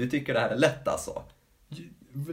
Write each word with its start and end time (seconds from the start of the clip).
du 0.00 0.10
tycker 0.10 0.34
det 0.34 0.40
här 0.40 0.50
är 0.50 0.56
lätt 0.56 0.88
alltså? 0.88 1.22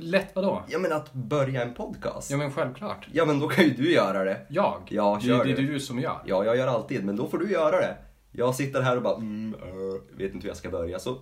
Lätt 0.02 0.36
vadå? 0.36 0.64
Ja 0.68 0.80
men 0.80 0.92
att 0.94 1.14
börja 1.14 1.62
en 1.62 1.74
podcast. 1.74 2.32
Ja 2.32 2.38
men 2.38 2.52
självklart. 2.52 3.08
Ja 3.14 3.26
men 3.26 3.40
då 3.40 3.48
kan 3.48 3.64
ju 3.64 3.70
du 3.72 3.92
göra 3.92 4.24
det. 4.24 4.46
Jag? 4.50 4.82
Ja, 4.90 5.18
det, 5.22 5.28
kör 5.28 5.46
det 5.46 5.52
är 5.52 5.56
du. 5.58 5.80
som 5.80 6.00
gör. 6.00 6.22
Ja, 6.26 6.46
jag 6.46 6.58
gör 6.58 6.68
alltid, 6.68 7.06
men 7.06 7.16
då 7.16 7.28
får 7.30 7.38
du 7.38 7.52
göra 7.52 7.78
det. 7.82 7.98
Jag 8.32 8.56
sitter 8.56 8.82
här 8.82 8.96
och 8.96 9.02
bara, 9.04 9.16
mm, 9.16 9.56
äh, 9.62 10.18
vet 10.18 10.34
inte 10.34 10.44
hur 10.44 10.50
jag 10.50 10.58
ska 10.58 10.70
börja, 10.70 11.00
så 11.00 11.18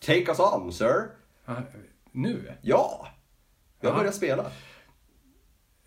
take 0.00 0.24
us 0.28 0.40
on 0.40 0.72
sir. 0.72 0.94
Ja, 1.46 1.54
Nu? 2.12 2.52
Ja! 2.62 3.08
Jag 3.80 3.90
Ja. 3.92 3.96
börjar 3.98 4.12
spela. 4.12 4.44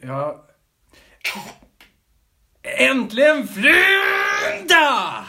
Ja... 0.01 0.45
Äntligen 2.79 3.47
fredag! 3.47 5.25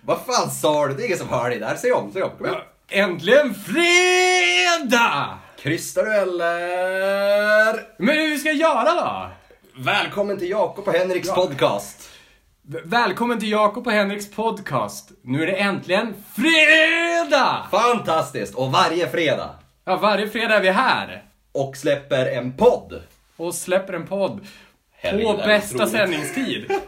Vad 0.00 0.20
fan 0.26 0.50
sa 0.50 0.86
du? 0.88 0.94
Det 0.94 1.02
är 1.02 1.06
ingen 1.06 1.18
som 1.18 1.28
hör 1.28 1.50
dig 1.50 1.58
där. 1.58 1.74
Säg 1.76 1.92
om, 1.92 2.12
säg 2.12 2.22
om. 2.22 2.30
Kom 2.38 2.46
igen. 2.46 2.58
Äntligen 2.94 3.54
fredag! 3.54 5.38
Krystar 5.58 6.02
du 6.04 6.14
eller? 6.14 8.02
Men 8.02 8.16
hur 8.16 8.36
ska 8.36 8.48
jag 8.48 8.56
göra 8.56 8.94
då? 8.94 9.30
Välkommen 9.82 10.38
till 10.38 10.50
Jakob 10.50 10.88
och 10.88 10.94
Henriks 10.94 11.28
Ja. 11.28 11.34
podcast. 11.34 12.10
V- 12.62 12.78
Välkommen 12.84 13.40
till 13.40 13.50
Jakob 13.50 13.86
och 13.86 13.92
Henriks 13.92 14.30
podcast. 14.30 15.10
Nu 15.22 15.42
är 15.42 15.46
det 15.46 15.52
äntligen 15.52 16.14
fredag! 16.36 17.66
Fantastiskt! 17.70 18.54
Och 18.54 18.72
varje 18.72 19.08
fredag. 19.08 19.50
Ja, 19.84 19.96
varje 19.96 20.28
fredag 20.28 20.54
är 20.56 20.60
vi 20.60 20.70
här 20.70 21.22
Och 21.52 21.76
släpper 21.76 22.26
en 22.26 22.56
podd. 22.56 23.02
och 23.36 23.54
släpper 23.54 23.92
en 23.92 24.06
podd 24.06 24.46
Herregud, 24.92 25.26
på 25.26 25.36
bästa 25.36 25.74
otroligt. 25.74 25.92
sändningstid. 25.92 26.70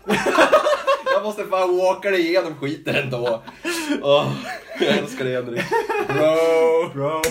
Jag 1.14 1.22
måste 1.22 1.44
fan 1.44 1.76
walka 1.78 2.10
dig 2.10 2.20
igenom 2.28 2.54
skiten 2.54 2.94
ändå. 2.94 3.42
Åh, 4.02 4.32
jag 4.80 4.98
älskar 4.98 5.24
dig 5.24 5.34
Henrik. 5.34 5.62
Bro. 6.08 6.88
Bro. 6.94 7.22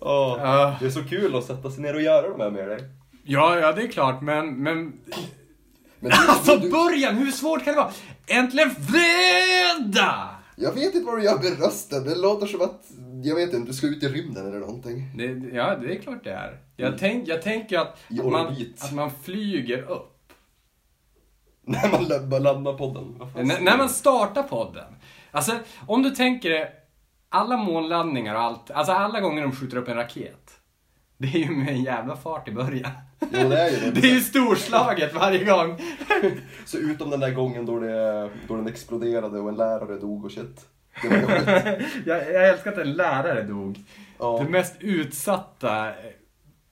Ja. 0.00 0.76
Det 0.80 0.86
är 0.86 0.90
så 0.90 1.04
kul 1.04 1.36
att 1.36 1.44
sätta 1.44 1.70
sig 1.70 1.82
ner 1.82 1.94
och 1.94 2.02
göra 2.02 2.28
de 2.28 2.40
här 2.40 2.50
med 2.50 2.68
dig. 2.68 2.78
Ja, 3.24 3.58
ja, 3.58 3.72
det 3.72 3.82
är 3.82 3.88
klart, 3.88 4.22
men... 4.22 4.62
men... 4.62 4.92
Men 6.00 6.10
du, 6.10 6.16
Alltså 6.28 6.56
du, 6.56 6.70
början, 6.70 7.14
hur 7.14 7.30
svårt 7.32 7.64
kan 7.64 7.74
det 7.74 7.80
vara? 7.80 7.92
Äntligen 8.26 8.70
fredag! 8.70 10.28
jag 10.56 10.72
vet 10.72 10.94
inte 10.94 11.06
vad 11.06 11.18
du 11.18 11.24
gör 11.24 11.38
med 11.38 11.58
rösten. 11.58 12.04
Det 12.04 12.14
låter 12.14 12.46
som 12.46 12.60
att, 12.60 12.84
jag 13.24 13.34
vet 13.34 13.52
inte, 13.54 13.66
du 13.70 13.72
ska 13.76 13.86
ut 13.86 14.02
i 14.02 14.08
rymden 14.08 14.46
eller 14.46 14.58
någonting. 14.58 15.10
Det, 15.16 15.56
ja, 15.56 15.74
det 15.76 15.96
är 15.96 16.02
klart 16.02 16.24
det 16.24 16.30
är. 16.32 16.58
Jag, 16.76 16.98
tänk, 16.98 17.28
jag 17.28 17.42
tänker 17.42 17.78
att, 17.78 17.98
att, 18.18 18.24
man, 18.32 18.46
att 18.80 18.92
man 18.92 19.10
flyger 19.22 19.90
upp. 19.90 20.08
När 21.66 21.90
man 21.90 22.28
bara 22.28 22.40
lämnar 22.40 22.72
podden. 22.72 23.20
N- 23.36 23.52
när 23.60 23.76
man 23.76 23.88
startar 23.88 24.42
podden. 24.42 24.94
Alltså, 25.32 25.58
om 25.86 26.02
du 26.02 26.10
tänker 26.10 26.50
dig 26.50 26.72
alla 27.28 27.56
månlandningar 27.56 28.34
och 28.34 28.40
allt, 28.40 28.70
alltså 28.70 28.92
alla 28.92 29.20
gånger 29.20 29.42
de 29.42 29.52
skjuter 29.52 29.76
upp 29.76 29.88
en 29.88 29.96
raket. 29.96 30.58
Det 31.18 31.28
är 31.28 31.38
ju 31.38 31.50
med 31.50 31.68
en 31.68 31.82
jävla 31.82 32.16
fart 32.16 32.48
i 32.48 32.52
början. 32.52 32.90
Jo, 33.20 33.48
det 33.48 33.60
är 33.60 33.70
ju 33.70 33.76
det. 33.90 34.00
Det 34.00 34.08
är 34.10 34.14
ju 34.14 34.20
storslaget 34.20 35.14
varje 35.14 35.44
gång. 35.44 35.78
Så 36.64 36.78
utom 36.78 37.10
den 37.10 37.20
där 37.20 37.30
gången 37.30 37.66
då, 37.66 37.78
det, 37.78 38.30
då 38.48 38.56
den 38.56 38.66
exploderade 38.68 39.40
och 39.40 39.48
en 39.48 39.54
lärare 39.56 39.98
dog 39.98 40.24
och 40.24 40.32
shit. 40.32 40.66
Det 41.02 41.08
var. 41.08 41.82
Jag, 42.06 42.32
jag 42.34 42.48
älskar 42.48 42.72
att 42.72 42.78
en 42.78 42.92
lärare 42.92 43.42
dog. 43.42 43.78
Ja, 44.18 44.38
Det 44.44 44.50
mest 44.50 44.74
utsatta 44.80 45.88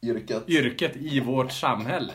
yrket. 0.02 0.48
yrket 0.48 0.96
i 0.96 1.20
vårt 1.20 1.52
samhälle. 1.52 2.12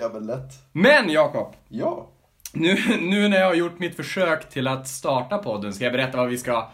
Ja, 0.00 0.10
men 0.12 0.26
lätt. 0.26 0.52
Men 0.72 1.10
Jakob, 1.10 1.54
Ja. 1.68 2.08
Nu, 2.52 2.98
nu 3.00 3.28
när 3.28 3.36
jag 3.36 3.46
har 3.46 3.54
gjort 3.54 3.78
mitt 3.78 3.96
försök 3.96 4.48
till 4.48 4.68
att 4.68 4.88
starta 4.88 5.38
podden 5.38 5.74
ska 5.74 5.84
jag 5.84 5.92
berätta 5.92 6.16
vad 6.16 6.28
vi 6.28 6.38
ska 6.38 6.70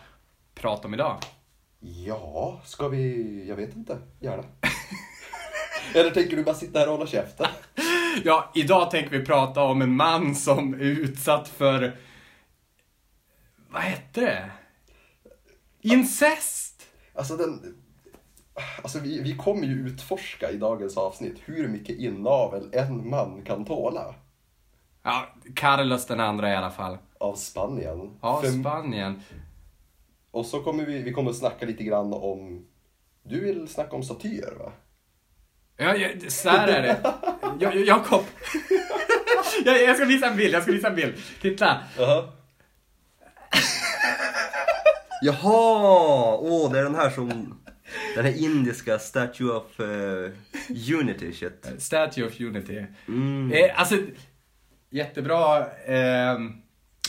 prata 0.55 0.89
om 0.89 0.95
idag. 0.95 1.17
Ja, 1.81 2.61
ska 2.65 2.89
vi... 2.89 3.45
Jag 3.49 3.57
vet 3.57 3.77
inte. 3.77 3.99
Gärna. 4.21 4.45
Eller 5.95 6.11
tänker 6.11 6.37
du 6.37 6.45
bara 6.45 6.55
sitta 6.55 6.79
här 6.79 6.87
och 6.87 6.93
hålla 6.93 7.07
käften? 7.07 7.47
Ja, 8.25 8.53
idag 8.55 8.91
tänker 8.91 9.11
vi 9.11 9.25
prata 9.25 9.63
om 9.63 9.83
en 9.83 9.97
man 9.97 10.35
som 10.35 10.75
är 10.75 10.79
utsatt 10.79 11.49
för... 11.49 11.97
Vad 13.71 13.83
hette 13.83 14.21
det? 14.21 14.51
Incest! 15.81 16.83
Alltså 17.15 17.37
den... 17.37 17.77
Alltså 18.83 18.99
vi, 18.99 19.23
vi 19.23 19.37
kommer 19.37 19.67
ju 19.67 19.87
utforska 19.87 20.51
i 20.51 20.57
dagens 20.57 20.97
avsnitt 20.97 21.37
hur 21.45 21.69
mycket 21.69 21.99
inavel 21.99 22.71
en 22.73 23.11
man 23.11 23.43
kan 23.45 23.65
tåla. 23.65 24.15
Ja, 25.03 25.27
Carlos 25.55 26.07
den 26.07 26.21
andra 26.21 26.53
i 26.53 26.57
alla 26.57 26.71
fall. 26.71 26.99
Av 27.19 27.35
Spanien. 27.35 28.19
Ja, 28.23 28.41
För- 28.43 28.49
Spanien. 28.49 29.23
Och 30.31 30.47
så 30.47 30.63
kommer 30.63 30.85
vi, 30.87 31.03
vi 31.03 31.13
kommer 31.13 31.31
att 31.31 31.37
snacka 31.37 31.67
lite 31.67 31.85
grann 31.85 32.13
om... 32.13 32.67
Du 33.23 33.41
vill 33.41 33.69
snacka 33.69 33.97
om 33.97 34.03
statyer 34.03 34.55
va? 34.59 34.73
Ja, 35.77 35.97
ja, 35.97 36.09
så 36.31 36.49
här 36.49 36.69
är 36.69 36.83
det. 36.83 37.01
Ja, 37.03 37.55
ja, 37.61 37.73
Jakob. 37.75 38.23
Jag, 39.65 39.83
jag 39.83 39.97
ska 39.97 40.05
visa 40.05 40.27
en 40.27 40.37
bild, 40.37 40.55
jag 40.55 40.63
ska 40.63 40.73
visa 40.73 40.89
en 40.89 40.95
bild. 40.95 41.15
Titta. 41.43 41.77
Jaha. 41.99 42.29
Jaha! 45.23 46.37
Åh, 46.41 46.73
det 46.73 46.79
är 46.79 46.85
den 46.85 46.95
här 46.95 47.11
som... 47.11 47.59
Den 48.15 48.25
här 48.25 48.45
indiska 48.45 48.99
Statue 48.99 49.51
of 49.51 49.81
eh, 49.81 50.31
Unity 51.01 51.33
shit. 51.33 51.67
Statue 51.79 52.27
of 52.27 52.41
Unity. 52.41 52.85
Mm. 53.09 53.53
Eh, 53.53 53.81
alltså, 53.81 53.97
jättebra 54.91 55.59
eh, 55.87 56.39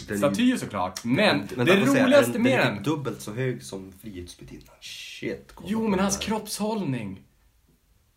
Den- 0.08 0.18
staty 0.18 0.58
såklart. 0.58 1.04
Men, 1.04 1.48
det 1.56 1.66
säga, 1.66 1.86
roligaste 2.06 2.32
den, 2.32 2.42
med 2.42 2.52
den 2.52 2.60
är 2.60 2.66
den... 2.66 2.76
typ 2.78 2.86
dubbelt 2.86 3.22
så 3.22 3.34
hög 3.34 3.64
som 3.64 3.94
Frihetsgudinnan. 4.02 4.76
Shit. 4.82 5.54
Jo, 5.66 5.88
men 5.88 6.00
hans 6.00 6.16
här. 6.16 6.22
kroppshållning. 6.24 7.22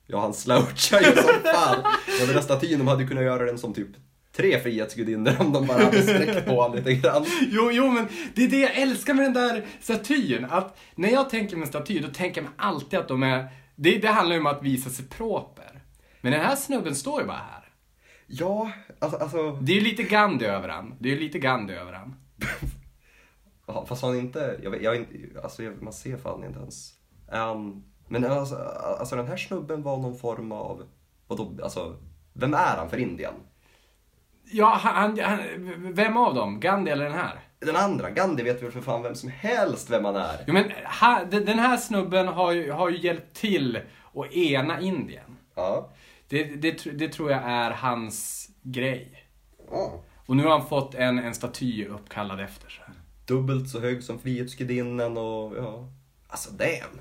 Ja, 0.06 0.20
han 0.20 0.34
slouchar 0.34 1.00
ju 1.00 1.06
som 1.06 1.32
fan. 1.54 1.78
Och 2.20 2.26
den 2.26 2.34
där 2.34 2.40
statyn, 2.42 2.78
de 2.78 2.88
hade 2.88 3.06
kunnat 3.06 3.24
göra 3.24 3.44
den 3.44 3.58
som 3.58 3.74
typ 3.74 3.88
tre 4.36 4.60
Frihetsgudinnor 4.60 5.36
om 5.38 5.52
de 5.52 5.66
bara 5.66 5.84
hade 5.84 6.02
sträckt 6.02 6.46
på 6.46 6.62
honom 6.62 6.76
lite 6.76 6.94
grann. 6.94 7.24
Jo, 7.50 7.70
jo, 7.72 7.90
men 7.90 8.08
det 8.34 8.44
är 8.44 8.48
det 8.48 8.60
jag 8.60 8.76
älskar 8.76 9.14
med 9.14 9.24
den 9.24 9.32
där 9.32 9.66
statyn. 9.80 10.44
Att 10.50 10.78
när 10.94 11.08
jag 11.10 11.30
tänker 11.30 11.56
med 11.56 11.68
staty, 11.68 11.98
då 12.00 12.08
tänker 12.08 12.40
jag 12.40 12.44
mig 12.44 12.54
alltid 12.56 12.98
att 12.98 13.08
de 13.08 13.22
är... 13.22 13.48
Det, 13.76 13.98
det 13.98 14.08
handlar 14.08 14.34
ju 14.34 14.40
om 14.40 14.46
att 14.46 14.62
visa 14.62 14.90
sig 14.90 15.04
proper. 15.08 15.82
Men 16.20 16.32
den 16.32 16.40
här 16.40 16.56
snubben 16.56 16.94
står 16.94 17.20
ju 17.20 17.26
bara 17.26 17.36
här. 17.36 17.61
Ja, 18.26 18.72
alltså... 18.98 19.18
alltså 19.18 19.52
Det 19.52 19.72
är 19.72 19.76
ju 19.76 19.80
lite 19.80 20.02
Gandhi 20.02 20.46
över 20.46 20.68
han. 20.68 20.94
Det 20.98 21.08
är 21.08 21.14
ju 21.14 21.20
lite 21.20 21.38
Gandhi 21.38 21.74
över 21.74 21.92
han. 21.92 22.16
ja, 23.66 23.86
fast 23.86 24.02
han 24.02 24.18
inte... 24.18 24.58
Jag, 24.62 24.70
vet- 24.70 24.82
jag, 24.82 24.96
inte- 24.96 25.40
alltså, 25.42 25.62
jag, 25.62 25.82
man 25.82 25.92
ser 25.92 26.16
fan 26.16 26.44
inte 26.44 26.58
ens. 26.58 26.92
Han... 27.30 27.84
Men 28.08 28.24
alltså, 28.24 28.56
alltså 29.00 29.16
den 29.16 29.26
här 29.26 29.36
snubben 29.36 29.82
var 29.82 29.96
någon 29.96 30.18
form 30.18 30.52
av... 30.52 30.82
Vadå, 31.26 31.52
alltså... 31.62 31.96
Vem 32.32 32.54
är 32.54 32.76
han 32.76 32.90
för 32.90 32.96
Indien? 32.96 33.34
Ja, 34.44 34.66
han, 34.80 35.18
han, 35.18 35.38
vem 35.94 36.16
av 36.16 36.34
dem? 36.34 36.60
Gandhi 36.60 36.90
eller 36.90 37.04
den 37.04 37.14
här? 37.14 37.40
Den 37.58 37.76
andra, 37.76 38.10
Gandhi 38.10 38.42
vet 38.42 38.62
väl 38.62 38.70
för 38.70 38.80
fan 38.80 39.02
vem 39.02 39.14
som 39.14 39.28
helst 39.28 39.90
vem 39.90 40.04
han 40.04 40.16
är. 40.16 40.44
Jo, 40.46 40.54
men 40.54 40.70
ha, 41.00 41.24
den 41.30 41.44
den 41.44 41.58
här 41.58 41.76
snubben 41.76 42.28
har 42.28 42.52
ju, 42.52 42.70
har 42.70 42.88
ju 42.88 42.98
hjälpt 42.98 43.36
till 43.36 43.80
att 44.14 44.32
ena 44.32 44.80
Indien. 44.80 45.36
Ja. 45.54 45.90
Det, 46.32 46.44
det, 46.44 46.98
det 46.98 47.08
tror 47.08 47.30
jag 47.30 47.42
är 47.44 47.70
hans 47.70 48.48
grej. 48.62 49.26
ja. 49.70 50.02
Och 50.26 50.36
nu 50.36 50.42
har 50.42 50.50
han 50.50 50.66
fått 50.68 50.94
en, 50.94 51.18
en 51.18 51.34
staty 51.34 51.86
uppkallad 51.86 52.40
efter 52.40 52.68
sig. 52.68 52.84
Dubbelt 53.26 53.68
så 53.68 53.80
hög 53.80 54.02
som 54.02 54.18
Frihetsgudinnan 54.18 55.16
och 55.16 55.56
ja... 55.56 55.88
Alltså 56.28 56.50
damn. 56.50 57.00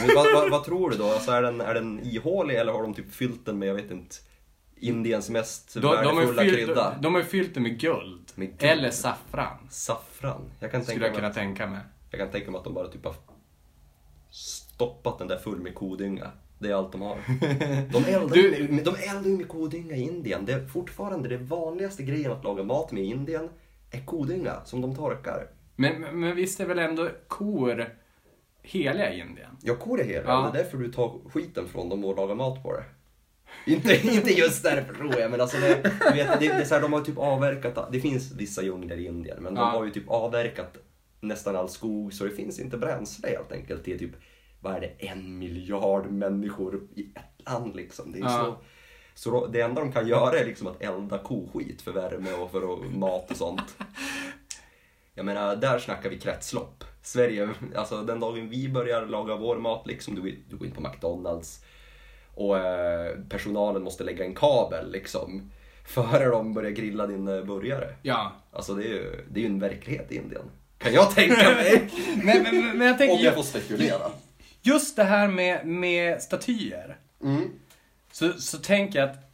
Men 0.00 0.14
vad, 0.16 0.34
vad, 0.34 0.50
vad 0.50 0.64
tror 0.64 0.90
du 0.90 0.96
då? 0.96 1.04
Alltså, 1.04 1.30
är, 1.30 1.42
den, 1.42 1.60
är 1.60 1.74
den 1.74 2.00
ihålig 2.00 2.56
eller 2.56 2.72
har 2.72 2.82
de 2.82 2.94
typ 2.94 3.14
fyllt 3.14 3.46
den 3.46 3.58
med, 3.58 3.68
jag 3.68 3.74
vet 3.74 3.90
inte, 3.90 4.16
Indiens 4.76 5.30
mest 5.30 5.74
De, 5.74 5.80
de, 5.80 5.88
värdefulla 5.90 6.44
ju 6.44 6.50
krydda? 6.50 6.90
fyllt, 6.90 7.02
de 7.02 7.14
har 7.14 7.22
fyllt 7.22 7.54
det 7.54 7.60
med 7.60 7.80
guld. 7.80 8.32
Med 8.34 8.48
guld. 8.48 8.62
Eller 8.62 8.90
saffran. 8.90 9.68
Saffran. 9.70 10.50
Jag 10.60 10.70
kan, 10.70 10.80
tänka 10.80 10.90
Skulle 10.90 11.06
jag 11.06 11.14
kunna 11.14 11.28
att, 11.28 11.34
tänka 11.34 11.66
mig. 11.66 11.80
jag 12.10 12.20
kan 12.20 12.30
tänka 12.30 12.50
mig 12.50 12.58
att 12.58 12.64
de 12.64 12.74
bara 12.74 12.88
typ 12.88 13.04
har 13.04 13.14
stoppat 14.30 15.18
den 15.18 15.28
där 15.28 15.38
full 15.38 15.60
med 15.60 15.74
kodynga. 15.74 16.30
Det 16.58 16.68
är 16.70 16.74
allt 16.74 16.92
de 16.92 17.00
har. 17.02 17.18
De 17.92 18.04
eldar, 18.12 18.34
Du- 18.34 18.56
ju 18.56 18.68
med, 18.68 18.84
de 18.84 18.94
eldar 19.10 19.30
ju 19.30 19.36
med 19.36 19.48
kodynga 19.48 19.96
i 19.96 20.00
Indien. 20.02 20.44
Det 20.44 20.52
är 20.52 20.66
fortfarande 20.66 21.28
det 21.28 21.36
vanligaste 21.36 22.02
grejen 22.02 22.32
att 22.32 22.44
laga 22.44 22.62
mat 22.62 22.92
med 22.92 23.02
i 23.02 23.06
Indien 23.06 23.48
är 23.90 24.00
kodynga 24.04 24.64
som 24.64 24.80
de 24.80 24.94
torkar. 24.96 25.48
Men, 25.76 26.00
men, 26.20 26.36
visst 26.36 26.60
är 26.60 26.66
väl 26.66 26.78
ändå 26.78 27.08
kor 27.28 27.86
heliga 28.62 29.12
i 29.12 29.20
Indien? 29.20 29.50
Ja, 29.62 29.74
kor 29.74 30.00
är 30.00 30.04
heliga. 30.04 30.22
Ja. 30.26 30.50
Det 30.52 30.58
är 30.58 30.62
därför 30.62 30.78
du 30.78 30.92
tar 30.92 31.18
skiten 31.32 31.68
från 31.68 31.88
dem 31.88 32.04
och 32.04 32.16
lagar 32.16 32.34
mat 32.34 32.62
på 32.62 32.72
det. 32.72 32.84
Inte, 33.72 34.06
inte 34.14 34.30
just 34.30 34.62
därför 34.62 34.94
tror 34.94 35.18
jag, 35.20 35.30
men 35.30 35.40
alltså 35.40 35.56
det, 35.60 35.82
du 35.82 36.16
vet, 36.16 36.40
det, 36.40 36.46
det 36.48 36.52
är 36.52 36.64
så 36.64 36.74
här, 36.74 36.82
de 36.82 36.92
har 36.92 37.00
typ 37.00 37.18
avverkat, 37.18 37.92
det 37.92 38.00
finns 38.00 38.32
vissa 38.32 38.62
djungler 38.62 38.96
i 38.96 39.06
Indien, 39.06 39.42
men 39.42 39.54
de 39.54 39.60
Ja. 39.60 39.66
har 39.70 39.84
ju 39.84 39.90
typ 39.90 40.08
avverkat 40.10 40.76
nästan 41.20 41.56
all 41.56 41.68
skog 41.68 42.12
så 42.14 42.24
det 42.24 42.30
finns 42.30 42.58
inte 42.60 42.76
bränsle 42.76 43.28
helt 43.28 43.52
enkelt 43.52 43.84
till 43.84 43.98
typ, 43.98 44.10
vad 44.60 44.74
är 44.76 44.80
det, 44.80 45.06
en 45.06 45.38
miljard 45.38 46.06
människor 46.10 46.80
i 46.94 47.02
ett 47.14 47.46
land 47.50 47.76
liksom. 47.76 48.12
Det 48.12 48.18
är 48.18 48.22
Ja. 48.22 48.58
så, 49.14 49.30
så 49.30 49.46
det 49.46 49.60
enda 49.60 49.80
de 49.80 49.92
kan 49.92 50.08
göra 50.08 50.38
är 50.38 50.44
liksom 50.44 50.66
att 50.66 50.82
elda 50.82 51.18
koskit 51.18 51.82
för 51.82 51.92
värme 51.92 52.32
och 52.32 52.50
för 52.50 52.88
mat 52.98 53.30
och 53.30 53.36
sånt. 53.36 53.76
Jag 55.14 55.26
menar, 55.26 55.56
där 55.56 55.78
snackar 55.78 56.10
vi 56.10 56.18
kretslopp. 56.18 56.84
Sverige, 57.02 57.48
alltså 57.74 58.02
den 58.02 58.20
dagen 58.20 58.48
vi 58.48 58.68
börjar 58.68 59.06
laga 59.06 59.36
vår 59.36 59.56
mat, 59.56 59.86
liksom, 59.86 60.14
du, 60.14 60.20
går- 60.20 60.38
du 60.50 60.56
går 60.56 60.66
in 60.66 60.72
på 60.74 60.80
McDonalds 60.80 61.64
och 62.34 62.58
eh, 62.58 63.16
personalen 63.28 63.82
måste 63.82 64.04
lägga 64.04 64.24
en 64.24 64.34
kabel 64.34 64.92
liksom, 64.92 65.50
före 65.86 66.24
de 66.28 66.54
börjar 66.54 66.70
grilla 66.70 67.06
din 67.06 67.28
eh, 67.28 67.44
burgare. 67.44 67.94
Ja. 68.02 68.32
Alltså 68.52 68.74
det 68.74 68.82
är 68.84 68.88
ju 68.88 69.24
det 69.30 69.40
är 69.40 69.42
ju 69.42 69.46
en 69.50 69.58
verklighet 69.60 70.12
i 70.12 70.16
Indien. 70.16 70.50
Kan 70.78 70.92
jag 70.92 71.10
tänka 71.14 71.50
mig. 71.50 71.90
Men, 72.24 72.42
men- 72.42 72.78
men 72.78 72.86
jag 72.86 72.98
tänker, 72.98 73.14
Om 73.16 73.20
jag 73.22 73.34
får 73.34 73.42
spekulera. 73.42 74.10
Just 74.66 74.96
det 74.96 75.04
här 75.04 75.28
med, 75.28 75.66
med 75.66 76.22
statyer. 76.22 76.98
Mm. 77.22 77.50
Så, 78.12 78.32
så 78.32 78.58
tänker 78.58 78.98
jag 78.98 79.10
att 79.10 79.26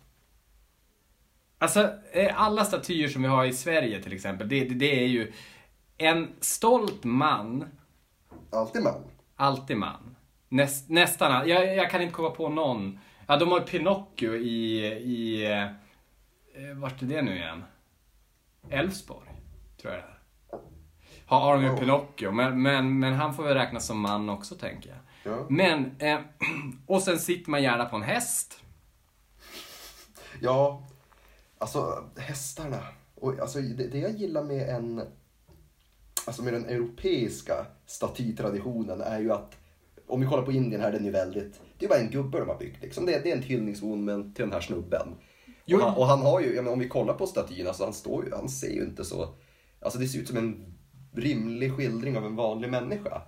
Alltså, 1.58 1.90
eh, 2.12 2.42
alla 2.42 2.64
statyer 2.64 3.08
som 3.08 3.22
vi 3.22 3.28
har 3.28 3.44
i 3.44 3.52
Sverige 3.52 4.02
till 4.02 4.12
exempel, 4.12 4.48
det, 4.48 4.64
det, 4.64 4.74
det 4.74 5.02
är 5.02 5.06
ju 5.06 5.32
en 5.98 6.32
stolt 6.40 7.04
man, 7.04 7.64
Alltid 8.50 8.82
man. 8.82 9.04
alltid 9.36 9.76
man. 9.76 10.16
Näst, 10.48 10.88
nästan 10.88 11.48
jag, 11.48 11.76
jag 11.76 11.90
kan 11.90 12.02
inte 12.02 12.14
komma 12.14 12.30
på 12.30 12.48
någon. 12.48 12.98
Ja, 13.26 13.36
de 13.36 13.52
har 13.52 13.60
Pinocchio 13.60 14.34
i, 14.34 14.86
i 14.86 15.44
eh, 15.52 16.76
vart 16.76 17.02
är 17.02 17.06
det 17.06 17.22
nu 17.22 17.36
igen? 17.36 17.64
Älvsborg, 18.70 19.28
tror 19.80 19.92
jag 19.92 20.02
det 20.02 20.06
är. 20.06 20.18
Har 21.26 21.40
har 21.40 21.54
de 21.56 21.64
ju. 21.64 21.76
Pinocchio, 21.76 22.30
men, 22.30 22.62
men, 22.62 22.98
men 22.98 23.14
han 23.14 23.34
får 23.34 23.42
väl 23.42 23.54
räknas 23.54 23.86
som 23.86 24.00
man 24.00 24.28
också 24.30 24.54
tänker 24.54 24.90
jag. 24.90 24.98
Ja. 25.24 25.46
Men, 25.50 25.96
eh, 25.98 26.18
och 26.86 27.02
sen 27.02 27.18
sitter 27.18 27.50
man 27.50 27.62
gärna 27.62 27.84
på 27.84 27.96
en 27.96 28.02
häst. 28.02 28.58
Ja, 30.40 30.88
alltså 31.58 32.04
hästarna. 32.16 32.80
Och, 33.14 33.38
alltså, 33.38 33.60
det, 33.60 33.86
det 33.86 33.98
jag 33.98 34.10
gillar 34.12 34.44
med 34.44 34.68
en 34.68 35.02
alltså 36.26 36.42
med 36.42 36.52
den 36.52 36.64
europeiska 36.66 37.66
statytraditionen 37.86 39.00
är 39.00 39.20
ju 39.20 39.32
att 39.32 39.56
om 40.06 40.20
vi 40.20 40.26
kollar 40.26 40.42
på 40.42 40.52
Indien 40.52 40.80
här, 40.80 40.92
den 40.92 41.00
är 41.00 41.04
ju 41.06 41.10
väldigt, 41.10 41.60
det 41.78 41.84
är 41.84 41.88
bara 41.88 41.98
en 41.98 42.10
gubbe 42.10 42.38
de 42.38 42.48
har 42.48 42.58
byggt 42.58 42.82
liksom. 42.82 43.06
Det, 43.06 43.14
är- 43.14 43.22
det 43.22 43.30
är 43.32 43.36
en 43.36 43.42
hyllningsmonument 43.42 44.36
till 44.36 44.42
den 44.44 44.52
här 44.52 44.60
snubben. 44.60 45.08
Jo. 45.64 45.78
Och, 45.78 45.84
han, 45.84 45.94
och 45.96 46.06
han 46.06 46.20
har 46.22 46.40
ju, 46.40 46.54
ja, 46.54 46.62
men 46.62 46.72
om 46.72 46.78
vi 46.78 46.88
kollar 46.88 47.14
på 47.14 47.26
statyn, 47.26 47.66
alltså 47.66 47.84
han 47.84 47.92
står 47.92 48.24
ju, 48.24 48.34
han 48.34 48.48
ser 48.48 48.70
ju 48.72 48.82
inte 48.84 49.04
så, 49.04 49.34
alltså 49.80 49.98
det 49.98 50.06
ser 50.08 50.18
ut 50.18 50.28
som 50.28 50.36
en 50.36 50.74
rimlig 51.14 51.72
skildring 51.76 52.16
av 52.18 52.26
en 52.26 52.36
vanlig 52.36 52.70
människa. 52.70 53.22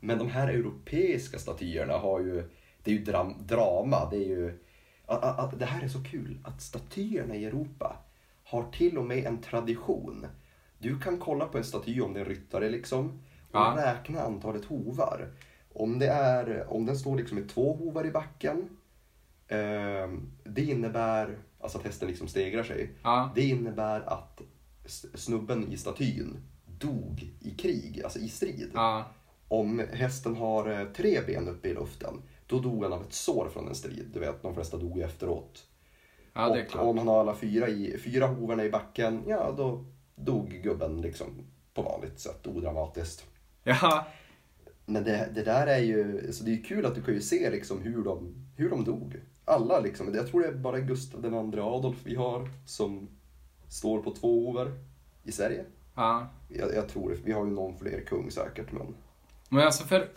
Men 0.00 0.18
de 0.18 0.28
här 0.28 0.48
europeiska 0.48 1.38
statyerna 1.38 1.92
har 1.98 2.20
ju, 2.20 2.50
det 2.82 2.90
är 2.90 2.94
ju 2.94 3.04
dram, 3.04 3.34
drama, 3.46 4.08
det 4.10 4.16
är 4.16 4.28
ju, 4.28 4.58
att, 5.06 5.22
att, 5.38 5.58
det 5.58 5.64
här 5.66 5.82
är 5.84 5.88
så 5.88 6.02
kul, 6.04 6.38
att 6.44 6.62
statyerna 6.62 7.34
i 7.36 7.44
Europa 7.44 7.96
har 8.44 8.70
till 8.72 8.98
och 8.98 9.04
med 9.04 9.24
en 9.26 9.40
tradition. 9.40 10.26
Du 10.78 10.98
kan 11.00 11.18
kolla 11.18 11.46
på 11.46 11.58
en 11.58 11.64
staty 11.64 12.00
om 12.00 12.12
det 12.12 12.20
är 12.20 12.24
en 12.24 12.30
ryttare 12.30 12.68
liksom 12.70 13.08
och 13.08 13.14
Ja. 13.52 13.74
räkna 13.78 14.20
antalet 14.22 14.64
hovar. 14.64 15.28
Om, 15.72 15.98
det 15.98 16.06
är, 16.08 16.72
om 16.72 16.86
den 16.86 16.96
står 16.98 17.16
liksom 17.16 17.38
med 17.38 17.48
två 17.48 17.72
hovar 17.76 18.06
i 18.06 18.10
backen, 18.10 18.68
eh, 19.48 20.08
det 20.44 20.62
innebär, 20.62 21.38
alltså 21.60 21.78
att 21.78 21.84
hästen 21.84 22.08
liksom 22.08 22.28
stegrar 22.28 22.62
sig, 22.62 22.90
Ja. 23.02 23.30
det 23.34 23.42
innebär 23.42 24.00
att 24.00 24.42
snubben 25.14 25.72
i 25.72 25.76
statyn 25.76 26.36
dog 26.78 27.32
i 27.40 27.50
krig, 27.50 28.00
alltså 28.04 28.18
i 28.18 28.28
strid. 28.28 28.70
Ja. 28.74 29.04
Om 29.48 29.82
hästen 29.92 30.36
har 30.36 30.80
eh, 30.80 30.84
tre 30.96 31.20
ben 31.26 31.48
uppe 31.48 31.68
i 31.68 31.74
luften, 31.74 32.22
då 32.46 32.58
dog 32.58 32.82
han 32.82 32.92
av 32.92 33.02
ett 33.02 33.12
sår 33.12 33.48
från 33.52 33.68
en 33.68 33.74
strid. 33.74 34.10
Du 34.12 34.20
vet, 34.20 34.42
de 34.42 34.54
flesta 34.54 34.76
dog 34.76 34.98
ju 34.98 35.02
efteråt. 35.02 35.66
Ja, 36.32 36.48
det 36.48 36.60
är 36.60 36.64
och 36.64 36.70
klart. 36.70 36.84
om 36.84 36.98
han 36.98 37.08
har 37.08 37.20
alla 37.20 37.34
fyra, 37.34 37.68
i, 37.68 37.98
fyra 37.98 38.26
hovarna 38.26 38.64
i 38.64 38.70
backen, 38.70 39.22
ja 39.26 39.54
då 39.56 39.84
dog 40.14 40.48
gubben 40.48 41.00
liksom 41.00 41.26
på 41.74 41.82
vanligt 41.82 42.20
sätt, 42.20 42.46
odramatiskt. 42.46 43.24
Ja. 43.62 44.06
Men 44.86 45.04
det, 45.04 45.28
det 45.34 45.42
där 45.42 45.66
är 45.66 45.78
ju, 45.78 46.32
så 46.32 46.44
det 46.44 46.50
är 46.50 46.54
ju 46.54 46.62
kul 46.62 46.86
att 46.86 46.94
du 46.94 47.02
kan 47.02 47.14
ju 47.14 47.20
se 47.20 47.50
liksom 47.50 47.82
hur 47.82 48.04
de, 48.04 48.34
hur 48.56 48.70
de 48.70 48.84
dog. 48.84 49.20
Alla 49.44 49.80
liksom, 49.80 50.14
jag 50.14 50.26
tror 50.26 50.40
det 50.40 50.48
är 50.48 50.52
bara 50.52 50.80
Gustav 50.80 51.22
den 51.22 51.34
andre 51.34 51.62
Adolf 51.62 51.98
vi 52.04 52.14
har 52.14 52.48
som 52.66 53.08
står 53.68 54.02
på 54.02 54.10
två 54.10 54.46
hovar 54.46 54.72
i 55.22 55.32
Sverige. 55.32 55.64
Ja. 55.94 56.28
Jag, 56.48 56.74
jag 56.74 56.88
tror 56.88 57.10
det, 57.10 57.16
vi 57.24 57.32
har 57.32 57.44
ju 57.44 57.50
någon 57.50 57.78
fler 57.78 58.00
kung 58.00 58.30
säkert 58.30 58.72
men... 58.72 58.94
Men 59.48 59.66
alltså 59.66 59.84
för... 59.84 60.08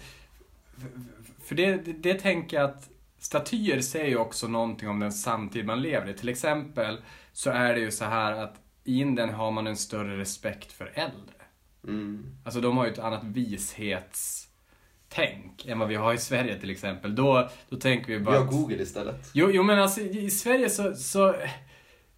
För, 1.44 1.56
det, 1.56 1.76
det, 1.76 1.94
det 1.94 2.14
tänker 2.14 2.58
jag 2.58 2.70
att 2.70 2.90
statyer 3.20 3.82
säger 3.82 4.08
ju 4.10 4.18
också 4.18 4.48
någonting 4.48 4.90
om 4.90 5.00
den 5.00 5.12
samtid 5.12 5.66
man 5.66 5.82
lever 5.82 6.10
i. 6.10 6.14
Till 6.14 6.30
exempel 6.30 6.98
så 7.34 7.50
är 7.50 7.74
det 7.74 7.80
ju 7.80 7.92
så 7.92 8.06
här 8.06 8.34
att 8.34 8.56
i 8.84 9.00
Indien 9.00 9.30
har 9.30 9.52
man 9.52 9.68
en 9.68 9.78
större 9.78 10.18
respekt 10.18 10.72
för 10.72 10.92
äldre. 10.96 11.36
Mm. 11.88 12.26
Alltså 12.46 12.62
de 12.62 12.78
har 12.78 12.86
ju 12.86 12.92
ett 12.92 13.00
annat 13.00 13.24
vishetstänk 13.24 15.66
än 15.66 15.80
vad 15.80 15.88
vi 15.88 15.96
har 15.96 16.14
i 16.14 16.18
Sverige 16.18 16.60
till 16.60 16.70
exempel. 16.70 17.16
Då, 17.16 17.50
då 17.70 17.78
tänker 17.78 18.08
vi 18.08 18.18
Vi 18.18 18.24
bara... 18.24 18.38
har 18.38 18.46
att- 18.46 18.52
Google 18.52 18.82
istället. 18.84 19.30
Jo, 19.34 19.50
jo 19.52 19.64
men 19.64 19.80
alltså 19.80 20.02
i 20.02 20.30
Sverige 20.30 20.70
så, 20.70 20.96
så... 20.96 21.36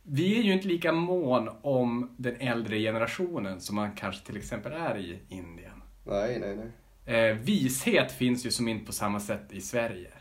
Vi 0.05 0.39
är 0.39 0.43
ju 0.43 0.53
inte 0.53 0.67
lika 0.67 0.91
mån 0.91 1.49
om 1.61 2.15
den 2.17 2.35
äldre 2.35 2.79
generationen 2.79 3.61
som 3.61 3.75
man 3.75 3.91
kanske 3.95 4.25
till 4.25 4.37
exempel 4.37 4.71
är 4.71 4.97
i 4.97 5.19
Indien. 5.29 5.83
Nej, 6.05 6.39
nej, 6.39 6.55
nej. 6.55 6.71
Eh, 7.05 7.35
vishet 7.37 8.11
finns 8.11 8.45
ju 8.45 8.51
som 8.51 8.67
inte 8.67 8.85
på 8.85 8.91
samma 8.93 9.19
sätt 9.19 9.51
i 9.51 9.61
Sverige. 9.61 10.11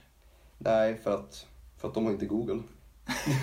Nej, 0.58 0.96
för 1.04 1.14
att, 1.14 1.46
för 1.80 1.88
att 1.88 1.94
de 1.94 2.04
har 2.04 2.12
inte 2.12 2.26
Google. 2.26 2.62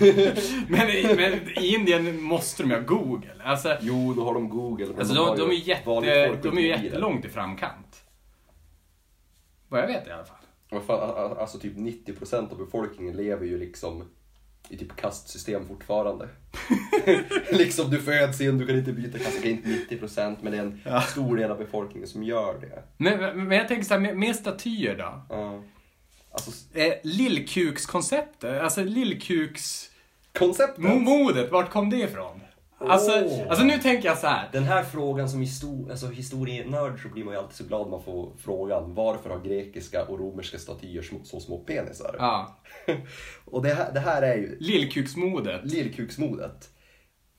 Men, 0.68 0.88
i- 0.90 1.14
men 1.16 1.58
i 1.58 1.74
Indien 1.74 2.22
måste 2.22 2.62
de 2.62 2.68
ju 2.70 2.74
ha 2.76 2.82
Google. 2.82 3.34
Alltså, 3.44 3.76
Jo, 3.80 4.14
då 4.14 4.24
har 4.24 4.34
de 4.34 4.48
Google. 4.48 4.86
men 4.86 4.98
alltså 4.98 5.14
har 5.14 5.36
de, 5.36 5.42
de, 5.42 5.50
är 5.50 5.54
jätte, 5.68 6.38
de 6.42 6.58
är 6.58 6.62
ju 6.62 6.68
jättelångt 6.68 7.24
i 7.24 7.28
framkant. 7.28 8.04
Vad 9.68 9.80
jag 9.80 9.86
vet 9.86 10.06
i 10.06 10.10
alla 10.10 10.24
fall. 10.24 10.80
Fan, 10.86 11.38
Alltså 11.38 11.58
typ 11.58 11.76
90% 11.76 12.50
av 12.52 12.58
befolkningen 12.58 13.16
lever 13.16 13.46
ju 13.46 13.58
liksom 13.58 14.04
i 14.70 14.76
typ 14.76 14.96
kastsystem 14.96 15.68
fortfarande. 15.68 16.28
liksom 17.50 17.90
du 17.90 17.98
föds 18.00 18.40
in, 18.40 18.58
du 18.58 18.66
kan 18.66 18.76
inte 18.78 18.92
byta 18.92 19.18
kast. 19.18 19.36
Okej, 19.38 19.50
inte 19.50 19.94
90% 19.96 20.36
men 20.42 20.52
det 20.52 20.58
är 20.58 20.62
en 20.62 20.80
Ja. 20.84 21.00
stor 21.00 21.36
del 21.36 21.50
av 21.50 21.58
befolkningen 21.58 22.08
som 22.08 22.22
gör 22.22 22.60
det. 22.60 22.82
Men, 22.96 23.48
men 23.48 23.58
jag 23.58 23.68
tänker 23.68 23.84
så 23.84 23.94
här, 23.94 24.00
med, 24.00 24.16
med 24.16 24.36
statyer 24.36 24.96
då. 24.98 25.22
Ja. 25.28 25.62
Alltså 26.32 26.50
Eh, 26.74 26.92
Lillkukskonceptet, 27.02 28.62
alltså 28.62 28.84
lillkuks... 28.84 29.90
konceptet. 30.38 30.84
Modet, 30.84 31.50
vart 31.52 31.70
kom 31.70 31.90
det 31.90 31.96
ifrån? 31.96 32.40
Alltså, 32.80 33.12
Åh. 33.26 33.46
alltså 33.48 33.64
nu 33.64 33.78
tänker 33.78 34.08
jag 34.08 34.18
så 34.18 34.26
här. 34.26 34.48
Den 34.52 34.64
här 34.64 34.82
frågan 34.82 35.28
som 35.28 35.40
histor- 35.42 35.90
alltså 35.90 36.06
historienörd 36.06 37.02
så 37.02 37.08
blir 37.08 37.24
man 37.24 37.34
ju 37.34 37.40
alltid 37.40 37.56
så 37.56 37.64
glad 37.64 37.88
man 37.90 38.02
får 38.02 38.32
frågan 38.38 38.94
varför 38.94 39.30
har 39.30 39.40
grekiska 39.40 40.04
och 40.04 40.18
romerska 40.18 40.58
statyer 40.58 41.02
så, 41.02 41.14
så 41.24 41.40
små 41.40 41.58
penisar? 41.58 42.16
Ja, 42.18 42.60
och 43.44 43.62
det 43.62 43.74
här, 43.74 43.92
det 43.92 44.00
här 44.00 44.22
är 44.22 44.36
ju 44.36 44.56
lillkuksmodet. 44.60 45.60
lillkuksmodet. 45.64 46.70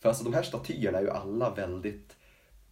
För 0.01 0.09
alltså 0.09 0.23
de 0.23 0.33
här 0.33 0.43
statyerna 0.43 0.97
är 0.97 1.01
ju 1.01 1.09
alla 1.09 1.49
väldigt, 1.53 2.15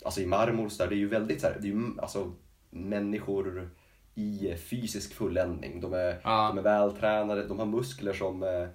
alltså 0.06 0.22
i 0.22 0.26
marmor 0.26 0.70
så 0.70 0.84
där, 0.84 0.90
det 0.90 0.96
är 0.96 0.98
ju 0.98 1.08
väldigt 1.10 1.42
så 1.42 1.48
här, 1.48 1.58
det 1.62 1.68
är 1.68 1.72
ju 1.72 1.82
alltså 2.02 2.32
människor 2.70 3.70
i 4.16 4.54
fysisk 4.70 5.14
fulländning. 5.14 5.82
De 5.82 5.94
är, 5.94 6.22
Ja. 6.24 6.48
de 6.48 6.58
är 6.58 6.62
vältränade, 6.62 7.48
de 7.48 7.60
har 7.60 7.66
muskler 7.66 8.14
som, 8.14 8.44
eh, 8.44 8.68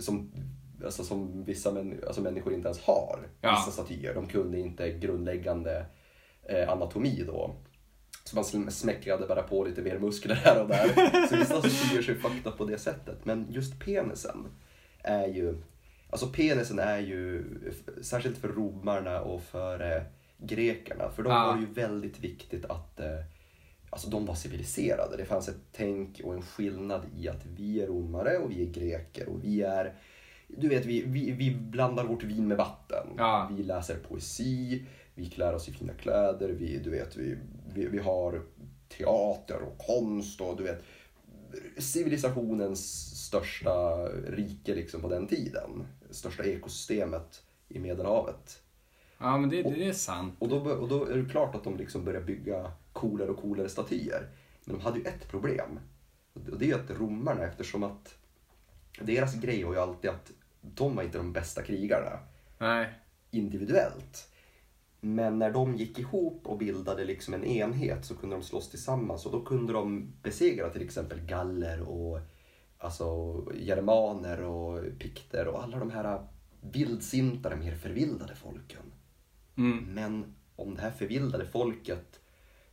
som, 0.00 0.32
alltså 0.84 1.04
som 1.04 1.44
vissa 1.44 1.72
män, 1.72 2.00
alltså 2.06 2.20
människor 2.22 2.52
inte 2.54 2.68
ens 2.68 2.80
har. 2.80 3.28
Ja. 3.40 3.50
Vissa 3.50 3.82
statyer, 3.82 4.14
de 4.14 4.26
kunde 4.26 4.58
inte 4.58 4.92
grundläggande 4.92 5.86
eh, 6.42 6.68
anatomi 6.68 7.24
då. 7.26 7.54
Så 8.24 8.36
man 8.36 8.44
sm- 8.44 8.70
smäckrade 8.70 9.26
bara 9.26 9.42
på 9.42 9.64
lite 9.64 9.82
mer 9.82 9.98
muskler 9.98 10.34
här 10.34 10.62
och 10.62 10.68
där. 10.68 10.88
Så 11.28 11.36
vissa 11.36 11.58
statyer 11.70 12.02
ser 12.02 12.14
fakta 12.14 12.50
på 12.50 12.64
det 12.64 12.78
sättet. 12.78 13.24
Men 13.24 13.46
just 13.50 13.80
penisen 13.80 14.46
är 15.02 15.26
ju, 15.26 15.54
alltså 16.10 16.26
penisen 16.26 16.78
är 16.78 16.98
ju, 16.98 17.44
särskilt 18.02 18.38
för 18.38 18.48
romarna 18.48 19.20
och 19.20 19.42
för 19.42 19.96
eh, 19.96 20.02
grekerna, 20.38 21.10
för 21.10 21.22
de 21.22 21.32
Ja. 21.32 21.46
var 21.46 21.58
ju 21.60 21.66
väldigt 21.66 22.20
viktigt 22.20 22.64
att 22.64 23.00
eh, 23.00 23.06
Alltså 23.90 24.10
de 24.10 24.26
var 24.26 24.34
civiliserade. 24.34 25.16
Det 25.16 25.24
fanns 25.24 25.48
ett 25.48 25.60
tänk 25.72 26.20
och 26.24 26.34
en 26.34 26.42
skillnad 26.42 27.02
i 27.16 27.28
att 27.28 27.46
vi 27.56 27.82
är 27.82 27.86
romare 27.86 28.38
och 28.38 28.50
vi 28.50 28.62
är 28.62 28.72
greker 28.72 29.28
och 29.28 29.44
vi 29.44 29.62
är 29.62 29.94
du 30.56 30.68
vet, 30.68 30.86
vi, 30.86 31.02
vi, 31.06 31.30
vi 31.30 31.54
blandar 31.54 32.04
vårt 32.04 32.24
vin 32.24 32.48
med 32.48 32.56
vatten. 32.56 33.06
Ja. 33.16 33.50
Vi 33.56 33.62
läser 33.62 33.96
poesi, 34.08 34.86
vi 35.14 35.26
klär 35.26 35.54
oss 35.54 35.68
i 35.68 35.72
fina 35.72 35.92
kläder, 35.92 36.48
vi, 36.48 36.78
du 36.78 36.90
vet, 36.90 37.16
vi, 37.16 37.36
vi, 37.74 37.86
vi 37.86 37.98
har 37.98 38.42
teater 38.88 39.62
och 39.62 39.78
konst 39.78 40.40
och 40.40 40.56
du 40.56 40.62
vet 40.62 40.82
civilisationens 41.78 43.04
största 43.26 44.06
rike 44.26 44.74
liksom 44.74 45.00
på 45.00 45.08
den 45.08 45.26
tiden. 45.26 45.86
Största 46.10 46.44
ekosystemet 46.44 47.42
i 47.68 47.78
Medelhavet. 47.78 48.62
Ja, 49.18 49.38
men 49.38 49.50
det, 49.50 49.62
det 49.62 49.88
är 49.88 49.92
sant. 49.92 50.34
Och 50.38 50.48
då, 50.48 50.56
och 50.56 50.88
då 50.88 51.04
är 51.04 51.16
det 51.16 51.30
klart 51.30 51.54
att 51.54 51.64
de 51.64 51.76
liksom 51.76 52.04
börjar 52.04 52.20
bygga 52.20 52.72
coolare 52.92 53.30
och 53.30 53.40
coolare 53.40 53.68
statyer. 53.68 54.28
Men 54.64 54.76
de 54.76 54.82
hade 54.82 54.98
ju 54.98 55.04
ett 55.04 55.28
problem. 55.28 55.80
Och 56.32 56.58
det 56.58 56.64
är 56.64 56.68
ju 56.68 56.74
att 56.74 56.90
romarna, 56.90 57.44
eftersom 57.44 57.82
att 57.82 58.14
deras 59.00 59.34
grej 59.34 59.64
var 59.64 59.72
ju 59.72 59.78
alltid 59.78 60.10
att 60.10 60.32
de 60.62 60.96
var 60.96 61.02
inte 61.02 61.18
de 61.18 61.32
bästa 61.32 61.62
krigarna 61.62 62.18
Nej. 62.58 62.92
individuellt. 63.30 64.28
Men 65.00 65.38
när 65.38 65.50
de 65.50 65.76
gick 65.76 65.98
ihop 65.98 66.46
och 66.46 66.58
bildade 66.58 67.04
liksom 67.04 67.34
en 67.34 67.44
enhet 67.44 68.04
så 68.04 68.16
kunde 68.16 68.36
de 68.36 68.42
slåss 68.42 68.70
tillsammans 68.70 69.26
och 69.26 69.32
då 69.32 69.40
kunde 69.44 69.72
de 69.72 70.12
besegra 70.22 70.70
till 70.70 70.82
exempel 70.82 71.20
galler 71.20 71.80
och 71.80 72.20
alltså 72.78 73.36
germaner 73.54 74.42
och 74.42 74.98
pikter 74.98 75.48
och 75.48 75.62
alla 75.62 75.78
de 75.78 75.90
här 75.90 76.26
vildsintare, 76.60 77.56
mer 77.56 77.74
förvildade 77.74 78.34
folken. 78.34 78.82
Mm. 79.56 79.94
Men 79.94 80.34
om 80.56 80.74
det 80.74 80.82
här 80.82 80.90
förvildade 80.90 81.46
folket 81.46 82.20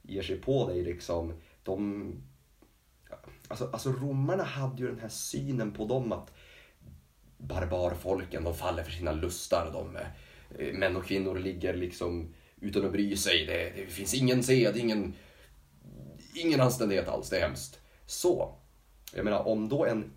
ger 0.01 0.21
sig 0.21 0.37
på 0.37 0.67
dig 0.67 0.83
liksom, 0.83 1.33
de... 1.63 2.11
Alltså, 3.47 3.69
alltså 3.73 3.91
romarna 3.91 4.43
hade 4.43 4.81
ju 4.81 4.87
den 4.87 4.99
här 4.99 5.09
synen 5.09 5.71
på 5.71 5.85
dem 5.85 6.11
att 6.11 6.33
barbarfolken, 7.39 8.43
de 8.43 8.53
faller 8.53 8.83
för 8.83 8.91
sina 8.91 9.11
lustar. 9.11 9.71
De, 9.73 9.97
eh, 10.63 10.73
män 10.73 10.95
och 10.95 11.05
kvinnor 11.05 11.39
ligger 11.39 11.73
liksom 11.73 12.33
utan 12.61 12.85
att 12.85 12.91
bry 12.91 13.17
sig. 13.17 13.45
Det, 13.45 13.73
det 13.75 13.91
finns 13.91 14.13
ingen 14.13 14.43
sed, 14.43 14.77
ingen, 14.77 15.13
ingen 16.35 16.61
anständighet 16.61 17.07
alls. 17.07 17.29
Det 17.29 17.37
är 17.37 17.41
hemskt. 17.41 17.79
Så, 18.05 18.55
jag 19.13 19.25
menar 19.25 19.47
om 19.47 19.69
då 19.69 19.85
en 19.85 20.11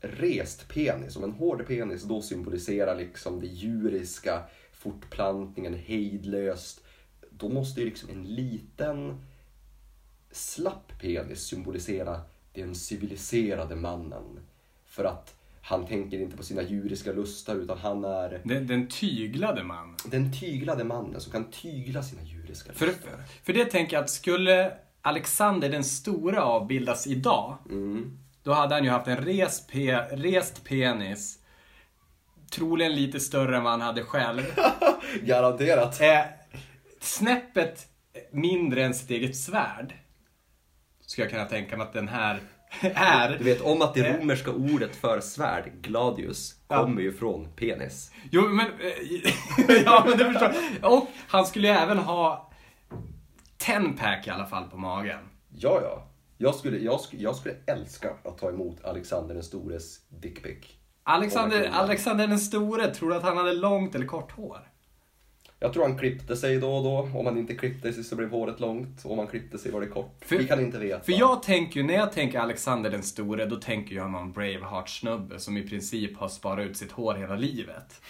rest 0.00 0.68
penis, 0.68 1.16
om 1.16 1.24
en 1.24 1.32
hård 1.32 1.66
penis 1.66 2.02
då 2.02 2.22
symboliserar 2.22 2.96
liksom 2.96 3.40
det 3.40 3.46
djuriska, 3.46 4.42
fortplantningen 4.72 5.74
hejdlöst. 5.74 6.84
Då 7.30 7.48
måste 7.48 7.80
ju 7.80 7.86
liksom 7.86 8.10
en 8.10 8.24
liten 8.24 9.24
slapp 10.30 10.92
penis 11.00 11.40
symbolisera 11.40 12.20
den 12.52 12.74
civiliserade 12.74 13.76
mannen. 13.76 14.40
För 14.86 15.04
att 15.04 15.34
han 15.64 15.86
tänker 15.86 16.20
inte 16.20 16.36
på 16.36 16.42
sina 16.42 16.62
djuriska 16.62 17.12
lustar 17.12 17.54
utan 17.54 17.78
han 17.78 18.04
är 18.04 18.40
Den, 18.44 18.66
den 18.66 18.88
tyglade 18.88 19.62
man. 19.62 19.96
den 20.04 20.32
tyglade 20.40 20.84
mannen 20.84 21.20
som 21.20 21.32
kan 21.32 21.50
tygla 21.50 22.02
sina 22.02 22.22
djuriska 22.22 22.72
För, 22.72 22.86
lustar. 22.86 23.10
för 23.44 23.52
det 23.52 23.64
tänker 23.64 23.96
jag 23.96 24.02
att 24.04 24.10
skulle 24.10 24.72
Alexander 25.02 25.68
den 25.68 25.84
stora 25.84 26.42
avbildas 26.44 27.06
idag, 27.06 27.58
Mm. 27.70 28.18
då 28.42 28.52
hade 28.52 28.74
han 28.74 28.84
ju 28.84 28.90
haft 28.90 29.08
en 29.08 29.16
res 29.16 29.66
pe, 29.66 29.96
rest 30.10 30.64
penis. 30.64 31.38
Troligen 32.52 32.94
lite 32.94 33.20
större 33.20 33.56
än 33.56 33.62
vad 33.62 33.72
han 33.72 33.80
hade 33.80 34.02
själv. 34.02 34.42
Garanterat. 35.22 36.00
Eh, 36.00 36.20
snäppet 37.00 37.86
mindre 38.30 38.84
än 38.84 38.94
sitt 38.94 39.10
eget 39.10 39.36
svärd. 39.36 39.94
Skulle 41.00 41.24
jag 41.24 41.32
kunna 41.32 41.44
tänka 41.44 41.76
mig 41.76 41.86
att 41.86 41.92
den 41.92 42.08
här 42.08 42.40
är. 42.80 43.36
Du 43.38 43.44
vet 43.44 43.60
om 43.60 43.82
att 43.82 43.94
det 43.94 44.00
Eh. 44.06 44.18
romerska 44.20 44.50
ordet 44.50 44.96
för 44.96 45.20
svärd, 45.20 45.72
gladius, 45.82 46.54
Ja. 46.68 46.76
kommer 46.84 47.02
ju 47.02 47.12
från 47.12 47.48
penis. 47.56 48.10
Jo, 48.30 48.42
men... 48.48 48.66
eh, 48.66 49.82
ja, 49.84 50.04
men 50.08 50.18
du 50.18 50.24
förstår. 50.24 50.52
Och 50.82 51.08
han 51.28 51.46
skulle 51.46 51.68
ju 51.68 51.74
även 51.74 51.98
ha 51.98 52.50
tenpack 53.58 54.26
i 54.26 54.30
alla 54.30 54.46
fall 54.46 54.64
på 54.70 54.76
magen. 54.76 55.18
Ja, 55.50 55.80
ja. 55.82 56.08
Jag 56.38 56.54
skulle, 56.54 56.78
jag, 56.78 57.00
skulle, 57.00 57.22
jag 57.22 57.36
skulle 57.36 57.54
älska 57.66 58.10
att 58.24 58.38
ta 58.38 58.48
emot 58.48 58.84
Alexander 58.84 59.34
den 59.34 59.42
stores 59.44 59.98
dickpic. 60.08 60.58
Alexander, 61.04 61.70
Alexander 61.72 62.26
den 62.26 62.38
store, 62.38 62.94
tror 62.94 63.10
du 63.10 63.16
att 63.16 63.22
han 63.22 63.36
hade 63.36 63.52
långt 63.52 63.94
eller 63.94 64.06
kort 64.06 64.32
hår? 64.32 64.58
Jag 65.62 65.72
tror 65.72 65.82
han 65.82 65.98
klippte 65.98 66.36
sig 66.36 66.58
då 66.58 66.74
och 66.74 66.84
då. 66.84 67.18
Om 67.18 67.26
han 67.26 67.38
inte 67.38 67.54
klippte 67.54 67.92
sig 67.92 68.04
så 68.04 68.16
blev 68.16 68.30
håret 68.30 68.60
långt. 68.60 69.04
Om 69.04 69.18
han 69.18 69.26
klippte 69.26 69.58
sig 69.58 69.72
var 69.72 69.80
det 69.80 69.86
kort. 69.86 70.16
För- 70.20 70.38
Vi 70.38 70.46
kan 70.46 70.60
inte 70.60 70.78
veta. 70.78 71.04
För 71.04 71.12
jag 71.12 71.42
tänker 71.42 71.80
ju, 71.80 71.86
när 71.86 71.94
jag 71.94 72.12
tänker 72.12 72.38
Alexander 72.38 72.90
den 72.90 73.02
store, 73.02 73.46
då 73.46 73.56
tänker 73.56 73.94
jag 73.96 74.10
någon 74.10 74.32
Braveheart-snubbe 74.32 75.38
som 75.38 75.56
i 75.56 75.62
princip 75.68 76.16
har 76.18 76.28
sparat 76.28 76.66
ut 76.66 76.76
sitt 76.76 76.92
hår 76.92 77.14
hela 77.14 77.34
livet. 77.36 78.00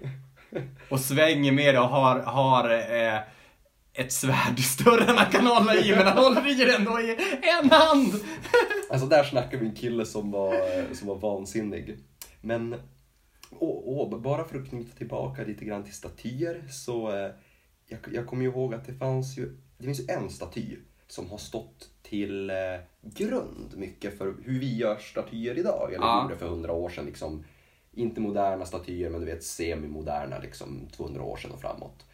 Och 0.88 1.00
svänger 1.00 1.52
med 1.52 1.74
det 1.74 1.80
och 1.80 1.88
har, 1.88 2.20
har 2.20 2.70
eh, 2.70 3.20
ett 3.94 4.12
svärd 4.12 4.58
större 4.58 5.04
än 5.10 5.16
han 5.16 5.32
kan 5.32 5.46
hålla 5.46 5.74
i, 5.76 5.90
men 5.96 6.06
han 6.06 6.18
håller 6.18 6.50
i 6.50 6.64
det 6.64 6.74
ändå 6.74 7.00
i 7.00 7.16
en 7.62 7.70
hand! 7.70 8.12
Alltså 8.90 9.06
där 9.06 9.24
snackar 9.24 9.58
vi 9.58 9.66
en 9.66 9.74
kille 9.74 10.06
som 10.06 10.30
var, 10.30 10.54
som 10.94 11.08
var 11.08 11.16
vansinnig. 11.16 11.96
Men, 12.40 12.74
och, 13.62 14.20
bara 14.20 14.44
för 14.44 14.58
att 14.58 14.68
knyta 14.68 14.96
tillbaka 14.96 15.44
lite 15.44 15.64
grann 15.64 15.84
till 15.84 15.94
statyer 15.94 16.64
så 16.70 17.10
eh, 17.10 17.30
jag, 17.86 17.98
jag 18.12 18.26
kommer 18.26 18.42
ju 18.42 18.50
ihåg 18.50 18.74
att 18.74 18.86
det 18.86 18.94
fanns 18.94 19.38
ju, 19.38 19.56
det 19.78 19.84
finns 19.84 20.00
ju 20.00 20.04
en 20.08 20.30
staty 20.30 20.76
som 21.08 21.30
har 21.30 21.38
stått 21.38 21.90
till 22.02 22.50
eh, 22.50 22.56
grund 23.02 23.74
mycket 23.76 24.18
för 24.18 24.34
hur 24.44 24.60
vi 24.60 24.76
gör 24.76 24.96
statyer 24.96 25.58
idag, 25.58 25.92
eller 25.92 26.06
Ja. 26.06 26.22
gjorde 26.22 26.36
för 26.36 26.48
hundra 26.48 26.72
år 26.72 26.88
sedan. 26.88 27.06
Liksom, 27.06 27.44
inte 27.92 28.20
moderna 28.20 28.64
statyer, 28.66 29.10
men 29.10 29.20
du 29.20 29.26
vet 29.26 29.44
semimoderna, 29.44 30.38
liksom 30.38 30.88
200 30.96 31.22
år 31.22 31.36
sedan 31.36 31.50
och 31.50 31.60
framåt. 31.60 32.06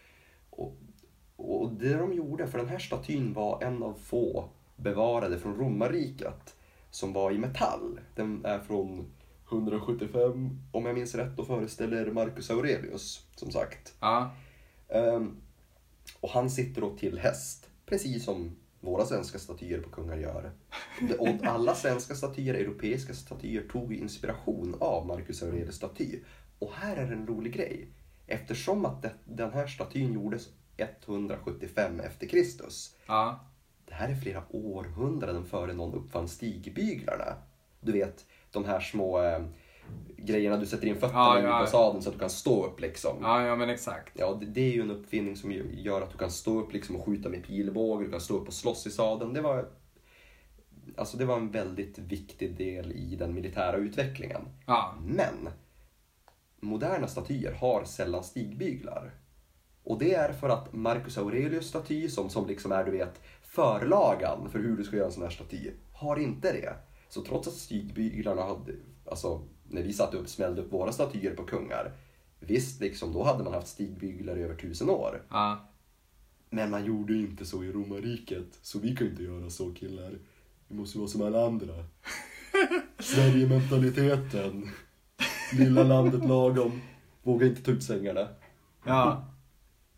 Och, 0.51 0.77
och 1.37 1.73
det 1.73 1.95
de 1.95 2.13
gjorde, 2.13 2.47
för 2.47 2.59
den 2.59 2.69
här 2.69 2.79
statyn 2.79 3.33
var 3.33 3.63
en 3.63 3.83
av 3.83 3.95
få 3.95 4.49
bevarade 4.77 5.39
från 5.39 5.57
romarriket 5.57 6.57
som 6.91 7.13
var 7.13 7.31
i 7.31 7.39
metall. 7.39 8.01
Den 8.15 8.45
är 8.45 8.59
från 8.59 9.13
175, 9.53 10.61
om 10.73 10.87
jag 10.87 10.95
minns 10.95 11.15
rätt, 11.15 11.39
och 11.39 11.47
föreställer 11.47 12.11
Marcus 12.11 12.51
Aurelius, 12.51 13.27
som 13.37 13.51
sagt. 13.51 13.95
Ja. 14.01 14.35
Ehm, 14.89 15.37
och 16.21 16.31
han 16.31 16.51
sitter 16.51 16.81
då 16.81 16.97
till 16.97 17.19
häst, 17.19 17.71
precis 17.87 18.25
som 18.25 18.57
våra 18.81 19.05
svenska 19.05 19.39
statyer 19.39 19.81
på 19.81 19.91
kungar 19.91 20.17
gör. 20.17 20.53
Och 21.19 21.45
alla 21.45 21.75
svenska 21.75 22.15
statyer, 22.15 22.55
europeiska 22.55 23.15
statyer, 23.15 23.63
tog 23.73 23.95
inspiration 23.95 24.77
av 24.81 25.07
Marcus 25.07 25.43
Aurelius 25.43 25.77
staty. 25.77 26.21
Och 26.59 26.73
här 26.73 26.97
är 26.97 27.13
en 27.13 27.27
rolig 27.27 27.55
grej. 27.55 27.89
Eftersom 28.27 28.87
att 28.87 29.03
det, 29.03 29.13
den 29.25 29.53
här 29.53 29.67
statyn 29.67 30.13
gjordes 30.13 30.49
175 30.77 32.01
efter 32.01 32.27
Kristus. 32.27 32.97
Ja. 33.07 33.41
Det 33.85 33.95
här 33.95 34.09
är 34.09 34.15
flera 34.15 34.43
århundraden 34.51 35.45
före 35.45 35.73
någon 35.73 35.95
uppfann 35.95 36.29
stigbyglarna. 36.29 37.37
Du 37.81 37.93
vet, 37.93 38.27
de 38.53 38.65
här 38.65 38.81
små 38.81 39.23
eh, 39.23 39.43
grejerna 40.17 40.57
du 40.57 40.67
sätter 40.67 40.87
in 40.87 40.95
fötterna 40.95 41.21
Ja, 41.21 41.41
i 41.41 41.43
ja. 41.43 41.61
på 41.61 41.67
sadeln 41.67 42.03
så 42.03 42.09
att 42.09 42.15
du 42.15 42.21
kan 42.21 42.31
stå 42.31 42.67
upp 42.67 42.81
liksom. 42.81 43.17
Ja, 43.21 43.47
ja 43.47 43.57
men 43.57 43.71
exakt. 43.71 44.13
Ja, 44.19 44.37
det, 44.41 44.47
det 44.47 44.61
är 44.61 44.73
ju 44.73 44.81
en 44.81 44.91
uppfinning 44.91 45.37
som 45.37 45.53
gör 45.73 46.03
att 46.03 46.11
du 46.11 46.19
kan 46.19 46.31
stå 46.31 46.61
upp 46.61 46.73
liksom 46.73 46.97
och 46.97 47.05
skjuta 47.05 47.29
med 47.29 47.45
pilbåge, 47.45 48.05
du 48.05 48.11
kan 48.11 48.21
stå 48.21 48.35
upp 48.35 48.49
och 48.49 48.55
slåss 48.55 48.87
i 48.87 48.91
sadeln. 48.91 49.33
Det 49.33 49.41
var, 49.41 49.69
alltså 50.97 51.17
det 51.17 51.25
var 51.25 51.37
en 51.37 51.51
väldigt 51.51 51.99
viktig 51.99 52.57
del 52.57 52.93
i 52.93 53.17
den 53.17 53.35
militära 53.35 53.77
utvecklingen. 53.77 54.43
Ja. 54.67 54.95
Men 55.05 55.49
moderna 56.61 57.07
statyer 57.07 57.53
har 57.53 57.85
sällan 57.85 58.25
stigbyglar. 58.25 59.11
Och 59.85 59.99
det 59.99 60.15
är 60.15 60.33
för 60.33 60.49
att 60.49 60.73
Marcus 60.73 61.19
Aurelius 61.19 61.69
staty, 61.69 62.09
som, 62.09 62.31
som 62.31 62.47
liksom 62.47 62.73
är 62.73 62.85
du 62.85 62.91
vet 62.91 63.21
förlagan 63.43 64.49
för 64.51 64.59
hur 64.59 64.77
du 64.77 64.85
ska 64.85 64.97
göra 64.97 65.07
en 65.07 65.13
sån 65.13 65.23
här 65.23 65.31
staty, 65.31 65.71
har 65.93 66.17
inte 66.17 66.53
det. 66.53 66.75
Så 67.13 67.25
trots 67.25 67.49
att 67.49 67.55
stigbyglarna 67.55 68.43
hade, 68.43 68.73
alltså 69.11 69.43
när 69.69 69.83
vi 69.83 69.93
satte 69.93 70.17
upp, 70.17 70.29
smällde 70.29 70.63
upp 70.63 70.73
våra 70.73 70.93
statyer 70.93 71.35
på 71.35 71.45
kungar, 71.45 71.93
visst 72.41 72.81
liksom 72.81 73.13
då 73.13 73.25
hade 73.25 73.45
man 73.45 73.53
haft 73.53 73.69
stigbyglar 73.69 74.37
i 74.37 74.43
över 74.43 74.55
tusen 74.55 74.91
år. 74.91 75.23
Ja. 75.31 75.69
Men 76.51 76.71
man 76.71 76.85
gjorde 76.85 77.15
inte 77.15 77.45
så 77.45 77.65
i 77.65 77.73
romarriket, 77.73 78.59
så 78.63 78.79
vi 78.79 78.97
kan 78.97 79.07
inte 79.07 79.23
göra 79.23 79.51
så 79.51 79.75
killar. 79.75 80.19
Vi 80.69 80.77
måste 80.77 80.99
vara 80.99 81.09
som 81.09 81.23
alla 81.23 81.47
andra. 81.47 81.75
Sverige-mentaliteten. 82.99 84.71
Lilla 85.59 85.83
landet 85.83 86.29
lagom. 86.29 86.81
Våga 87.23 87.47
inte 87.47 87.63
ta 87.63 87.71
ut 87.71 87.85
sängarna. 87.85 88.29
Ja. 88.85 89.25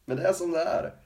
Men 0.05 0.17
det 0.17 0.29
är 0.29 0.33
som 0.33 0.51
det 0.51 0.63
är. 0.63 1.04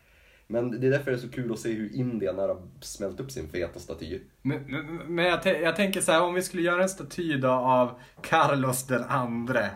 Men 0.50 0.80
det 0.80 0.86
är 0.86 0.90
därför 0.90 1.10
det 1.10 1.16
är 1.16 1.20
så 1.20 1.28
kul 1.30 1.52
att 1.52 1.58
se 1.58 1.72
hur 1.72 1.94
Indien 1.96 2.38
har 2.38 2.62
smält 2.80 3.20
upp 3.20 3.30
sin 3.30 3.48
feta 3.48 3.78
staty. 3.80 4.20
Men, 4.42 4.62
men, 4.62 4.86
men 5.14 5.24
jag, 5.24 5.46
jag 5.62 5.76
tänker 5.76 6.00
så 6.00 6.12
här, 6.12 6.22
om 6.22 6.34
vi 6.34 6.42
skulle 6.42 6.62
göra 6.62 6.82
en 6.82 6.88
staty 6.88 7.36
då 7.36 7.48
av 7.50 8.00
Carlos 8.22 8.86
den 8.86 9.04
andre. 9.04 9.70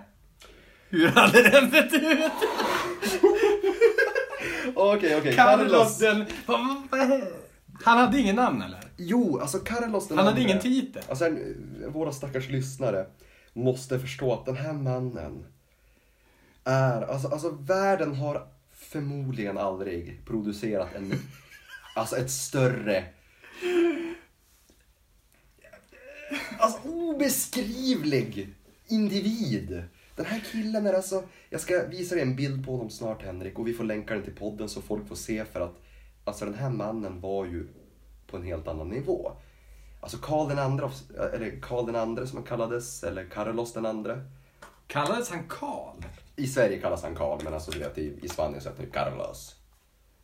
Hur 0.88 1.08
hade 1.08 1.42
den 1.50 1.70
sett 1.70 1.92
ut? 1.92 2.32
Okej, 4.74 5.16
okej. 5.18 5.34
Carlos 5.34 5.98
den... 5.98 6.24
vad- 6.46 6.82
vad- 6.90 7.22
Han 7.84 7.98
hade 7.98 8.18
ingen 8.18 8.36
namn 8.36 8.62
eller? 8.62 8.80
Jo, 8.96 9.38
alltså 9.40 9.58
Carlos 9.58 10.08
den 10.08 10.18
Han 10.18 10.26
hade 10.26 10.40
ingen 10.40 10.60
titel. 10.60 11.02
Alltså, 11.08 11.36
våra 11.88 12.12
stackars 12.12 12.48
lyssnare 12.48 13.06
måste 13.52 13.98
förstå 13.98 14.32
att 14.32 14.46
den 14.46 14.56
här 14.56 14.72
mannen 14.72 15.46
är, 16.64 17.02
alltså, 17.02 17.28
alltså 17.28 17.50
världen 17.50 18.14
har 18.14 18.46
förmodligen 18.92 19.58
aldrig 19.58 20.20
producerat 20.26 20.94
en, 20.94 21.12
alltså 21.96 22.16
ett 22.16 22.30
större, 22.30 23.04
alltså 26.58 26.88
obeskrivlig 26.88 28.54
individ. 28.86 29.82
Den 30.16 30.26
här 30.26 30.42
killen 30.52 30.86
är 30.86 30.92
alltså, 30.92 31.22
jag 31.50 31.60
ska 31.60 31.86
visa 31.86 32.14
dig 32.14 32.22
en 32.22 32.36
bild 32.36 32.66
på 32.66 32.72
honom 32.72 32.90
snart 32.90 33.22
Henrik 33.22 33.58
och 33.58 33.68
vi 33.68 33.72
får 33.72 33.84
länka 33.84 34.14
den 34.14 34.22
till 34.22 34.36
podden 34.36 34.68
så 34.68 34.82
folk 34.82 35.08
får 35.08 35.16
se 35.16 35.44
för 35.44 35.60
att 35.60 35.82
alltså 36.24 36.44
den 36.44 36.54
här 36.54 36.70
mannen 36.70 37.20
var 37.20 37.46
ju 37.46 37.68
på 38.26 38.36
en 38.36 38.42
helt 38.42 38.68
annan 38.68 38.88
nivå. 38.88 39.32
Alltså 40.00 40.18
Karl 40.18 40.48
den 40.48 40.58
andra, 40.58 40.90
eller 41.34 41.60
Karl 41.60 41.86
den 41.86 41.96
andre 41.96 42.26
som 42.26 42.38
han 42.38 42.46
kallades, 42.46 43.02
eller 43.02 43.24
Carlos 43.24 43.72
den 43.72 43.86
andre. 43.86 44.22
Kallades 44.86 45.30
han 45.30 45.48
Karl? 45.48 45.96
I 46.42 46.46
Sverige 46.46 46.78
kallas 46.78 47.02
han 47.02 47.14
Karl, 47.14 47.44
men 47.44 47.54
alltså 47.54 47.70
du 47.70 47.78
vet 47.78 47.98
i, 47.98 48.18
i 48.22 48.28
Spanien 48.28 48.60
så 48.60 48.68
heter 48.68 48.82
han 48.82 48.86
ju 48.86 48.92
Carlos. 48.92 49.56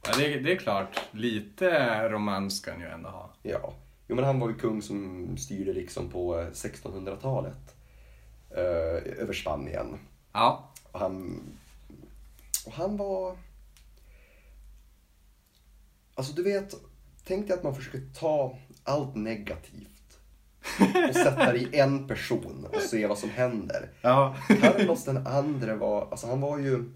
Ja, 0.06 0.12
det, 0.18 0.38
det 0.38 0.52
är 0.52 0.56
klart. 0.56 1.00
Lite 1.10 2.08
romans 2.08 2.58
ska 2.58 2.70
han 2.70 2.80
ju 2.80 2.87
ändå 2.87 3.08
ha. 3.08 3.34
Ja. 3.42 3.75
Jo, 4.08 4.16
men 4.16 4.25
han 4.25 4.40
var 4.40 4.48
ju 4.48 4.54
kung 4.54 4.82
som 4.82 5.37
styrde 5.37 5.72
liksom 5.72 6.10
på 6.10 6.34
1600-talet. 6.37 7.76
Eh, 8.50 9.22
över 9.22 9.32
Spanien. 9.32 9.98
Ja. 10.32 10.72
Och 10.92 11.00
han, 11.00 11.40
och 12.66 12.72
han 12.72 12.96
var... 12.96 13.37
Alltså 16.14 16.32
du 16.32 16.42
vet, 16.42 16.75
tänk 17.25 17.48
dig 17.48 17.56
att 17.56 17.62
man 17.62 17.75
försöker 17.75 18.02
ta 18.14 18.58
allt 18.84 19.14
negativt 19.16 19.98
och 21.08 21.14
sätta 21.14 21.52
det 21.52 21.58
i 21.58 21.78
en 21.78 22.08
person 22.08 22.66
och 22.72 22.80
se 22.80 23.06
vad 23.06 23.18
som 23.18 23.30
händer. 23.30 23.90
Ja. 24.00 24.37
Carlos 24.60 25.04
den 25.04 25.26
andre 25.26 25.75
var, 25.75 26.10
alltså 26.10 26.26
han 26.26 26.40
var 26.40 26.58
ju... 26.58 26.92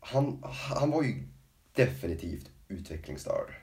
Han, 0.00 0.42
han 0.78 0.90
var 0.90 1.02
ju 1.02 1.28
definitivt 1.74 2.50
utvecklingsstörd. 2.68 3.54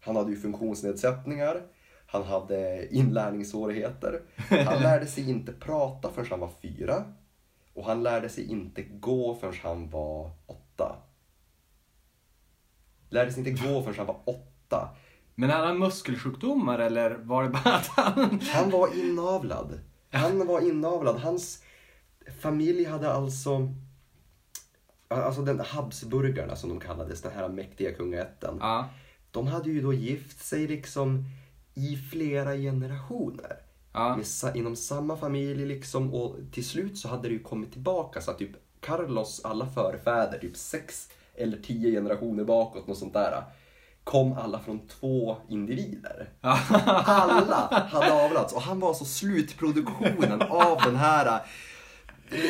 Han 0.00 0.16
hade 0.16 0.30
ju 0.30 0.40
funktionsnedsättningar, 0.40 1.62
han 2.06 2.22
hade 2.22 2.88
inlärningssvårigheter. 2.94 4.22
Han 4.36 4.82
lärde 4.82 5.06
sig 5.06 5.30
inte 5.30 5.52
prata 5.52 6.12
förrän 6.12 6.30
han 6.30 6.40
var 6.40 6.50
fyra. 6.62 7.12
Och 7.74 7.84
han 7.84 8.02
lärde 8.02 8.28
sig 8.28 8.50
inte 8.50 8.82
gå 8.82 9.34
förrän 9.34 9.54
han 9.62 9.90
var 9.90 10.30
åtta. 10.46 10.96
Lärde 13.08 13.32
sig 13.32 13.48
inte 13.48 13.64
gå 13.64 13.82
förrän 13.82 13.96
han 13.96 14.06
var 14.06 14.20
åtta. 14.24 14.96
Men 15.38 15.50
hade 15.50 15.66
han 15.66 15.78
muskelsjukdomar 15.78 16.78
eller 16.78 17.10
var 17.10 17.42
det 17.42 17.48
bara 17.48 17.74
att 17.74 17.86
han... 17.86 18.40
Han 18.52 18.70
var 18.70 18.98
inavlad. 18.98 19.80
Han 20.10 20.46
var 20.46 20.60
inavlad. 20.60 21.16
Hans 21.20 21.62
familj 22.40 22.84
hade 22.84 23.12
alltså... 23.12 23.72
Alltså 25.08 25.42
den 25.42 25.60
Habsburgarna 25.60 26.56
som 26.56 26.68
de 26.68 26.80
kallades, 26.80 27.22
den 27.22 27.32
här 27.32 27.48
mäktiga 27.48 27.92
kungaätten. 27.92 28.56
Ja. 28.60 28.88
De 29.30 29.46
hade 29.46 29.70
ju 29.70 29.82
då 29.82 29.92
gift 29.92 30.44
sig 30.44 30.66
liksom 30.66 31.24
i 31.74 31.96
flera 31.96 32.56
generationer. 32.56 33.56
Ja. 33.92 34.16
Med, 34.16 34.56
inom 34.56 34.76
samma 34.76 35.16
familj 35.16 35.66
liksom 35.66 36.14
och 36.14 36.36
till 36.52 36.64
slut 36.64 36.98
så 36.98 37.08
hade 37.08 37.28
det 37.28 37.34
ju 37.34 37.42
kommit 37.42 37.72
tillbaka 37.72 38.20
så 38.20 38.30
att 38.30 38.38
typ 38.38 38.56
Carlos 38.80 39.40
alla 39.44 39.66
förfäder, 39.66 40.38
typ 40.38 40.56
sex 40.56 41.08
eller 41.34 41.58
tio 41.58 41.90
generationer 41.90 42.44
bakåt, 42.44 42.86
något 42.86 42.98
sånt 42.98 43.12
där, 43.12 43.44
kom 44.06 44.32
alla 44.32 44.58
från 44.58 44.80
två 44.88 45.36
individer. 45.48 46.28
Alla 46.40 47.86
hade 47.90 48.12
avlats 48.12 48.52
och 48.52 48.62
han 48.62 48.80
var 48.80 48.94
så 48.94 49.04
slutproduktionen 49.04 50.42
av 50.42 50.78
den 50.84 50.96
här 50.96 51.26
eh, 51.26 52.40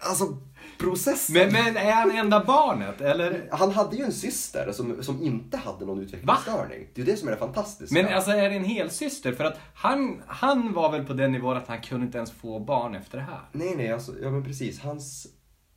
alltså 0.00 0.36
processen. 0.78 1.34
Men, 1.34 1.52
men 1.52 1.76
är 1.76 1.92
han 1.92 2.10
enda 2.10 2.44
barnet 2.44 3.00
eller? 3.00 3.48
Han 3.52 3.70
hade 3.70 3.96
ju 3.96 4.04
en 4.04 4.12
syster 4.12 4.72
som, 4.72 5.02
som 5.02 5.22
inte 5.22 5.56
hade 5.56 5.86
någon 5.86 6.00
utvecklingsstörning. 6.00 6.88
Det 6.94 7.00
är 7.00 7.06
ju 7.06 7.12
det 7.12 7.18
som 7.18 7.28
är 7.28 7.32
det 7.32 7.38
fantastiska. 7.38 8.02
Men 8.02 8.14
alltså 8.14 8.30
är 8.30 8.50
det 8.50 8.56
en 8.56 8.64
helsyster? 8.64 9.32
För 9.32 9.44
att 9.44 9.58
han, 9.74 10.22
han 10.26 10.72
var 10.72 10.92
väl 10.92 11.04
på 11.04 11.12
den 11.12 11.32
nivån 11.32 11.56
att 11.56 11.68
han 11.68 11.80
kunde 11.80 12.06
inte 12.06 12.18
ens 12.18 12.30
få 12.30 12.58
barn 12.58 12.94
efter 12.94 13.18
det 13.18 13.24
här. 13.24 13.40
Nej, 13.52 13.74
nej, 13.76 13.92
alltså, 13.92 14.12
ja 14.22 14.30
men 14.30 14.44
precis. 14.44 14.80
Hans... 14.80 15.26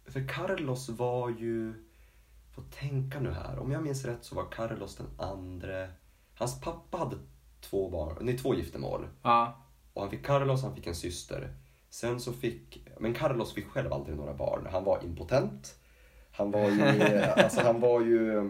För 0.07 0.27
Carlos 0.27 0.89
var 0.89 1.29
ju... 1.29 1.84
Får 2.55 2.63
tänka 2.63 3.19
nu 3.19 3.31
här. 3.31 3.59
Om 3.59 3.71
jag 3.71 3.83
minns 3.83 4.05
rätt 4.05 4.23
så 4.23 4.35
var 4.35 4.51
Carlos 4.51 4.95
den 4.95 5.07
andre... 5.17 5.89
Hans 6.35 6.61
pappa 6.61 6.97
hade 6.97 7.15
två 7.61 7.89
barn, 7.89 8.17
nej 8.21 8.37
två 8.37 8.55
giftermål. 8.55 9.07
Ja. 9.21 9.61
Och 9.93 10.01
han 10.01 10.11
fick 10.11 10.25
Carlos, 10.25 10.63
han 10.63 10.75
fick 10.75 10.87
en 10.87 10.95
syster. 10.95 11.53
Sen 11.89 12.19
så 12.19 12.33
fick... 12.33 12.87
Men 12.99 13.13
Carlos 13.13 13.53
fick 13.53 13.67
själv 13.67 13.93
aldrig 13.93 14.17
några 14.17 14.33
barn. 14.33 14.67
Han 14.71 14.83
var 14.83 15.03
impotent. 15.03 15.75
Han 16.31 16.51
var 16.51 16.69
ju... 16.69 17.21
alltså 17.37 17.61
han 17.61 17.79
var 17.79 18.01
ju... 18.01 18.41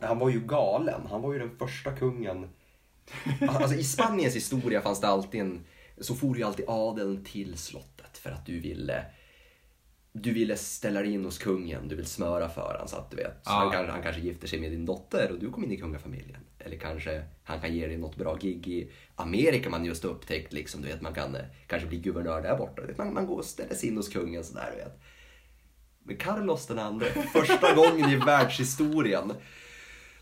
Han 0.00 0.18
var 0.18 0.30
ju 0.30 0.40
galen. 0.40 1.06
Han 1.10 1.22
var 1.22 1.32
ju 1.32 1.38
den 1.38 1.56
första 1.58 1.92
kungen... 1.92 2.48
Alltså 3.48 3.76
i 3.76 3.84
Spaniens 3.84 4.36
historia 4.36 4.80
fanns 4.80 5.00
det 5.00 5.08
alltid 5.08 5.40
en... 5.40 5.64
Så 6.00 6.14
for 6.14 6.36
ju 6.36 6.44
alltid 6.44 6.64
adeln 6.68 7.24
till 7.24 7.58
slottet 7.58 8.18
för 8.18 8.30
att 8.30 8.46
du 8.46 8.60
ville... 8.60 9.04
Du 10.16 10.32
ville 10.32 10.56
ställa 10.56 11.00
dig 11.00 11.12
in 11.12 11.24
hos 11.24 11.38
kungen, 11.38 11.88
du 11.88 11.96
vill 11.96 12.06
smöra 12.06 12.48
för 12.48 12.72
honom 12.72 12.88
så 12.88 12.96
att 12.96 13.10
du 13.10 13.16
vet. 13.16 13.40
Ja. 13.44 13.50
han, 13.50 13.72
kan, 13.72 13.88
han 13.88 14.02
kanske 14.02 14.22
gifter 14.22 14.48
sig 14.48 14.60
med 14.60 14.70
din 14.70 14.86
dotter 14.86 15.30
och 15.32 15.38
du 15.38 15.50
kommer 15.50 15.66
in 15.66 15.72
i 15.72 15.76
kungafamiljen. 15.76 16.40
Eller 16.58 16.76
kanske 16.76 17.24
han 17.44 17.60
kan 17.60 17.74
ge 17.74 17.86
dig 17.86 17.96
något 17.96 18.16
bra 18.16 18.34
gig 18.34 18.68
i 18.68 18.90
Amerika 19.16 19.70
man 19.70 19.84
just 19.84 20.04
upptäckt 20.04 20.52
liksom, 20.52 20.82
du 20.82 20.88
vet 20.88 21.00
man 21.00 21.14
kan 21.14 21.34
eh, 21.34 21.42
kanske 21.66 21.88
bli 21.88 21.98
guvernör 21.98 22.42
där 22.42 22.56
borta. 22.56 22.82
Man, 22.98 23.14
man 23.14 23.26
går 23.26 23.38
och 23.38 23.44
ställer 23.44 23.74
sig 23.74 23.88
in 23.88 23.96
hos 23.96 24.08
kungen 24.08 24.44
sådär 24.44 24.70
du 24.70 24.76
vet. 24.76 25.00
Men 26.02 26.16
Carlos 26.16 26.66
den 26.66 26.78
andre, 26.78 27.06
första 27.32 27.74
gången 27.74 28.10
i 28.10 28.16
världshistorien 28.16 29.32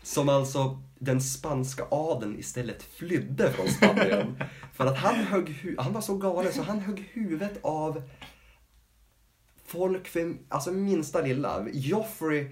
som 0.03 0.29
alltså 0.29 0.81
den 0.99 1.21
spanska 1.21 1.85
adeln 1.91 2.39
istället 2.39 2.83
flydde 2.83 3.51
från 3.51 3.67
Spanien. 3.67 4.43
För 4.73 4.85
att 4.85 4.97
han 4.97 5.15
högg 5.15 5.75
han 5.77 5.93
var 5.93 6.01
så 6.01 6.17
galen 6.17 6.53
så 6.53 6.61
han 6.61 6.79
högg 6.79 7.09
huvudet 7.13 7.59
av 7.61 8.03
folk 9.73 10.07
för 10.07 10.33
alltså 10.49 10.71
minsta 10.71 11.21
lilla. 11.21 11.65
Joffrey, 11.73 12.47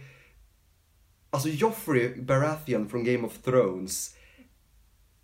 alltså 1.30 1.50
Joffrey 1.50 2.22
Baratheon 2.22 2.90
från 2.90 3.04
Game 3.04 3.28
of 3.28 3.38
Thrones. 3.38 4.16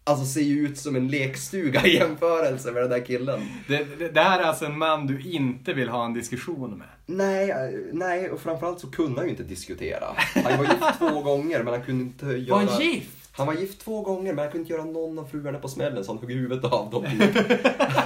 Alltså 0.04 0.26
ser 0.26 0.42
ju 0.42 0.68
ut 0.68 0.78
som 0.78 0.96
en 0.96 1.08
lekstuga 1.08 1.86
i 1.86 1.96
jämförelse 1.96 2.72
med 2.72 2.84
den 2.84 2.90
där 2.90 3.06
killen. 3.06 3.42
Det, 3.68 4.00
det, 4.00 4.10
det 4.10 4.22
här 4.22 4.40
är 4.40 4.44
alltså 4.44 4.66
en 4.66 4.78
man 4.78 5.08
du 5.08 5.22
inte 5.22 5.74
vill 5.74 5.90
ha 5.90 6.06
en 6.06 6.14
diskussion 6.14 6.78
med. 6.78 6.88
Nej, 7.06 7.50
eh, 7.50 7.70
nej 7.94 8.30
och 8.30 8.40
framförallt 8.40 8.80
så 8.80 8.92
kunde 8.92 9.20
han 9.20 9.26
ju 9.26 9.32
inte 9.32 9.44
diskutera. 9.44 10.06
Han 10.18 10.58
var 10.58 10.66
gift 10.66 10.98
två 10.98 11.22
gånger 11.22 11.64
men 11.64 11.74
han 11.74 11.84
kunde 11.84 12.04
inte 12.04 12.26
göra... 12.26 12.66
Var 12.66 12.82
gift? 12.82 13.17
Han 13.38 13.48
var 13.48 13.54
gift 13.54 13.82
två 13.82 14.02
gånger 14.02 14.34
men 14.34 14.40
han 14.40 14.52
kunde 14.52 14.62
inte 14.62 14.74
göra 14.74 14.86
någon 14.86 15.20
av 15.20 15.26
fruarna 15.26 15.60
på 15.60 15.68
smällen 15.68 16.04
så 16.04 16.12
han 16.12 16.22
högg 16.22 16.32
huvudet 16.32 16.72
av 16.72 16.90
dem. 16.90 17.06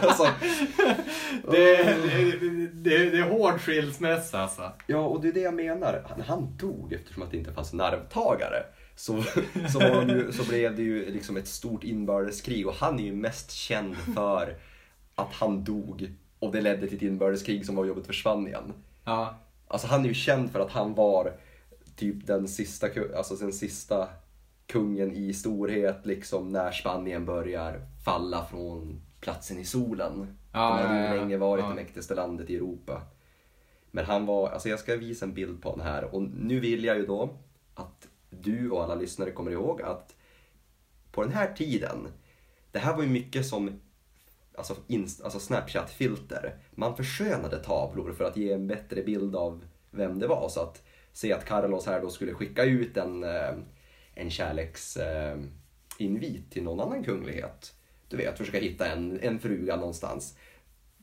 alltså, 0.02 0.28
Det, 1.52 1.84
det, 1.84 2.68
det, 2.74 3.10
det 3.10 3.18
är 3.18 3.30
hård 3.30 3.60
skilsmässa 3.60 4.40
alltså. 4.40 4.72
ja, 4.88 5.00
och 5.00 5.22
det 5.22 5.28
är 5.28 5.34
det 5.34 5.40
jag 5.40 5.54
menar. 5.54 6.06
Han, 6.10 6.22
han 6.22 6.58
dog 6.58 6.94
eftersom 6.94 7.24
att 7.24 7.32
det 7.32 7.38
inte 7.38 7.54
fanns 7.54 7.74
nervtagare. 7.74 8.64
Så, 8.96 9.24
så, 9.74 9.82
ju, 10.08 10.32
så 10.32 10.50
blev 10.50 10.76
det 10.76 10.82
ju 10.82 11.12
liksom 11.12 11.38
ett 11.38 11.48
stort 11.48 11.84
inbördeskrig 11.84 12.68
och 12.68 12.74
han 12.74 13.00
är 13.00 13.04
ju 13.04 13.16
mest 13.16 13.52
känd 13.52 13.98
för 13.98 14.58
att 15.16 15.34
han 15.34 15.64
dog 15.64 16.12
och 16.40 16.52
det 16.52 16.62
ledde 16.62 16.88
till 16.88 16.98
ett 16.98 17.04
inbördeskrig 17.04 17.66
som 17.66 17.76
var 17.76 17.86
jobbet 17.86 18.06
för 18.06 18.14
Spanien. 18.14 18.74
Ja. 19.04 19.40
Alltså 19.68 19.88
han 19.88 20.04
är 20.04 20.08
ju 20.08 20.14
känd 20.14 20.52
för 20.52 20.60
att 20.60 20.72
han 20.72 20.94
var 20.94 21.34
typ 21.96 22.28
den 22.28 22.48
sista, 22.48 22.88
alltså 23.18 23.36
den 23.36 23.54
sista 23.54 24.08
kungen 24.72 25.12
i 25.12 25.34
storhet 25.34 26.06
liksom 26.06 26.50
när 26.50 26.72
Spanien 26.72 27.26
börjar 27.26 27.82
falla 28.06 28.46
från 28.46 29.02
platsen 29.20 29.60
i 29.60 29.66
solen. 29.66 30.38
Ja, 30.52 30.78
De 30.78 30.88
hade 30.88 31.14
ju 31.14 31.20
länge 31.20 31.38
varit 31.38 31.64
ja. 31.64 31.70
det 31.70 31.76
mäktigaste 31.76 32.16
landet 32.16 32.50
i 32.50 32.56
Europa. 32.56 33.02
Men 33.92 34.06
han 34.06 34.26
var, 34.26 34.50
alltså 34.50 34.70
jag 34.70 34.80
ska 34.80 34.96
visa 34.96 35.26
en 35.26 35.34
bild 35.34 35.62
på 35.62 35.70
honom 35.70 35.86
här 35.86 36.16
och 36.16 36.22
nu 36.22 36.60
vill 36.60 36.84
jag 36.84 36.98
ju 36.98 37.06
då 37.06 37.30
att 37.76 38.08
du 38.30 38.70
och 38.70 38.84
alla 38.84 38.96
lyssnare 38.96 39.32
kommer 39.32 39.52
ihåg 39.52 39.82
att 39.82 40.16
på 41.12 41.24
den 41.24 41.32
här 41.32 41.54
tiden, 41.54 42.08
det 42.72 42.80
här 42.80 42.96
var 42.96 43.04
ju 43.04 43.10
mycket 43.10 43.46
som 43.46 43.80
alltså, 44.58 44.76
inst- 44.88 45.24
alltså 45.24 45.40
Snapchat-filter. 45.40 46.56
Man 46.72 46.96
förskönade 46.96 47.64
tavlor 47.64 48.14
för 48.14 48.24
att 48.24 48.38
ge 48.38 48.52
en 48.52 48.68
bättre 48.68 49.04
bild 49.04 49.36
av 49.36 49.64
vem 49.92 50.20
det 50.20 50.28
var. 50.28 50.50
Så 50.50 50.62
att 50.62 50.84
se 51.14 51.34
att 51.34 51.46
Carlos 51.46 51.86
här 51.86 52.02
då 52.02 52.10
skulle 52.10 52.34
skicka 52.34 52.64
ut 52.64 52.98
en, 52.98 53.24
eh, 53.24 53.54
en 54.22 54.32
kärleksinvit 54.32 56.46
eh, 56.46 56.50
till 56.50 56.64
någon 56.64 56.80
annan 56.80 57.04
kunglighet. 57.04 57.74
Du 58.08 58.18
vet, 58.18 58.38
försöka 58.38 58.60
hitta 58.60 58.88
en, 58.88 59.20
en 59.22 59.40
fruga 59.40 59.76
någonstans. 59.76 60.38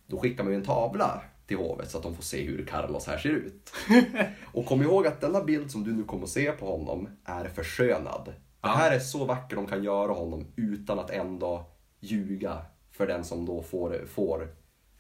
Då 0.06 0.18
skickar 0.18 0.44
man 0.44 0.52
ju 0.52 0.58
en 0.58 0.64
tavla 0.64 1.22
till 1.46 1.56
hovet 1.56 1.90
så 1.90 1.96
att 1.96 2.02
de 2.02 2.16
får 2.16 2.22
se 2.22 2.42
hur 2.42 2.66
Carlos 2.66 3.06
här 3.06 3.18
ser 3.18 3.28
ut. 3.28 3.72
Och 4.52 4.66
kom 4.66 4.82
ihåg 4.82 5.06
att 5.06 5.20
denna 5.20 5.44
bild 5.44 5.70
som 5.70 5.84
du 5.84 5.92
nu 5.92 6.04
kommer 6.04 6.24
att 6.24 6.30
se 6.30 6.52
på 6.52 6.76
honom 6.76 7.08
är 7.24 7.48
förskönad. 7.48 8.34
Det 8.60 8.68
här 8.68 8.92
är 8.92 8.98
så 8.98 9.24
vackert 9.24 9.56
de 9.56 9.66
kan 9.66 9.84
göra 9.84 10.12
honom 10.12 10.46
utan 10.56 10.98
att 10.98 11.10
ändå 11.10 11.70
ljuga 12.00 12.62
för 12.90 13.06
den 13.06 13.24
som 13.24 13.46
då 13.46 13.62
får, 13.62 14.06
får 14.06 14.48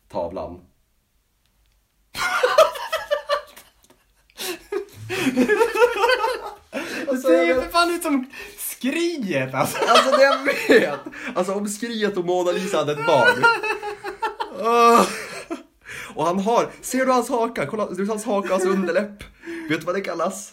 tavlan. 0.08 0.60
Det 7.10 7.18
ser 7.18 7.44
ju 7.44 7.54
för 7.54 7.68
fan 7.68 7.94
ut 7.94 8.02
som 8.02 8.26
skriet 8.58 9.54
alltså. 9.54 9.78
Alltså 9.88 10.16
det 10.16 10.22
jag 10.22 10.44
vet! 10.44 11.00
Alltså 11.34 11.52
om 11.52 11.68
Skriet 11.68 12.16
och 12.16 12.24
Mona 12.24 12.52
Lisa 12.52 12.76
hade 12.76 12.92
ett 12.92 13.06
barn. 13.06 13.44
Och 16.14 16.26
han 16.26 16.38
har, 16.38 16.70
ser 16.80 17.06
du 17.06 17.12
hans 17.12 17.28
haka? 17.28 17.66
Kolla, 17.66 17.88
du 17.88 17.94
ser 17.94 18.06
hans 18.06 18.24
haka, 18.24 18.48
hans 18.52 18.64
underläpp. 18.64 19.24
Vet 19.68 19.80
du 19.80 19.86
vad 19.86 19.94
det 19.94 20.00
kallas? 20.00 20.52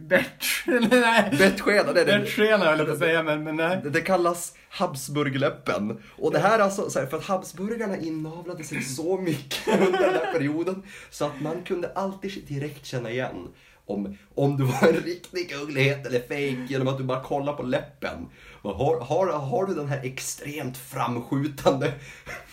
Bert... 0.00 0.64
Nej. 0.90 1.36
Bettskena, 1.38 1.92
det 1.92 2.00
är 2.00 2.06
det. 2.06 2.18
Bertskena 2.18 2.64
höll 2.64 2.78
jag 2.78 2.86
på 2.86 2.92
att 2.92 2.98
säga, 2.98 3.22
men, 3.22 3.44
men 3.44 3.56
nej. 3.56 3.80
Det, 3.82 3.90
det 3.90 4.00
kallas 4.00 4.52
Habsburgläppen. 4.68 6.02
Och 6.16 6.32
det 6.32 6.38
här 6.38 6.58
är 6.58 6.62
alltså, 6.62 6.90
så 6.90 6.98
här, 6.98 7.06
för 7.06 7.16
att 7.16 7.24
Habsburgarna 7.24 7.96
inavlade 7.96 8.64
sig 8.64 8.82
så 8.82 9.16
mycket 9.16 9.80
under 9.80 9.98
den 9.98 10.14
här 10.14 10.32
perioden 10.32 10.82
så 11.10 11.24
att 11.24 11.40
man 11.40 11.62
kunde 11.62 11.92
alltid 11.94 12.46
direkt 12.48 12.86
känna 12.86 13.10
igen 13.10 13.48
om, 13.88 14.18
om 14.34 14.56
du 14.56 14.64
var 14.64 14.88
en 14.88 14.94
riktig 14.96 15.52
uglighet 15.62 16.06
eller 16.06 16.20
fake 16.20 16.66
genom 16.72 16.88
att 16.88 16.98
du 16.98 17.04
bara 17.04 17.20
kollar 17.22 17.52
på 17.52 17.62
läppen. 17.62 18.28
Har, 18.62 19.00
har, 19.00 19.26
har 19.32 19.66
du 19.66 19.74
den 19.74 19.88
här 19.88 20.00
extremt 20.04 20.76
framskjutande 20.78 21.92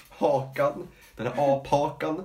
hakan, 0.10 0.88
den 1.16 1.28
här 1.28 1.34
aphakan. 1.58 2.24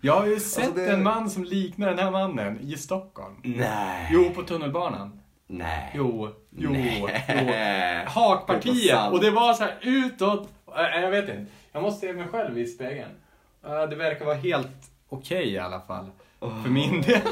Jag 0.00 0.16
har 0.20 0.26
ju 0.26 0.40
sett 0.40 0.74
det- 0.74 0.86
en 0.92 1.02
man 1.02 1.30
som 1.30 1.44
liknar 1.44 1.88
den 1.88 1.98
här 1.98 2.10
mannen 2.10 2.60
i 2.60 2.76
Stockholm. 2.76 3.34
Nej. 3.42 4.08
Jo, 4.12 4.30
på 4.34 4.42
tunnelbanan. 4.42 5.20
Nej. 5.46 5.90
Jo, 5.94 6.28
jo, 6.50 6.70
Nej. 6.70 7.00
jo. 8.06 8.10
Hakpartiet. 8.20 9.12
Och 9.12 9.20
det 9.20 9.30
var 9.30 9.54
så 9.54 9.62
här 9.64 9.78
utåt. 9.82 10.48
Äh, 10.76 11.00
Jag 11.00 11.10
vet 11.10 11.28
inte. 11.28 11.46
Jag 11.72 11.82
måste 11.82 12.06
se 12.06 12.12
mig 12.12 12.28
själv 12.28 12.58
i 12.58 12.66
spegeln. 12.66 13.10
Äh, 13.64 13.82
Det 13.82 13.96
verkar 13.96 14.24
vara 14.24 14.36
helt 14.36 14.90
okej 15.08 15.48
i 15.52 15.58
alla 15.58 15.80
fall. 15.80 16.10
För 16.40 16.70
min 16.70 17.02
del. 17.02 17.20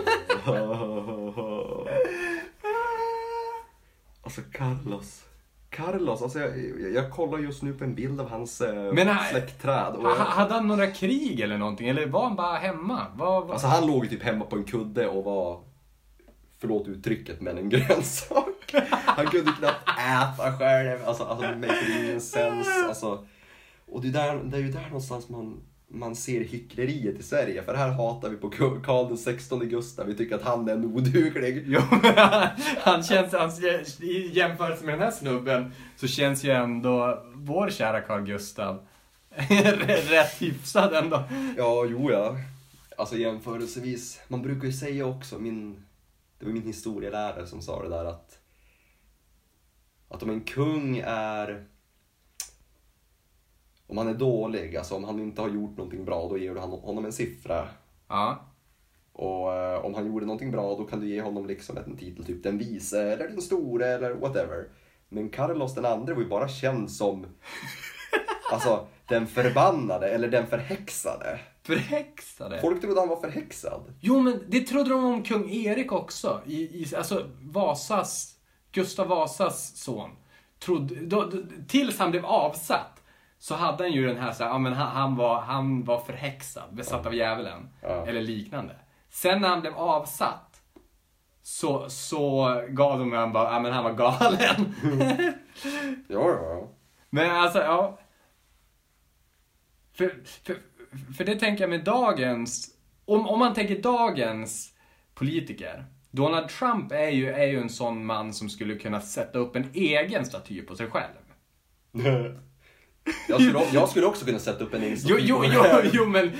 Alltså 4.23 4.41
Carlos. 4.53 5.23
Carlos, 5.71 6.23
alltså 6.23 6.39
jag, 6.39 6.59
jag, 6.81 6.93
jag 6.93 7.11
kollar 7.11 7.39
just 7.39 7.63
nu 7.63 7.73
på 7.73 7.85
en 7.85 7.95
bild 7.95 8.21
av 8.21 8.29
hans 8.31 8.61
eh, 8.61 8.93
Men 8.93 9.09
han- 9.09 9.31
släktträd. 9.31 9.95
Och 9.95 10.05
jag, 10.05 10.15
Hade 10.17 10.55
han 10.55 10.69
några 10.69 10.87
krig 10.87 11.41
eller 11.41 11.59
någonting? 11.59 11.89
Eller 11.89 12.07
var 12.07 12.25
han 12.25 12.37
bara 12.37 12.57
hemma? 12.59 13.07
Vad, 13.17 13.43
vad? 13.43 13.51
alltså 13.51 13.67
han 13.67 13.87
låg 13.87 14.05
ju 14.05 14.11
typ 14.11 14.23
hemma 14.23 14.45
på 14.45 14.57
en 14.57 14.65
kudde 14.65 15.09
och 15.09 15.25
var, 15.25 15.61
förlåt 16.59 16.89
uttrycket, 16.89 17.41
men 17.41 17.59
en 17.59 17.69
grönsak. 17.71 18.75
Han 18.91 19.27
kunde 19.27 19.53
knappt 19.53 19.89
äta 19.89 20.59
själv, 20.59 20.99
alltså, 21.07 21.25
alltså 21.25 21.47
det 21.47 21.57
make 21.57 22.03
ingen 22.05 22.21
sens. 22.21 22.69
Alltså, 22.89 23.27
och 23.87 24.03
det 24.03 24.09
är, 24.09 24.13
där, 24.13 24.41
det 24.45 24.57
är 24.57 24.61
ju 24.61 24.73
där 24.73 24.87
någonstans 24.87 25.29
man, 25.29 25.61
man 25.99 26.17
ser 26.17 26.45
hyckleriet 26.45 27.21
i 27.21 27.23
Sverige. 27.23 27.63
För 27.63 27.75
här 27.75 27.89
hatar 27.89 28.29
vi 28.31 28.37
på 28.37 28.51
Karl 28.51 29.09
den 29.09 29.19
16 29.19 29.69
Gustav, 29.69 30.07
vi 30.07 30.15
tycker 30.15 30.35
att 30.35 30.43
han 30.43 30.69
är 30.69 30.73
en 30.73 30.85
oduglig. 30.85 31.65
Jo, 31.67 31.81
han 32.79 33.03
känns, 33.03 33.33
hans, 33.33 33.61
i 34.03 34.31
jämförelse 34.33 34.85
med 34.85 34.95
den 34.95 35.03
här 35.03 35.11
snubben 35.11 35.73
så 35.97 36.07
känns 36.07 36.45
ju 36.45 36.51
ändå 36.51 37.23
vår 37.35 37.71
kära 37.71 38.01
Carl 38.01 38.23
Gustav 38.23 38.87
rätt 40.11 40.43
hyfsad 40.43 40.95
ändå. 40.95 41.23
Ja, 41.57 41.85
jo 41.85 42.11
ja. 42.11 42.37
Alltså 42.99 43.17
jämförelsevis. 43.17 44.21
Man 44.29 44.43
brukar 44.43 44.67
ju 44.67 44.73
säga 44.73 45.07
också, 45.07 45.39
min, 45.39 45.85
det 46.39 46.47
var 46.47 46.53
min 46.53 46.67
historielärare 46.67 47.47
som 47.47 47.63
sa 47.63 47.83
det 47.83 47.89
där 47.89 48.05
att, 48.05 48.39
att 50.09 50.23
om 50.23 50.31
en 50.31 50.41
kung 50.41 50.99
är, 51.07 51.65
om 53.87 53.99
han 53.99 54.09
är 54.09 54.15
dålig, 54.15 54.77
alltså 54.77 54.95
om 54.95 55.05
han 55.05 55.21
inte 55.21 55.41
har 55.41 55.49
gjort 55.49 55.77
någonting 55.77 56.05
bra, 56.05 56.29
då 56.29 56.39
ger 56.39 56.55
du 56.55 56.61
honom 56.61 57.05
en 57.05 57.13
siffra. 57.13 57.69
Ja. 58.09 58.45
Och 59.13 59.53
eh, 59.53 59.85
om 59.85 59.95
han 59.95 60.07
gjorde 60.07 60.27
någonting 60.27 60.51
bra, 60.51 60.77
då 60.77 60.85
kan 60.85 61.01
du 61.01 61.09
ge 61.09 61.23
honom 61.23 61.47
liksom 61.47 61.77
en 61.77 61.97
titel, 61.97 62.25
typ 62.25 62.43
den 62.43 62.59
vise 62.59 63.03
eller 63.03 63.29
den 63.29 63.43
store 63.43 63.87
eller 63.87 64.15
whatever. 64.15 64.69
Men 65.09 65.29
Carlos 65.29 65.75
den 65.75 65.85
andre 65.85 66.15
var 66.15 66.23
ju 66.23 66.29
bara 66.29 66.49
känd 66.49 66.91
som, 66.91 67.27
alltså 68.53 68.87
den 69.09 69.27
förbannade 69.27 70.09
eller 70.09 70.29
den 70.29 70.47
förhäxade. 70.47 71.41
Förhäxade. 71.63 72.61
Folk 72.61 72.81
trodde 72.81 73.01
han 73.01 73.09
var 73.09 73.21
förhäxad. 73.21 73.95
Jo, 74.01 74.21
men 74.21 74.45
det 74.49 74.61
trodde 74.61 74.91
de 74.91 75.05
om 75.05 75.23
kung 75.23 75.51
Erik 75.51 75.93
också. 75.93 76.41
I, 76.47 76.57
i, 76.57 76.87
alltså 76.97 77.27
Vasas, 77.43 78.35
Gustav 78.73 79.09
Vasas 79.09 79.77
son. 79.77 80.11
Trodde, 80.59 80.95
då, 80.95 81.25
då, 81.25 81.39
tills 81.69 81.99
han 81.99 82.11
blev 82.11 82.27
avsatt 82.27 82.96
så 83.47 83.55
hade 83.55 83.85
han 83.85 83.93
ju 83.93 84.07
den 84.07 84.17
här, 84.17 84.33
så 84.33 84.45
här 84.45 84.51
ja, 84.51 84.59
men 84.59 84.73
han, 84.73 84.89
han, 84.89 85.17
var, 85.17 85.41
han 85.41 85.85
var 85.85 86.01
förhäxad, 86.01 86.75
besatt 86.75 87.07
av 87.07 87.15
djävulen. 87.15 87.69
Ja. 87.83 88.07
Eller 88.07 88.21
liknande. 88.21 88.77
Sen 89.09 89.41
när 89.41 89.49
han 89.49 89.61
blev 89.61 89.75
avsatt 89.75 90.63
så, 91.43 91.91
så 91.91 92.45
gav 92.69 92.99
de 92.99 93.13
honom 93.13 93.33
bara, 93.33 93.53
ja 93.53 93.61
men 93.61 93.73
han 93.73 93.85
var 93.85 93.93
galen. 93.93 94.75
Ja, 94.89 95.33
ja, 96.09 96.31
ja. 96.31 96.69
Men 97.11 97.31
alltså, 97.31 97.59
ja. 97.59 97.99
För, 99.93 100.23
för, 100.45 100.57
för 101.17 101.25
det 101.25 101.37
tänker 101.37 101.63
jag 101.63 101.71
med 101.71 101.85
dagens, 101.85 102.77
om, 103.05 103.29
om 103.29 103.39
man 103.39 103.55
tänker 103.55 103.83
dagens 103.83 104.75
politiker. 105.15 105.85
Donald 106.11 106.49
Trump 106.49 106.93
är 106.93 107.09
ju, 107.09 107.29
är 107.29 107.47
ju 107.47 107.61
en 107.61 107.71
sån 107.71 108.07
man 108.07 108.33
som 108.33 108.49
skulle 108.49 108.75
kunna 108.75 109.01
sätta 109.01 109.39
upp 109.39 109.57
en 109.57 109.71
egen 109.75 110.25
staty 110.25 110.63
på 110.63 110.77
sig 110.77 110.91
själv. 110.91 111.15
Jag 113.29 113.43
skulle, 113.43 113.61
jag 113.73 113.89
skulle 113.89 114.07
också 114.07 114.25
kunna 114.25 114.39
sätta 114.39 114.65
upp 114.65 114.75
en 114.75 114.83
egen 114.83 114.99
Jo, 115.05 115.17
jo, 115.21 115.45
jo, 115.45 115.65
jo, 115.93 116.07
men 116.07 116.33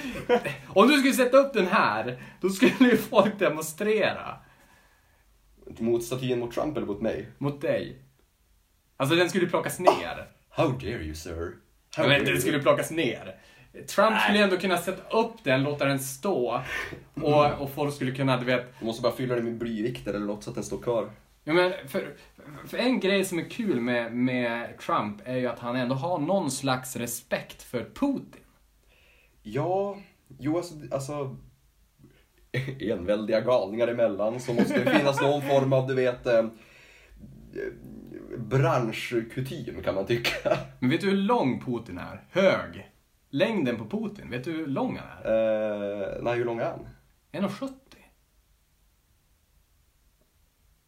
om 0.69 0.89
du 0.89 0.99
skulle 0.99 1.13
sätta 1.15 1.37
upp 1.37 1.53
den 1.53 1.67
här, 1.67 2.23
då 2.41 2.49
skulle 2.49 2.73
ju 2.91 2.97
folk 2.97 3.39
demonstrera 3.39 4.39
Mot 5.79 6.05
statyn 6.05 6.39
mot 6.39 6.53
Trump 6.53 6.77
eller 6.77 6.87
mot 6.87 7.01
mig? 7.01 7.29
mot 7.39 7.61
dig. 7.61 8.03
Alltså 8.97 9.17
den 9.17 9.31
skulle 9.31 9.47
plockas 9.47 9.79
ner. 9.79 10.29
How 10.51 10.69
dare 10.69 11.05
you 11.05 11.15
sir? 11.15 11.53
How 11.97 12.09
Men 12.09 12.25
dare 12.25 12.33
den 12.33 12.41
skulle 12.41 12.59
plockas 12.63 12.91
ner. 12.91 13.35
Trump 13.89 14.21
skulle 14.21 14.45
ändå 14.45 14.57
kunna 14.57 14.79
sätta 14.79 15.17
upp 15.19 15.45
den, 15.45 15.63
låta 15.63 15.85
den 15.85 15.99
stå 15.99 16.63
och, 17.15 17.53
och 17.53 17.71
folk 17.75 17.95
skulle 17.95 18.13
kunna, 18.13 18.37
du 18.37 18.45
vet, 18.45 18.79
Du 18.79 18.87
måste 18.87 19.03
bara 19.03 19.13
fylla 19.13 19.35
den 19.35 19.45
med 19.45 19.59
blyvikter 19.59 20.15
eller 20.15 20.27
något 20.27 20.45
så 20.45 20.51
att 20.51 20.55
den 20.55 20.65
står 20.65 20.79
kvar. 20.83 21.11
Ja, 21.49 21.53
men 21.53 21.73
för, 21.89 22.15
för 22.67 22.79
en 22.79 23.01
grej 23.01 23.25
som 23.25 23.39
är 23.39 23.51
kul 23.51 23.81
med, 23.81 24.13
med 24.13 24.79
Trump 24.79 25.21
är 25.25 25.37
ju 25.37 25.47
att 25.47 25.59
han 25.59 25.77
ändå 25.77 25.95
har 25.95 26.19
någon 26.19 26.51
slags 26.51 26.97
respekt 26.97 27.63
för 27.63 27.85
Putin. 27.95 28.43
Ja, 29.43 29.99
jo 30.39 30.57
alltså, 30.57 30.75
alltså 30.91 31.37
enväldiga 32.81 33.41
galningar 33.41 33.89
emellan 33.89 34.41
så 34.41 34.55
måste 34.55 34.85
det 34.85 34.99
finnas 34.99 35.21
någon 35.21 35.43
form 35.43 35.73
av, 35.73 35.87
du 35.87 35.95
vet, 35.95 36.27
eh, 36.27 36.45
branschkutym 38.37 39.83
kan 39.83 39.95
man 39.95 40.07
tycka. 40.07 40.59
Men 40.79 40.91
vet 40.91 41.01
du 41.01 41.11
hur 41.11 41.17
lång 41.17 41.61
Putin 41.61 41.99
är? 41.99 42.25
Hög. 42.31 42.91
Längden 43.31 43.77
på 43.77 43.99
Putin, 43.99 44.31
vet 44.31 44.45
du 44.45 44.53
hur 44.53 44.67
lång 44.67 44.99
han 44.99 45.33
är? 45.33 46.13
Eh, 46.13 46.23
nej, 46.23 46.37
hur 46.37 46.45
lång 46.45 46.59
är 46.59 46.65
han? 46.65 46.89
1,70. 47.33 47.73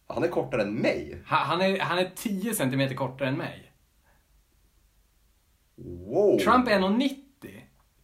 Han 0.09 0.23
är 0.23 0.27
kortare 0.27 0.61
än 0.61 0.73
mig. 0.73 1.21
Han, 1.25 1.47
han, 1.47 1.61
är, 1.61 1.79
han 1.79 1.99
är 1.99 2.11
10 2.15 2.53
centimeter 2.53 2.95
kortare 2.95 3.29
än 3.29 3.37
mig. 3.37 3.73
Wow! 6.07 6.39
Trump 6.39 6.67
är 6.67 6.79
1,90. 6.79 7.15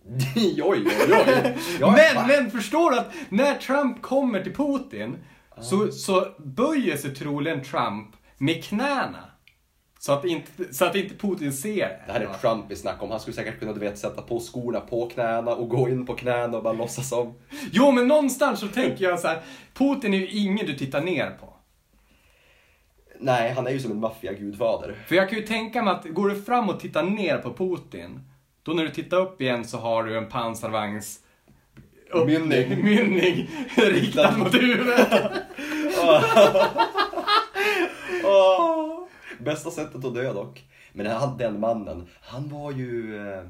oj, 0.36 0.64
oj, 0.64 0.86
oj. 1.10 1.58
Ja, 1.80 1.92
men, 1.92 2.28
men 2.28 2.52
förstår 2.52 2.92
du 2.92 2.98
att 2.98 3.14
när 3.30 3.56
Trump 3.56 4.02
kommer 4.02 4.44
till 4.44 4.54
Putin 4.54 5.18
så, 5.62 5.92
så 5.92 6.28
böjer 6.38 6.98
sig 6.98 7.16
troligen 7.16 7.64
Trump 7.64 8.16
med 8.38 8.64
knäna. 8.64 9.24
Så 10.00 10.12
att 10.12 10.26
inte, 10.26 10.74
så 10.74 10.86
att 10.86 10.96
inte 10.96 11.16
Putin 11.16 11.54
ser 11.54 12.04
Det 12.06 12.12
här 12.12 12.22
är 12.22 12.34
Trump 12.42 12.66
vi 12.70 12.76
snackar 12.76 13.04
om. 13.04 13.12
Han 13.12 13.20
skulle 13.20 13.36
säkert 13.36 13.60
kunna 13.60 13.74
du 13.74 13.80
vet, 13.80 13.98
sätta 13.98 14.22
på 14.22 14.40
skorna 14.40 14.80
på 14.80 15.10
knäna 15.10 15.52
och 15.52 15.70
gå 15.70 15.90
in 15.90 16.06
på 16.06 16.14
knäna 16.14 16.58
och 16.58 16.64
bara 16.64 16.74
låtsas 16.74 17.10
som. 17.10 17.34
Jo, 17.72 17.92
men 17.92 18.08
någonstans 18.08 18.60
så 18.60 18.68
tänker 18.68 19.06
jag 19.06 19.20
så 19.20 19.28
här. 19.28 19.42
Putin 19.74 20.14
är 20.14 20.18
ju 20.18 20.28
ingen 20.28 20.66
du 20.66 20.78
tittar 20.78 21.02
ner 21.02 21.30
på. 21.30 21.55
Nej, 23.20 23.54
han 23.54 23.68
är 23.68 23.72
ju 23.72 23.80
som 23.80 23.92
en 23.92 24.00
maffiagudfader. 24.00 24.96
För 25.08 25.16
jag 25.16 25.30
kan 25.30 25.40
ju 25.40 25.46
tänka 25.46 25.82
mig 25.84 25.94
att 25.94 26.06
går 26.06 26.30
du 26.30 26.42
fram 26.42 26.70
och 26.70 26.80
tittar 26.80 27.04
ner 27.04 27.38
på 27.38 27.54
Putin, 27.54 28.20
då 28.64 28.72
när 28.72 28.84
du 28.84 28.90
tittar 28.90 29.18
upp 29.18 29.42
igen 29.42 29.66
så 29.66 29.78
har 29.78 30.04
du 30.04 30.18
en 30.18 30.30
pansarvagns 30.30 31.20
Mynning. 32.26 32.70
mynning 32.84 33.50
riktad 33.78 34.38
mot 34.38 34.54
huvudet. 34.54 35.08
Bästa 39.40 39.72
sättet 39.72 40.06
att 40.06 40.16
dö 40.16 40.34
dock. 40.34 40.64
Men 40.94 41.06
han, 41.06 41.38
den 41.38 41.60
mannen, 41.60 42.08
han 42.22 42.50
var 42.50 42.72
ju... 42.72 43.18
eh, 43.30 43.44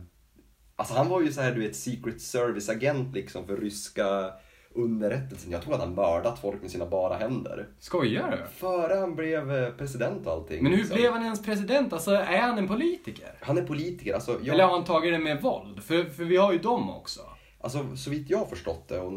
Alltså 0.77 0.93
han 0.93 1.09
var 1.09 1.21
ju 1.21 1.31
så 1.33 1.41
här, 1.41 1.51
du 1.51 1.61
vet, 1.61 1.75
secret 1.75 2.21
service-agent 2.21 3.13
liksom 3.13 3.47
för 3.47 3.57
ryska 3.57 4.31
underrättelsen. 4.75 5.51
Jag 5.51 5.61
tror 5.61 5.73
att 5.73 5.79
han 5.79 5.95
mördat 5.95 6.39
folk 6.39 6.61
med 6.61 6.71
sina 6.71 6.85
bara 6.85 7.17
händer. 7.17 7.67
Skojar 7.79 8.31
du? 8.31 8.49
Före 8.55 8.99
han 8.99 9.15
blev 9.15 9.51
eh, 9.51 9.69
president 9.69 10.27
och 10.27 10.33
allting. 10.33 10.63
Men 10.63 10.71
hur 10.71 10.79
liksom. 10.79 10.97
blev 10.97 11.11
han 11.11 11.23
ens 11.23 11.43
president? 11.43 11.93
Alltså, 11.93 12.11
är 12.11 12.41
han 12.41 12.57
en 12.57 12.67
politiker? 12.67 13.31
Han 13.41 13.57
är 13.57 13.63
politiker, 13.63 14.13
alltså. 14.13 14.31
Jag... 14.31 14.53
Eller 14.53 14.63
har 14.63 14.71
han 14.71 14.83
tagit 14.83 15.13
det 15.13 15.19
med 15.19 15.41
våld? 15.41 15.83
För, 15.83 16.03
för 16.03 16.23
vi 16.23 16.37
har 16.37 16.53
ju 16.53 16.59
dem 16.59 16.89
också. 16.89 17.21
Alltså 17.59 17.95
så 17.95 18.09
vitt 18.09 18.29
jag 18.29 18.37
har 18.37 18.45
förstått 18.45 18.87
det, 18.87 18.99
och 18.99 19.13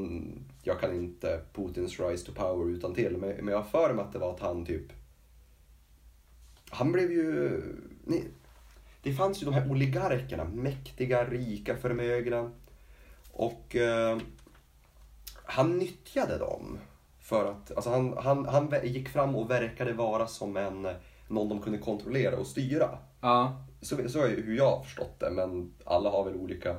jag 0.63 0.81
kan 0.81 0.95
inte 0.95 1.41
Putins 1.53 2.01
rise 2.01 2.27
to 2.27 2.33
power 2.33 2.71
utan 2.71 2.95
till 2.95 3.17
men, 3.17 3.29
men 3.29 3.49
jag 3.49 3.57
har 3.57 3.65
för 3.65 3.95
mig 3.95 4.05
att 4.05 4.13
det 4.13 4.19
var 4.19 4.35
att 4.35 4.41
han 4.41 4.67
typ... 4.67 4.93
Han 6.71 6.93
blev 6.93 7.13
ju... 7.13 7.63
Ni, 8.05 8.25
det 9.03 9.13
fanns 9.13 9.43
ju 9.43 9.45
de 9.45 9.55
här 9.55 9.71
oligarkerna, 9.71 10.45
mäktiga, 10.45 11.25
rika, 11.25 11.77
förmögna. 11.77 12.51
Och 13.33 13.77
eh, 13.77 14.19
han 15.49 15.79
nyttjade 15.79 16.39
dem. 16.39 16.79
För 17.21 17.51
att, 17.51 17.77
alltså 17.77 17.91
han, 17.91 18.17
han, 18.19 18.47
han 18.47 18.75
gick 18.83 19.09
fram 19.09 19.37
och 19.37 19.51
verkade 19.51 19.93
vara 19.93 20.27
som 20.27 20.57
en, 20.57 20.89
någon 21.29 21.49
de 21.49 21.61
kunde 21.61 21.79
kontrollera 21.79 22.37
och 22.37 22.47
styra. 22.47 22.89
Ja. 23.21 23.65
Så, 23.81 24.09
så 24.09 24.25
är 24.25 24.29
hur 24.29 24.57
jag 24.57 24.77
har 24.77 24.83
förstått 24.83 25.21
det, 25.21 25.31
men 25.31 25.75
alla 25.85 26.11
har 26.11 26.25
väl 26.25 26.35
olika 26.35 26.77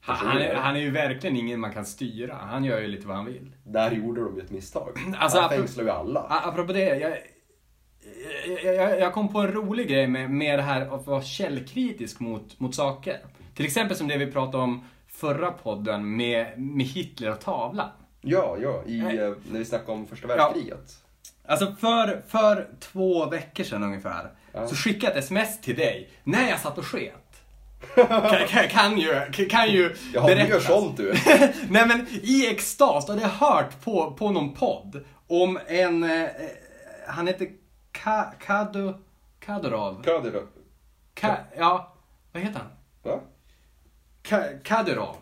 Han, 0.00 0.16
han, 0.16 0.38
är, 0.38 0.54
han 0.54 0.76
är 0.76 0.80
ju 0.80 0.90
verkligen 0.90 1.36
ingen 1.36 1.60
man 1.60 1.72
kan 1.72 1.86
styra. 1.86 2.34
Han 2.34 2.64
gör 2.64 2.80
ju 2.80 2.86
lite 2.86 3.06
vad 3.06 3.16
han 3.16 3.26
vill. 3.26 3.56
Där 3.64 3.90
gjorde 3.90 4.24
de 4.24 4.36
ju 4.36 4.42
ett 4.42 4.50
misstag. 4.50 4.98
Alltså, 5.18 5.38
han 5.38 5.50
fängslar 5.50 5.84
ju 5.84 5.90
alla. 5.90 6.20
Apropå 6.20 6.72
det, 6.72 6.98
jag, 6.98 7.18
jag, 8.64 8.74
jag, 8.74 9.00
jag 9.00 9.12
kom 9.12 9.32
på 9.32 9.38
en 9.38 9.52
rolig 9.52 9.88
grej 9.88 10.06
med, 10.06 10.30
med 10.30 10.58
det 10.58 10.62
här 10.62 10.94
att 10.94 11.06
vara 11.06 11.22
källkritisk 11.22 12.20
mot, 12.20 12.60
mot 12.60 12.74
saker. 12.74 13.18
Till 13.54 13.64
exempel 13.64 13.96
som 13.96 14.08
det 14.08 14.18
vi 14.18 14.32
pratade 14.32 14.62
om 14.62 14.84
förra 15.06 15.50
podden 15.50 16.16
med, 16.16 16.60
med 16.60 16.86
Hitler 16.86 17.32
och 17.32 17.40
tavlan. 17.40 17.88
Ja, 18.20 18.56
ja, 18.62 18.82
i, 18.86 18.98
eh, 19.00 19.32
när 19.50 19.58
vi 19.58 19.64
snackade 19.64 19.92
om 19.92 20.06
första 20.06 20.26
världskriget. 20.26 20.96
Alltså 21.46 21.74
för, 21.80 22.22
för 22.28 22.68
två 22.80 23.26
veckor 23.26 23.64
sedan 23.64 23.82
ungefär 23.82 24.30
Ja. 24.52 24.68
så 24.68 24.74
skickade 24.74 25.06
jag 25.12 25.18
ett 25.18 25.24
sms 25.24 25.60
till 25.60 25.76
dig 25.76 26.10
när 26.24 26.48
jag 26.50 26.60
satt 26.60 26.78
och 26.78 26.86
sket. 26.86 27.14
kan, 27.94 28.46
kan, 28.48 28.68
kan 28.68 28.98
ju, 28.98 29.26
kan 29.50 29.70
ju 29.70 29.96
Jaha, 30.14 30.26
du 30.26 30.34
gör 30.48 30.60
sånt 30.60 30.96
du. 30.96 31.12
Nej 31.68 31.86
men 31.86 32.06
i 32.22 32.46
extas 32.50 33.06
då 33.06 33.12
hade 33.12 33.22
jag 33.22 33.28
hört 33.30 33.80
på, 33.84 34.12
på 34.12 34.30
någon 34.30 34.54
podd 34.54 35.04
om 35.26 35.58
en, 35.66 36.04
eh, 36.04 36.28
han 37.08 37.26
heter 37.26 37.48
Ka, 37.92 38.24
Kado, 38.46 38.94
Kadyrov. 39.40 40.02
Kadyrov. 40.02 40.46
Ka, 41.14 41.36
ja, 41.58 41.94
vad 42.32 42.42
heter 42.42 42.58
han? 42.60 42.68
Va? 43.02 43.20
Ka, 44.22 44.42
Kadyrov. 44.64 45.16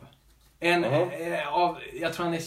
En 0.60 0.82
Jaha. 0.82 1.12
eh, 1.12 1.54
av, 1.54 1.78
jag 2.00 2.12
tror 2.14 2.24
han 2.24 2.34
är 2.34 2.42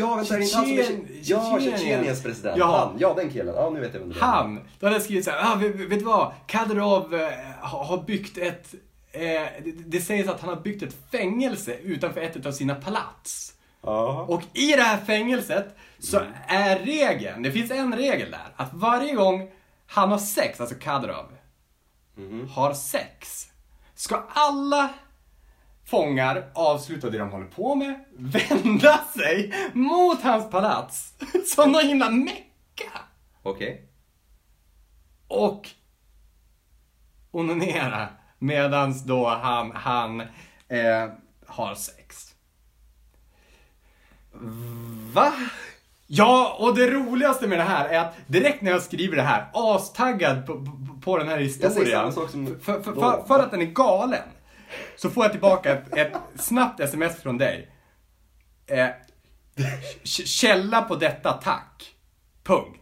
Ja, 0.00 0.14
vänta, 0.14 0.34
är 0.34 0.38
det 0.38 0.44
inte 0.44 0.56
han 0.56 0.66
som 0.66 0.72
är... 0.78 0.82
Tjetjen- 0.82 1.06
Ja, 1.22 1.50
Tjetjenien. 1.52 1.78
Tjetjeniens 1.78 2.22
president. 2.22 2.58
Ja. 2.58 2.78
Han, 2.90 2.96
ja 3.00 3.14
den 3.14 3.30
killen. 3.30 3.54
Ja, 3.54 3.70
nu 3.70 3.80
vet 3.80 3.94
jag 3.94 4.00
vem 4.00 4.08
det 4.12 4.16
är. 4.18 4.20
Han, 4.20 4.60
då 4.78 4.86
hade 4.86 4.96
jag 4.96 5.02
skrivit 5.02 5.24
så 5.24 5.30
här, 5.30 5.52
ah, 5.52 5.54
vet, 5.54 5.74
vet 5.74 5.98
du 5.98 6.04
vad? 6.04 6.32
Kadyrov 6.46 7.14
eh, 7.14 7.30
har 7.60 8.02
byggt 8.02 8.38
ett, 8.38 8.74
eh, 9.12 9.20
det, 9.20 9.72
det 9.86 10.00
sägs 10.00 10.28
att 10.28 10.40
han 10.40 10.48
har 10.48 10.56
byggt 10.60 10.82
ett 10.82 10.96
fängelse 11.10 11.74
utanför 11.74 12.20
ett 12.20 12.46
av 12.46 12.52
sina 12.52 12.74
palats. 12.74 13.52
Ja. 13.82 14.24
Och 14.28 14.42
i 14.52 14.72
det 14.76 14.82
här 14.82 14.98
fängelset 15.04 15.76
så 15.98 16.20
är 16.46 16.78
regeln, 16.78 17.42
det 17.42 17.52
finns 17.52 17.70
en 17.70 17.96
regel 17.96 18.30
där, 18.30 18.46
att 18.56 18.68
varje 18.72 19.14
gång 19.14 19.50
han 19.86 20.10
har 20.10 20.18
sex, 20.18 20.60
alltså 20.60 20.76
Kadyrov, 20.80 21.26
Mhm. 22.16 22.48
har 22.48 22.74
sex, 22.74 23.46
ska 23.94 24.24
alla 24.28 24.88
fångar 25.90 26.50
avsluta 26.54 27.10
det 27.10 27.18
de 27.18 27.30
håller 27.30 27.46
på 27.46 27.74
med, 27.74 28.04
vända 28.16 28.98
sig 28.98 29.52
mot 29.72 30.22
hans 30.22 30.50
palats, 30.50 31.14
som 31.54 31.72
de 31.72 31.86
hinner 31.86 32.10
mecka 32.10 33.00
Okej. 33.42 33.88
och 35.28 35.68
onanera 37.30 38.08
medans 38.38 39.04
då 39.04 39.28
han, 39.28 39.72
han 39.72 40.20
eh, 40.68 41.08
har 41.46 41.74
sex. 41.74 42.34
Va? 45.12 45.32
Ja, 46.06 46.56
och 46.58 46.76
det 46.76 46.90
roligaste 46.90 47.46
med 47.46 47.58
det 47.58 47.64
här 47.64 47.88
är 47.88 47.98
att 47.98 48.14
direkt 48.26 48.62
när 48.62 48.70
jag 48.70 48.82
skriver 48.82 49.16
det 49.16 49.22
här, 49.22 49.46
astaggad 49.52 50.46
på, 50.46 50.52
på, 50.54 51.00
på 51.04 51.18
den 51.18 51.28
här 51.28 51.38
Jag 51.38 51.50
säger 51.50 51.70
samma 51.70 52.06
historien, 52.06 52.12
sak 52.12 52.30
som 52.30 52.46
för, 52.46 52.82
för, 52.82 52.92
för, 52.92 53.26
för 53.26 53.38
att 53.38 53.50
den 53.50 53.60
är 53.62 53.66
galen, 53.66 54.22
så 54.96 55.10
får 55.10 55.24
jag 55.24 55.32
tillbaka 55.32 55.72
ett, 55.72 55.96
ett 55.96 56.12
snabbt 56.36 56.80
sms 56.80 57.16
från 57.22 57.38
dig. 57.38 57.70
Eh, 58.66 58.88
källa 60.04 60.82
på 60.82 60.96
detta, 60.96 61.32
tack. 61.32 61.94
Punkt. 62.42 62.79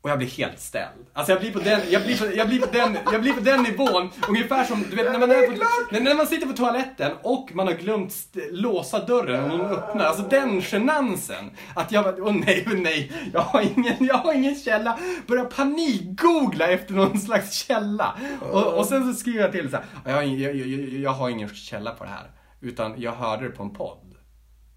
Och 0.00 0.10
jag 0.10 0.18
blir 0.18 0.28
helt 0.28 0.60
ställd. 0.60 1.06
Alltså 1.12 1.32
jag 1.32 1.40
blir 1.40 1.52
på 1.52 1.58
den, 1.58 1.80
jag 1.90 2.02
blir 2.02 2.18
på, 2.18 2.36
jag 2.36 2.48
blir 2.48 2.60
på 2.60 2.66
den, 2.72 2.98
jag 3.12 3.20
blir 3.22 3.32
på 3.32 3.40
den 3.40 3.62
nivån, 3.62 4.10
ungefär 4.28 4.64
som, 4.64 4.84
du 4.90 4.96
vet 4.96 5.12
när 5.12 5.18
man, 5.18 5.30
är 5.30 5.46
på, 5.46 5.64
när, 5.90 6.00
när 6.00 6.14
man 6.14 6.26
sitter 6.26 6.46
på 6.46 6.52
toaletten 6.52 7.12
och 7.22 7.50
man 7.54 7.66
har 7.66 7.74
glömt 7.74 8.10
st- 8.12 8.50
låsa 8.50 9.04
dörren 9.04 9.50
och 9.50 9.58
någon 9.58 9.70
öppnar. 9.72 10.04
Alltså 10.04 10.22
den 10.22 10.60
genansen. 10.62 11.50
Att 11.74 11.92
jag 11.92 12.04
bara, 12.04 12.14
åh 12.18 12.32
nej, 12.34 12.64
åh 12.66 12.74
nej, 12.74 13.12
jag 13.32 13.40
har 13.40 13.60
ingen, 13.76 13.94
jag 14.06 14.14
har 14.14 14.32
ingen 14.32 14.54
källa. 14.54 14.98
Börjar 15.26 15.44
panikgoogla 15.44 16.66
efter 16.68 16.94
någon 16.94 17.18
slags 17.20 17.52
källa. 17.52 18.14
Och, 18.52 18.64
och 18.78 18.86
sen 18.86 19.12
så 19.14 19.20
skriver 19.20 19.40
jag 19.40 19.52
till 19.52 19.70
så 19.70 19.76
här, 19.76 19.84
jag, 20.04 20.12
har 20.14 20.22
jag, 20.22 20.56
jag, 20.56 20.66
jag, 20.66 20.88
jag 20.88 21.10
har 21.10 21.30
ingen 21.30 21.48
källa 21.48 21.90
på 21.90 22.04
det 22.04 22.10
här. 22.10 22.30
Utan 22.60 22.94
jag 23.00 23.12
hörde 23.12 23.44
det 23.44 23.50
på 23.50 23.62
en 23.62 23.74
podd. 23.74 24.14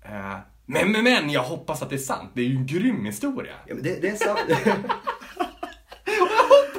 Eh, 0.05 0.37
men, 0.65 0.91
men, 0.91 1.03
men, 1.03 1.29
jag 1.29 1.43
hoppas 1.43 1.81
att 1.81 1.89
det 1.89 1.95
är 1.95 1.97
sant. 1.97 2.29
Det 2.33 2.41
är 2.41 2.45
ju 2.45 2.55
en 2.55 2.65
grym 2.65 3.05
historia. 3.05 3.53
Ja, 3.67 3.73
men 3.75 3.83
det, 3.83 4.01
det 4.01 4.09
är 4.09 4.15
sant. 4.15 4.39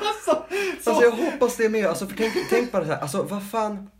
Alltså, 0.04 0.44
så, 0.82 0.90
Alltså 0.90 1.04
jag 1.04 1.30
hoppas 1.30 1.56
det 1.56 1.68
med. 1.68 1.86
Alltså 1.86 2.06
för 2.06 2.16
tänk, 2.16 2.32
tänk 2.50 2.72
bara 2.72 2.84
så 2.84 2.90
här, 2.92 3.00
alltså 3.00 3.22
vad 3.22 3.50
fan. 3.50 3.90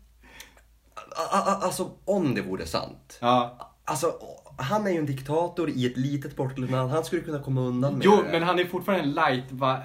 A- 0.95 1.37
a- 1.45 1.59
Alltså 1.61 1.91
om 2.05 2.35
det 2.35 2.41
vore 2.41 2.65
sant. 2.65 3.17
Ja. 3.21 3.69
Alltså 3.85 4.13
han 4.57 4.87
är 4.87 4.91
ju 4.91 4.97
en 4.97 5.05
diktator 5.05 5.69
i 5.69 5.85
ett 5.85 5.97
litet 5.97 6.35
bortglömt 6.35 6.71
land. 6.71 6.91
Han 6.91 7.03
skulle 7.03 7.21
kunna 7.21 7.39
komma 7.43 7.61
undan 7.61 7.93
med 7.93 8.05
Jo, 8.05 8.15
det. 8.25 8.31
men 8.31 8.43
han 8.43 8.59
är 8.59 8.65
fortfarande 8.65 9.03
en 9.03 9.11
light, 9.11 9.43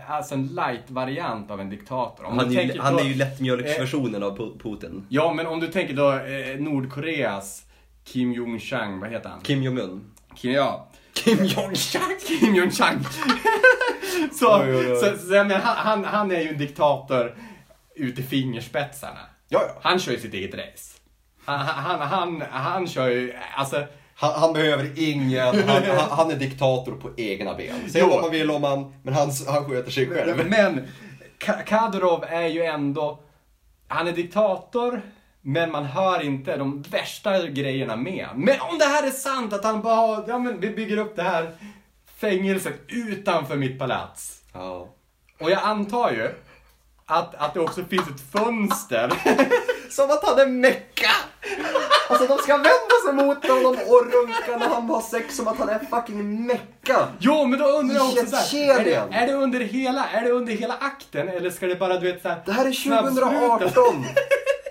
alltså 0.08 0.34
en 0.34 0.46
light-variant 0.46 1.50
av 1.50 1.60
en 1.60 1.70
diktator. 1.70 2.24
Om 2.24 2.38
han, 2.38 2.56
är 2.56 2.62
ju, 2.62 2.80
han 2.80 2.94
på- 2.94 3.00
är 3.00 3.04
ju 3.04 3.14
lättmjölksversionen 3.14 4.22
av 4.22 4.38
Pu- 4.38 4.58
Putin. 4.62 5.06
Ja, 5.08 5.32
men 5.32 5.46
om 5.46 5.60
du 5.60 5.66
tänker 5.68 5.94
då 5.94 6.12
eh, 6.12 6.58
Nordkoreas 6.60 7.62
Kim 8.12 8.32
Jong-Chang, 8.32 9.00
vad 9.00 9.10
heter 9.10 9.28
han? 9.28 9.40
Kim 9.40 9.62
Jong-Un. 9.62 10.04
Kim, 10.36 10.52
ja. 10.52 10.88
Kim 11.12 11.38
Jong-Chang? 11.38 12.16
Kim 12.40 12.54
Jong-Chang. 12.54 13.04
så, 14.32 14.62
Oj, 14.62 14.76
oj, 14.76 14.92
oj. 14.92 14.96
så, 14.96 15.18
så 15.18 15.28
menar, 15.28 15.58
han, 15.58 16.04
han, 16.04 16.30
är 16.30 16.40
ju 16.40 16.48
en 16.48 16.58
diktator 16.58 17.36
ut 17.94 18.18
i 18.18 18.22
fingerspetsarna. 18.22 19.20
Ja, 19.48 19.62
ja. 19.68 19.80
Han 19.82 19.98
kör 19.98 20.12
ju 20.12 20.18
sitt 20.18 20.34
eget 20.34 20.54
race. 20.54 20.98
Han, 21.44 21.58
han, 21.58 22.00
han, 22.00 22.42
han 22.50 22.86
kör 22.86 23.08
ju, 23.08 23.34
alltså, 23.56 23.86
Han, 24.14 24.40
han 24.40 24.52
behöver 24.52 24.90
ingen, 24.96 25.46
han, 25.68 25.88
han, 26.10 26.30
är 26.30 26.36
diktator 26.36 26.92
på 26.92 27.10
egna 27.16 27.54
ben. 27.54 27.90
Säg 27.90 28.02
vad 28.02 28.20
man 28.22 28.30
vill 28.30 28.50
om 28.50 28.64
han, 28.64 28.94
men 29.02 29.14
han, 29.14 29.30
han 29.48 29.64
sköter 29.64 29.90
sig 29.90 30.08
själv. 30.08 30.48
Men 30.50 30.86
Ka- 31.38 31.64
Kadyrov 31.64 32.24
är 32.28 32.46
ju 32.46 32.62
ändå, 32.62 33.20
han 33.88 34.08
är 34.08 34.12
diktator, 34.12 35.02
men 35.48 35.70
man 35.72 35.84
hör 35.84 36.22
inte 36.22 36.56
de 36.56 36.82
värsta 36.82 37.46
grejerna 37.46 37.96
med. 37.96 38.28
Men 38.34 38.60
om 38.60 38.78
det 38.78 38.84
här 38.84 39.06
är 39.06 39.10
sant, 39.10 39.52
att 39.52 39.64
han 39.64 39.82
bara, 39.82 40.24
ja 40.26 40.38
men 40.38 40.60
vi 40.60 40.70
bygger 40.70 40.96
upp 40.96 41.16
det 41.16 41.22
här 41.22 41.50
fängelset 42.20 42.74
utanför 42.88 43.56
mitt 43.56 43.78
palats. 43.78 44.40
Ja. 44.54 44.88
Och 45.40 45.50
jag 45.50 45.62
antar 45.62 46.10
ju 46.10 46.30
att, 47.06 47.34
att 47.34 47.54
det 47.54 47.60
också 47.60 47.84
finns 47.84 48.08
ett 48.08 48.32
fönster. 48.32 49.12
Som 49.90 50.10
att 50.10 50.24
han 50.24 50.38
är 50.38 50.46
mecka! 50.46 51.10
Alltså 52.08 52.26
de 52.26 52.38
ska 52.38 52.56
vända 52.56 52.96
sig 53.04 53.14
mot 53.14 53.48
honom 53.48 53.76
och 53.88 54.12
runka 54.12 54.56
när 54.58 54.68
han 54.68 54.90
har 54.90 55.00
sex 55.00 55.36
som 55.36 55.48
att 55.48 55.58
han 55.58 55.68
är 55.68 55.78
fucking 55.78 56.46
mecka. 56.46 57.08
Jo, 57.18 57.46
men 57.46 57.58
då 57.58 57.66
undrar 57.66 57.96
jag 57.96 58.06
också 58.06 58.26
så 58.26 58.56
här, 58.56 58.80
är, 58.80 58.84
det, 58.84 59.16
är, 59.16 59.26
det 59.26 59.32
under 59.32 59.60
hela, 59.60 60.08
är 60.08 60.22
det 60.22 60.30
under 60.30 60.52
hela 60.52 60.74
akten 60.80 61.28
eller 61.28 61.50
ska 61.50 61.66
det 61.66 61.76
bara, 61.76 61.98
du 61.98 62.12
vet 62.12 62.22
så 62.22 62.28
här, 62.28 62.42
Det 62.46 62.52
här 62.52 62.66
är 62.66 62.72
snabbspruta? 62.72 63.30
2018. 63.30 64.04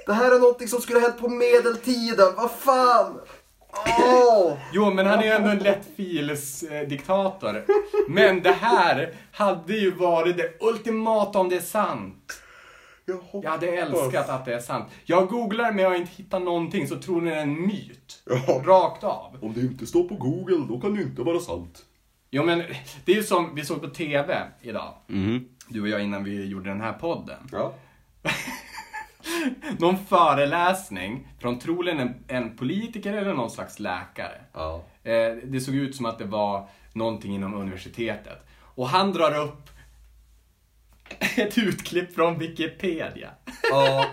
Det 0.08 0.14
här 0.14 0.36
är 0.36 0.40
någonting 0.40 0.68
som 0.68 0.82
skulle 0.82 1.00
ha 1.00 1.08
hänt 1.08 1.22
på 1.22 1.30
medeltiden. 1.30 2.34
Vad 2.38 2.52
fan? 2.52 3.20
Åh! 4.00 4.58
Jo, 4.74 4.94
men 4.94 5.06
han 5.06 5.20
är 5.20 5.24
ju 5.24 5.30
ändå 5.30 5.50
en 5.50 5.60
lättfils-diktator. 5.60 7.66
Men 8.08 8.42
det 8.42 8.52
här 8.52 9.14
hade 9.32 9.74
ju 9.74 9.92
varit 9.92 10.38
det 10.38 10.52
ultimata 10.60 11.40
om 11.40 11.50
det 11.50 11.56
är 11.56 11.62
sant. 11.62 12.42
Jag. 13.06 13.44
Jag 13.44 13.52
hade 13.52 13.68
älskat 13.68 14.30
att 14.30 14.46
det 14.46 14.54
är 14.54 14.60
sant. 14.60 14.86
Jag 15.06 15.28
googlar 15.28 15.72
men 15.72 15.84
jag 15.84 15.90
har 15.90 15.96
inte 15.96 16.12
hittat 16.16 16.42
någonting 16.42 16.88
så 16.88 16.96
tror 16.96 17.22
ni 17.22 17.30
det 17.30 17.36
är 17.36 17.42
en 17.42 17.68
myt. 17.68 18.24
Ja. 18.26 18.62
Rakt 18.66 19.04
av. 19.04 19.38
Om 19.42 19.54
det 19.54 19.62
inte 19.62 19.86
står 19.86 20.04
på 20.04 20.16
Google, 20.16 20.66
då 20.70 20.80
kan 20.80 20.96
det 20.96 21.02
inte 21.02 21.22
vara 21.22 21.40
sant. 21.40 21.86
Jo 22.32 22.44
men 22.44 22.64
det 23.06 23.12
är 23.12 23.16
ju 23.16 23.24
som 23.24 23.56
vi 23.56 23.66
såg 23.66 23.82
på 23.82 23.88
TV 23.88 24.42
idag. 24.62 24.94
Mm. 25.10 25.46
Du 25.68 25.82
och 25.82 25.88
jag 25.88 26.04
innan 26.04 26.24
vi 26.24 26.46
gjorde 26.46 26.70
den 26.70 26.82
här 26.82 26.94
podden. 26.94 27.50
Ja. 27.52 27.74
Någon 29.80 29.98
föreläsning 30.06 31.28
från 31.40 31.60
troligen 31.60 32.00
en, 32.00 32.14
en 32.28 32.58
politiker 32.58 33.14
eller 33.14 33.34
någon 33.34 33.50
slags 33.52 33.80
läkare. 33.80 34.42
Ja. 34.54 34.84
Eh, 35.04 35.36
det 35.44 35.62
såg 35.62 35.76
ut 35.76 35.96
som 35.96 36.06
att 36.06 36.20
det 36.20 36.26
var 36.26 36.70
någonting 36.94 37.36
inom 37.36 37.54
universitetet. 37.54 38.38
Och 38.60 38.88
han 38.88 39.14
drar 39.14 39.40
upp 39.44 39.70
ett 41.38 41.58
utklipp 41.58 42.16
från 42.16 42.40
Wikipedia. 42.40 43.30
Ja. 43.72 44.06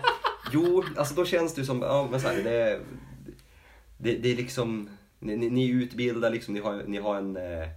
Jo, 0.53 0.83
alltså 0.97 1.15
då 1.15 1.25
känns 1.25 1.53
det 1.55 1.65
som, 1.65 1.81
ja 1.81 2.07
men 2.11 2.21
så 2.21 2.27
här, 2.27 2.35
det, 2.43 2.79
det, 3.97 4.17
det 4.17 4.31
är 4.31 4.35
liksom, 4.35 4.89
ni, 5.19 5.37
ni- 5.37 5.49
ni 5.49 5.67
utbildar 5.69 6.29
liksom, 6.29 6.53
ni 6.53 6.59
har, 6.59 6.83
ni 6.87 6.97
har 6.97 7.15
en, 7.15 7.37
eh, 7.37 7.61
eh, 7.61 7.67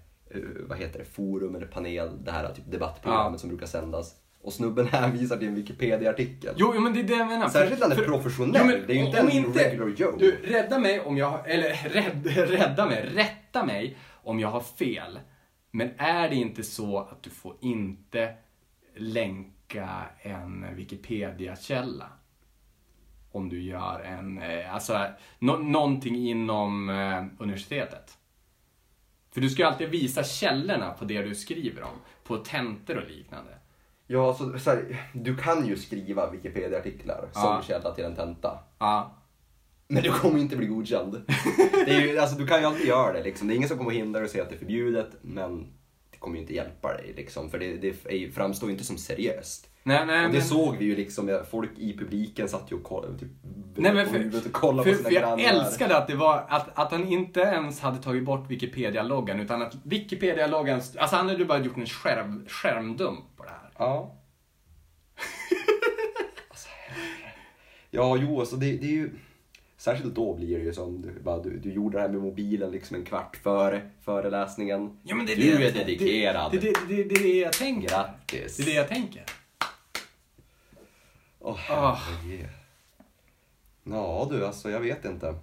vad 0.68 0.78
heter 0.78 0.98
det, 0.98 1.04
forum 1.04 1.54
eller 1.54 1.66
panel, 1.66 2.24
det 2.24 2.30
här 2.32 2.52
typ 2.54 2.70
debattprogrammet 2.70 3.32
Ja. 3.32 3.38
som 3.38 3.48
brukar 3.48 3.66
sändas. 3.66 4.14
Och 4.42 4.52
snubben 4.52 4.86
hänvisar 4.86 5.36
till 5.36 5.48
en 5.48 5.54
Wikipedia-artikel. 5.54 6.54
Jo, 6.56 6.72
jo, 6.74 6.80
men 6.80 6.92
det 6.94 7.00
är 7.00 7.04
det 7.04 7.16
jag 7.16 7.26
menar. 7.26 7.48
Särskilt 7.48 7.80
när 7.80 7.88
han 7.88 7.98
är 7.98 8.02
professionell. 8.02 8.86
Det 8.86 8.92
är 8.92 8.96
ju 8.96 9.06
inte 9.06 9.18
en 9.18 9.54
regular 9.54 9.88
Joe. 9.96 10.16
Du, 10.18 10.30
rädda 10.44 10.78
mig 10.78 11.00
om 11.00 11.16
jag 11.16 11.50
eller 11.50 11.88
rädd, 11.88 12.26
rädda 12.50 12.86
mig, 12.86 13.06
rätta 13.14 13.64
mig 13.64 13.96
om 14.10 14.40
jag 14.40 14.48
har 14.48 14.60
fel. 14.60 15.18
Men 15.70 15.90
är 15.98 16.28
det 16.28 16.34
inte 16.34 16.62
så 16.62 16.98
att 16.98 17.22
du 17.22 17.30
får 17.30 17.56
inte 17.60 18.34
länka 18.96 19.88
en 20.22 20.76
Wikipedia-källa? 20.76 22.06
om 23.32 23.48
du 23.48 23.62
gör 23.62 24.00
en, 24.00 24.42
eh, 24.42 24.74
alltså 24.74 25.06
nå 25.38 25.56
någonting 25.56 26.16
inom 26.16 26.90
eh, 26.90 27.24
universitetet. 27.38 28.18
För 29.30 29.40
du 29.40 29.50
ska 29.50 29.62
ju 29.62 29.68
alltid 29.68 29.88
visa 29.88 30.24
källorna 30.24 30.90
på 30.90 31.04
det 31.04 31.22
du 31.22 31.34
skriver 31.34 31.82
om, 31.82 31.96
på 32.24 32.36
tentor 32.36 32.96
och 32.96 33.08
liknande. 33.08 33.57
Ja, 34.10 34.34
så, 34.34 34.58
så 34.58 34.70
här, 34.70 35.06
du 35.12 35.36
kan 35.36 35.66
ju 35.66 35.76
skriva 35.76 36.30
Wikipedia-artiklar 36.30 37.28
som 37.32 37.42
Ja. 37.42 37.62
källa 37.66 37.94
till 37.94 38.04
en 38.04 38.14
tenta. 38.16 38.58
Ja, 38.78 39.14
Men 39.88 40.02
du 40.02 40.10
kommer 40.12 40.38
inte 40.38 40.56
bli 40.56 40.66
godkänd. 40.66 41.12
Det 41.86 41.90
är 41.94 42.00
ju, 42.00 42.18
alltså, 42.18 42.36
du 42.38 42.46
kan 42.46 42.60
ju 42.60 42.66
alltid 42.66 42.86
göra 42.86 43.12
det. 43.12 43.22
Liksom. 43.22 43.48
Det 43.48 43.54
är 43.54 43.56
ingen 43.56 43.68
som 43.68 43.78
kommer 43.78 43.90
hindra 43.90 44.20
dig 44.20 44.24
och 44.24 44.30
säga 44.30 44.42
att 44.44 44.48
det 44.50 44.54
är 44.54 44.58
förbjudet, 44.58 45.10
men 45.22 45.66
det 46.10 46.18
kommer 46.18 46.36
ju 46.36 46.40
inte 46.42 46.54
hjälpa 46.54 46.88
dig. 46.92 47.12
Liksom, 47.16 47.50
för 47.50 47.58
det, 47.58 47.76
det 47.76 48.04
är, 48.04 48.12
ju- 48.16 48.32
framstår 48.32 48.68
ju 48.68 48.72
inte 48.72 48.84
som 48.84 48.98
seriöst. 48.98 49.68
nej, 49.82 50.06
nej, 50.06 50.26
Och 50.26 50.32
det 50.32 50.38
men- 50.38 50.46
såg 50.46 50.76
vi 50.76 50.84
ju 50.84 50.96
liksom, 50.96 51.28
ja, 51.28 51.42
folk 51.50 51.70
i 51.76 51.98
publiken 51.98 52.48
satt 52.48 52.72
ju 52.72 52.76
och 52.76 52.82
kollade, 52.82 53.18
typ, 53.18 53.28
Nej, 53.76 53.94
men 53.94 54.06
på 54.06 54.12
för, 54.12 54.46
och 54.46 54.52
kollade 54.52 54.90
för, 54.90 54.96
på 54.96 55.02
för 55.02 55.10
sina 55.10 55.20
jag 55.20 55.38
grannar. 55.38 55.60
älskade 55.64 55.96
att 55.96 56.06
det 56.06 56.14
var 56.14 56.44
att, 56.48 56.78
att 56.78 56.92
han 56.92 57.08
inte 57.08 57.40
ens 57.40 57.80
hade 57.80 58.02
tagit 58.02 58.24
bort 58.24 58.50
Wikipedia-loggan 58.50 59.40
utan 59.40 59.62
att 59.62 59.74
Wikipedia-loggan, 59.84 60.74
alltså 60.98 61.16
han 61.16 61.26
hade 61.28 61.38
ju 61.38 61.44
bara 61.44 61.58
gjort 61.58 61.76
en 61.76 61.86
skärm, 61.86 62.44
skärmdump 62.48 63.20
på 63.36 63.44
det 63.44 63.50
här. 63.50 63.67
Ja. 63.78 64.14
alltså, 66.48 66.68
ja, 67.90 68.16
jo, 68.16 68.40
alltså 68.40 68.56
det, 68.56 68.72
det 68.76 68.86
är 68.86 68.90
ju... 68.90 69.10
Särskilt 69.76 70.14
då 70.14 70.34
blir 70.34 70.58
det 70.58 70.64
ju 70.64 70.72
som 70.74 71.02
du, 71.02 71.20
bara, 71.20 71.38
du, 71.42 71.58
du 71.58 71.72
gjorde 71.72 71.98
det 71.98 72.02
här 72.02 72.08
med 72.08 72.20
mobilen 72.20 72.70
liksom 72.70 72.96
en 72.96 73.04
kvart 73.04 73.36
före 73.36 73.90
föreläsningen. 74.00 74.98
Ja, 75.02 75.14
men 75.14 75.26
det 75.26 75.32
är 75.32 75.36
du 75.36 75.58
det- 75.58 75.66
är 75.68 75.72
dedikerad. 75.72 76.52
Det, 76.52 76.58
det, 76.58 76.72
det, 76.88 77.04
det 77.04 77.14
är 77.14 77.22
det 77.22 77.38
jag 77.38 77.52
tänker. 77.52 77.88
Grattis. 77.88 78.56
Det 78.56 78.62
är 78.62 78.66
det 78.66 78.72
jag 78.72 78.88
tänker. 78.88 79.24
Åh, 81.40 81.70
Ah. 81.70 81.94
herregud. 81.94 82.46
Ja 83.84 84.28
du, 84.30 84.46
alltså 84.46 84.70
jag 84.70 84.80
vet 84.80 85.04
inte. 85.04 85.34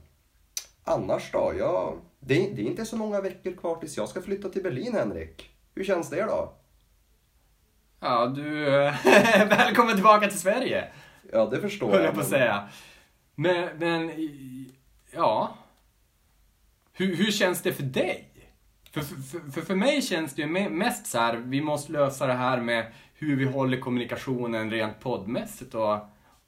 Annars 0.83 1.31
då? 1.31 1.53
Ja, 1.59 1.95
det, 2.19 2.35
det 2.35 2.61
är 2.61 2.65
inte 2.65 2.85
så 2.85 2.97
många 2.97 3.21
veckor 3.21 3.51
kvar 3.51 3.75
tills 3.75 3.97
jag 3.97 4.09
ska 4.09 4.21
flytta 4.21 4.49
till 4.49 4.63
Berlin, 4.63 4.93
Henrik. 4.93 5.49
Hur 5.75 5.83
känns 5.83 6.09
det 6.09 6.21
då? 6.23 6.53
Ja, 8.05 8.25
du... 8.27 8.65
Välkommen 9.49 9.93
tillbaka 9.95 10.27
till 10.27 10.39
Sverige, 10.39 10.87
Ja, 11.33 11.45
det 11.45 11.61
förstår 11.61 11.93
jag. 11.95 12.03
jag 12.03 12.11
på 12.11 12.17
men- 12.17 12.25
säga. 12.25 12.69
Men, 13.35 13.77
men, 13.77 14.11
ja. 15.13 15.57
Hur, 16.93 17.15
hur 17.15 17.31
känns 17.31 17.61
det 17.61 17.73
för 17.73 17.83
dig? 17.83 18.29
För, 18.91 19.01
för, 19.01 19.51
för, 19.51 19.61
för 19.61 19.75
mig 19.75 20.01
känns 20.01 20.33
det 20.35 20.41
ju 20.41 20.47
me- 20.47 20.69
mest 20.69 21.07
så 21.07 21.19
här, 21.19 21.35
vi 21.37 21.61
måste 21.61 21.91
lösa 21.91 22.27
det 22.27 22.33
här 22.33 22.61
med 22.61 22.91
hur 23.13 23.35
vi 23.35 23.45
håller 23.45 23.79
kommunikationen 23.79 24.71
rent 24.71 24.99
poddmässigt 24.99 25.75
och, 25.75 25.97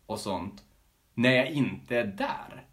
och 0.05 0.19
sånt. 0.19 0.63
När 1.13 1.31
jag 1.35 1.47
inte 1.51 1.97
är 1.97 2.05
där. 2.05 2.65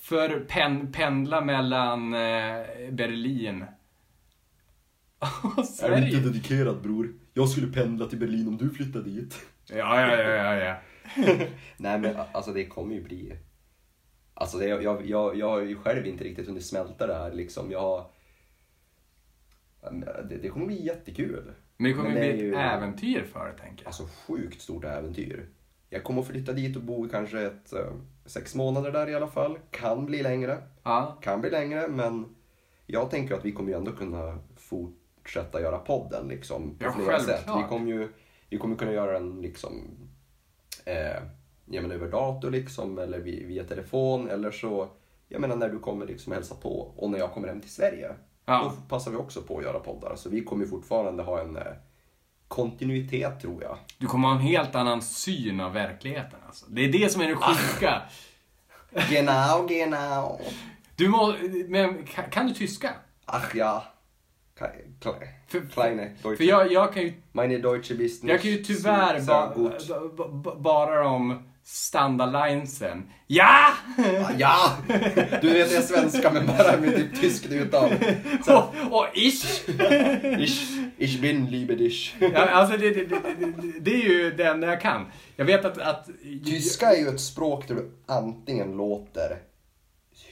För 0.00 0.40
pen, 0.40 0.92
pendla 0.92 1.40
mellan 1.40 2.14
eh, 2.14 2.66
Berlin 2.90 3.64
och 5.42 5.58
Är 5.58 5.62
Sverige. 5.62 6.00
du 6.00 6.16
inte 6.16 6.28
dedikerad 6.28 6.82
bror? 6.82 7.12
Jag 7.38 7.48
skulle 7.48 7.72
pendla 7.72 8.06
till 8.06 8.18
Berlin 8.18 8.48
om 8.48 8.56
du 8.56 8.70
flyttade 8.70 9.04
dit. 9.04 9.46
Ja, 9.68 9.76
ja, 10.00 10.16
ja, 10.22 10.30
ja, 10.30 10.54
ja. 10.64 10.76
Nej 11.76 11.98
men 11.98 12.16
alltså 12.32 12.52
det 12.52 12.66
kommer 12.66 12.94
ju 12.94 13.02
bli... 13.02 13.36
Alltså 14.34 14.58
det, 14.58 14.66
jag, 14.66 15.06
jag, 15.06 15.36
jag 15.36 15.48
har 15.48 15.60
ju 15.60 15.76
själv 15.76 16.06
inte 16.06 16.24
riktigt 16.24 16.46
hunnit 16.46 16.64
smälta 16.66 17.06
det 17.06 17.14
här 17.14 17.32
liksom. 17.32 17.70
Jag 17.70 17.80
har... 17.80 18.06
Det, 20.28 20.36
det 20.42 20.48
kommer 20.48 20.66
bli 20.66 20.86
jättekul. 20.86 21.52
Men 21.76 21.90
det 21.90 21.96
kommer 21.96 22.10
Men 22.10 22.18
bli 22.18 22.28
det 22.28 22.34
ett 22.34 22.40
är 22.40 22.44
ju- 22.44 22.54
äventyr 22.54 23.24
för 23.32 23.44
dig, 23.46 23.54
tänker 23.60 23.82
jag. 23.82 23.86
Alltså 23.86 24.08
sjukt 24.26 24.60
stort 24.60 24.84
äventyr. 24.84 25.48
Jag 25.90 26.04
kommer 26.04 26.20
att 26.20 26.28
flytta 26.28 26.52
dit 26.52 26.76
och 26.76 26.82
bo 26.82 27.06
i 27.06 27.08
kanske 27.08 27.42
ett, 27.42 27.72
eh, 27.72 27.92
sex 28.26 28.54
månader 28.54 28.92
där 28.92 29.08
i 29.08 29.14
alla 29.14 29.28
fall. 29.28 29.58
Kan 29.70 30.06
bli 30.06 30.22
längre. 30.22 30.62
Ja, 30.82 31.18
Kan 31.22 31.40
bli 31.40 31.50
längre 31.50 31.88
men 31.88 32.36
jag 32.86 33.10
tänker 33.10 33.34
att 33.34 33.44
vi 33.44 33.52
kommer 33.52 33.70
ju 33.70 33.76
ändå 33.76 33.92
kunna 33.92 34.38
fortsätta 35.26 35.60
göra 35.60 35.78
podden 35.78 36.28
liksom 36.28 36.78
på 36.78 36.84
Ja, 36.84 36.92
flera 36.92 37.20
sätt. 37.20 37.26
självklart. 37.28 37.64
Vi 37.64 37.68
kommer 37.68 37.86
ju 37.92 38.08
vi 38.50 38.58
kommer 38.58 38.76
kunna 38.76 38.92
göra 38.92 39.12
den 39.12 39.40
liksom 39.42 39.82
eh, 40.84 41.22
jag 41.66 41.82
menar, 41.82 41.94
över 41.94 42.08
dator 42.10 42.50
liksom 42.50 42.98
eller 42.98 43.18
via, 43.18 43.46
via 43.46 43.64
telefon 43.64 44.30
eller 44.30 44.50
så 44.50 44.88
jag 45.28 45.40
menar 45.40 45.56
när 45.56 45.68
du 45.68 45.78
kommer 45.78 46.06
liksom 46.06 46.32
hälsa 46.32 46.54
på 46.54 46.80
och 46.96 47.10
när 47.10 47.18
jag 47.18 47.32
kommer 47.32 47.48
hem 47.48 47.60
till 47.60 47.70
Sverige. 47.70 48.10
Ja. 48.44 48.62
Då 48.64 48.88
passar 48.96 49.10
vi 49.10 49.16
också 49.16 49.42
på 49.42 49.58
att 49.58 49.64
göra 49.64 49.78
poddar. 49.78 50.16
Så 50.16 50.28
vi 50.30 50.44
kommer 50.44 50.66
fortfarande 50.66 51.22
ha 51.22 51.40
en 51.40 51.56
eh, 51.56 51.62
kontinuitet 52.48 53.40
tror 53.40 53.62
jag. 53.62 53.76
du 53.98 54.06
kommer 54.06 54.28
ha 54.28 54.34
en 54.34 54.40
helt 54.40 54.74
annan 54.74 55.02
syn 55.02 55.60
av 55.60 55.72
verkligheten. 55.72 56.38
Alltså. 56.46 56.66
Det 56.68 56.84
är 56.84 56.92
det 56.92 57.12
som 57.12 57.22
är 57.22 57.28
det 57.28 57.36
sjuka. 57.36 58.02
Genau, 59.10 59.66
genau. 59.68 60.40
Du 60.96 61.08
må, 61.08 61.34
men 61.68 62.06
kan, 62.06 62.30
kan 62.30 62.46
du 62.46 62.54
tyska? 62.54 62.94
Ach 63.24 63.54
ja. 63.54 63.84
Kleine 65.74 66.10
Deutsche. 66.22 66.36
För 66.36 66.44
jag, 66.44 66.72
jag 66.72 66.94
kan 66.94 67.02
ju, 67.02 67.12
Meine 67.32 67.58
Deutsche 67.58 67.94
Business. 67.94 68.30
jag 68.30 68.42
kan 68.42 68.50
ju 68.50 68.56
tyvärr 68.56 69.20
ba, 69.26 69.54
ba, 70.16 70.28
ba, 70.28 70.54
bara 70.56 71.02
de 71.04 71.42
standardlinesen. 71.64 73.10
Ja! 73.26 73.72
Ah, 73.98 74.30
Ja! 74.38 74.76
Du 75.42 75.52
vet, 75.52 75.72
jag 75.72 75.82
är 75.82 75.86
svenska 75.86 76.30
men 76.32 76.46
bara 76.46 76.76
med 76.80 76.96
typ 76.96 77.20
tyskt 77.20 77.46
uttal. 77.52 77.90
och, 78.46 78.92
och 78.98 79.06
ich! 79.14 79.68
Ich, 80.38 80.70
ich 80.98 81.20
bin 81.20 81.46
liebe 81.46 81.74
dich. 81.74 82.14
Ja, 82.20 82.46
alltså 82.46 82.76
det, 82.78 82.90
det, 82.90 83.04
det, 83.04 83.20
det, 83.38 83.80
det 83.80 83.90
är 83.90 84.08
ju 84.08 84.30
den 84.30 84.62
jag 84.62 84.80
kan. 84.80 85.06
Jag 85.36 85.44
vet 85.44 85.64
att... 85.64 85.78
att 85.78 86.08
Tyska 86.44 86.86
är 86.86 87.00
ju 87.00 87.08
ett 87.08 87.20
språk 87.20 87.68
där 87.68 87.74
du 87.74 87.90
antingen 88.06 88.76
låter 88.76 89.36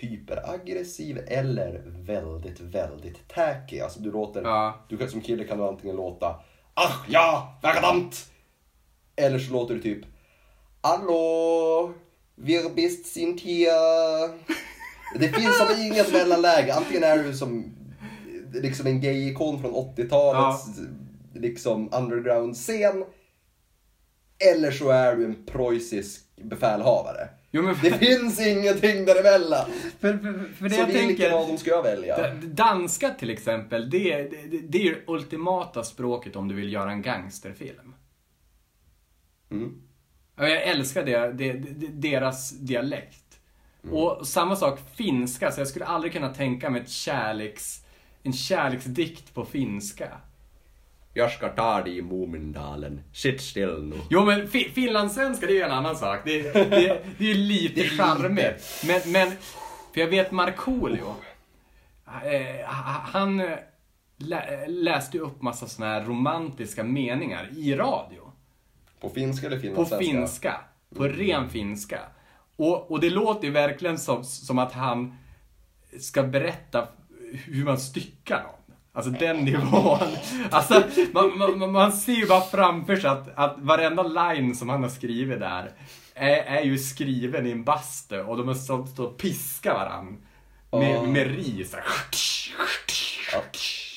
hyperaggressiv 0.05 1.19
eller 1.27 1.83
väldigt, 1.87 2.61
väldigt 2.61 3.29
tacky. 3.29 3.81
Alltså 3.81 4.01
du 4.01 4.13
låter, 4.13 4.43
Ja. 4.43 4.85
du 4.89 5.09
som 5.09 5.21
kille 5.21 5.45
kan 5.45 5.59
du 5.59 5.65
antingen 5.65 5.97
låta 5.97 6.41
Ach 6.75 7.05
ja, 7.09 7.59
verdammt! 7.63 8.31
Eller 9.17 9.39
så 9.39 9.53
låter 9.53 9.75
du 9.75 9.81
typ 9.81 10.05
Hallå, 10.81 11.93
wir 12.35 12.71
bist 12.75 13.07
sind 13.07 13.41
hier. 13.41 14.29
Det 15.19 15.29
finns 15.29 15.59
som 15.59 15.81
inget 15.81 16.13
mellanläge. 16.13 16.75
Antingen 16.75 17.03
är 17.05 17.19
du 17.19 17.35
som 17.35 17.75
liksom 18.53 18.87
en 18.87 19.01
gay-ikon 19.01 19.61
från 19.61 19.75
80-talets 19.75 20.67
liksom 21.35 21.89
underground-scen. 21.93 23.05
Eller 24.53 24.71
så 24.71 24.91
är 24.91 25.17
du 25.17 25.25
en 25.25 25.45
preussisk 25.47 26.23
befälhavare. 26.37 27.29
Jo, 27.57 27.63
men 27.63 27.77
Det 27.83 27.91
finns 27.99 28.41
ingenting 28.47 29.05
däremellan. 29.05 29.71
för, 30.01 30.19
för, 30.19 30.53
för 30.55 30.65
det 30.65 30.71
Så 30.71 30.81
jag 30.81 30.87
vilken 30.87 31.07
tänker... 31.07 31.31
av 31.31 31.49
dem 31.49 31.59
ska 31.59 31.71
jag 31.71 31.83
välja? 31.83 32.17
Da- 32.17 32.35
Danska 32.43 33.11
till 33.11 33.31
exempel, 33.31 33.91
det, 33.91 34.23
det, 34.23 34.59
det 34.69 34.79
är 34.79 34.83
ju 34.83 34.95
det 34.95 35.01
ultimata 35.13 35.83
språket 35.85 36.37
om 36.37 36.49
du 36.49 36.55
vill 36.55 36.73
göra 36.73 36.91
en 36.93 37.03
gangsterfilm. 37.03 37.95
Mm. 39.51 39.83
Jag 40.37 40.63
älskar 40.63 41.05
det, 41.05 41.33
det, 41.33 41.53
deras 41.93 42.51
dialekt. 42.51 43.39
Och 43.91 44.27
samma 44.27 44.57
sak 44.57 44.81
finska, 44.95 45.53
så 45.53 45.61
jag 45.61 45.69
skulle 45.69 45.85
aldrig 45.85 46.13
kunna 46.13 46.35
tänka 46.35 46.71
mig 46.71 46.81
ett 46.83 46.91
kärleks, 46.91 47.85
en 48.23 48.33
kärleksdikt 48.33 49.35
på 49.35 49.45
finska. 49.45 50.09
Jag 51.17 51.33
ska 51.33 51.49
ta 51.49 51.83
dig 51.83 51.99
i 51.99 52.03
Mumindalen. 52.03 53.01
Sitt 53.13 53.41
still 53.41 53.83
nu. 53.83 53.97
Jo 54.11 54.25
men 54.25 54.49
fi, 54.49 54.65
finlandssvenska 54.75 55.47
det 55.47 55.53
är 55.53 55.57
ju 55.57 55.63
en 55.63 55.71
annan 55.71 55.97
sak. 55.97 56.21
Det, 56.25 56.53
det, 56.53 56.65
det 56.71 57.25
är 57.25 57.29
ju 57.29 57.35
lite 57.35 57.75
Det 57.75 57.81
är 57.81 57.85
lite. 57.85 57.97
charmigt. 58.03 58.85
Men, 58.87 59.13
men, 59.13 59.31
för 59.95 60.01
jag 60.01 60.09
vet 60.09 60.31
Markoolio. 60.31 61.15
Eh, 62.25 62.67
han 63.13 63.41
eh, 63.41 63.59
lä, 64.19 64.67
läste 64.67 65.17
ju 65.17 65.23
upp 65.23 65.43
massa 65.43 65.67
såna 65.67 65.87
här 65.87 66.05
romantiska 66.05 66.85
meningar 66.85 67.49
i 67.57 67.75
radio. 67.75 68.33
På 69.01 69.11
finska 69.11 69.47
eller 69.47 69.57
På 69.57 69.63
finlandssvenska? 69.63 70.11
finska. 70.11 70.61
På 70.97 71.05
ren 71.05 71.51
finska. 71.51 72.01
Och, 72.57 72.91
och 72.91 73.01
det 73.01 73.11
låter 73.11 73.45
ju 73.45 73.51
verkligen 73.53 73.99
som, 73.99 74.25
som 74.25 74.59
att 74.59 74.73
han 74.73 75.15
ska 76.01 76.23
berätta 76.23 76.89
hur 77.33 77.65
man 77.65 77.79
styckar 77.79 78.43
någon. 78.43 78.61
Alltså 78.97 79.11
den 79.11 79.37
nivån. 79.37 79.99
Alltså, 80.51 80.83
man, 81.13 81.39
man, 81.39 81.73
man 81.73 81.93
ser 81.93 82.13
ju 82.13 82.27
bara 82.27 82.41
framför 82.41 82.97
sig 82.97 83.11
att, 83.11 83.29
att 83.35 83.55
varenda 83.59 84.03
line 84.03 84.55
som 84.55 84.69
han 84.69 84.83
har 84.83 84.91
skrivit 84.91 85.41
där 85.41 85.71
är, 86.15 86.37
är 86.37 86.63
ju 86.63 86.79
skriven 86.79 87.47
i 87.47 87.51
en 87.51 87.65
bastu 87.65 88.21
och 88.21 88.37
de 88.37 88.49
har 88.49 88.55
stått 88.55 88.99
och 88.99 89.17
piskat 89.19 89.75
varandra. 89.75 90.15
Med, 90.71 91.09
med 91.09 91.27
ris. 91.27 91.75
Ja. 93.33 93.41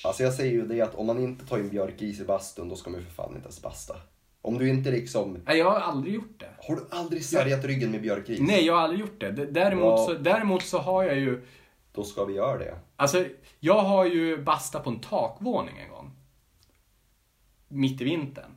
Alltså 0.04 0.24
jag 0.24 0.34
säger 0.34 0.52
ju 0.52 0.68
det 0.68 0.82
att 0.82 0.96
om 0.96 1.06
man 1.08 1.20
inte 1.20 1.46
tar 1.46 1.58
in 1.58 1.70
björkris 1.70 2.20
i 2.20 2.24
bastun 2.24 2.70
då 2.70 2.76
ska 2.76 2.90
man 2.90 3.00
ju 3.00 3.06
för 3.06 3.14
fan 3.14 3.30
inte 3.30 3.42
ens 3.42 3.62
basta. 3.62 3.96
Om 4.42 4.58
du 4.58 4.70
inte 4.70 4.92
liksom... 4.92 5.38
Nej, 5.46 5.58
jag 5.58 5.72
har 5.72 5.80
aldrig 5.80 6.14
gjort 6.16 6.40
det. 6.40 6.50
Har 6.68 6.76
du 6.76 6.88
aldrig 6.92 7.26
sargat 7.26 7.66
ryggen 7.66 7.92
med 7.92 8.02
björkris? 8.02 8.40
Nej, 8.42 8.66
jag 8.66 8.74
har 8.74 8.82
aldrig 8.82 9.00
gjort 9.02 9.20
det. 9.20 9.32
Däremot, 9.32 9.84
Ja. 9.86 10.06
så, 10.06 10.14
däremot 10.14 10.64
så 10.64 10.78
har 10.78 11.04
jag 11.04 11.16
ju 11.18 11.46
Då 11.94 12.04
ska 12.04 12.26
vi 12.26 12.34
göra 12.34 12.58
det. 12.58 12.76
Alltså, 12.96 13.26
jag 13.60 13.80
har 13.80 14.06
ju 14.06 14.44
bastat 14.44 14.84
på 14.84 14.90
en 14.90 15.00
takvåning 15.00 15.78
en 15.78 15.90
gång. 15.90 16.12
Mitt 17.68 18.02
i 18.02 18.04
vintern. 18.04 18.52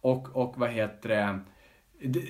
Och, 0.00 0.36
och 0.36 0.54
vad 0.56 0.70
heter 0.70 1.08
det? 1.08 1.40
det 2.08 2.22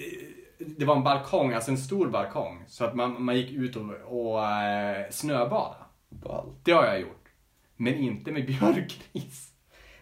det 0.58 0.84
var 0.84 0.96
en 0.96 1.04
balkong, 1.04 1.52
alltså 1.52 1.70
en 1.70 1.78
stor 1.78 2.08
balkong. 2.08 2.64
Så 2.68 2.84
att 2.84 2.94
man, 2.94 3.22
man 3.22 3.36
gick 3.36 3.52
ut 3.52 3.76
och, 3.76 3.90
och 4.06 4.46
eh, 4.46 5.10
snöbada. 5.10 5.76
Ballt. 6.08 6.64
Det 6.64 6.72
har 6.72 6.84
jag 6.84 7.00
gjort. 7.00 7.28
Men 7.76 7.94
inte 7.94 8.32
med 8.32 8.46
björkris. 8.60 9.52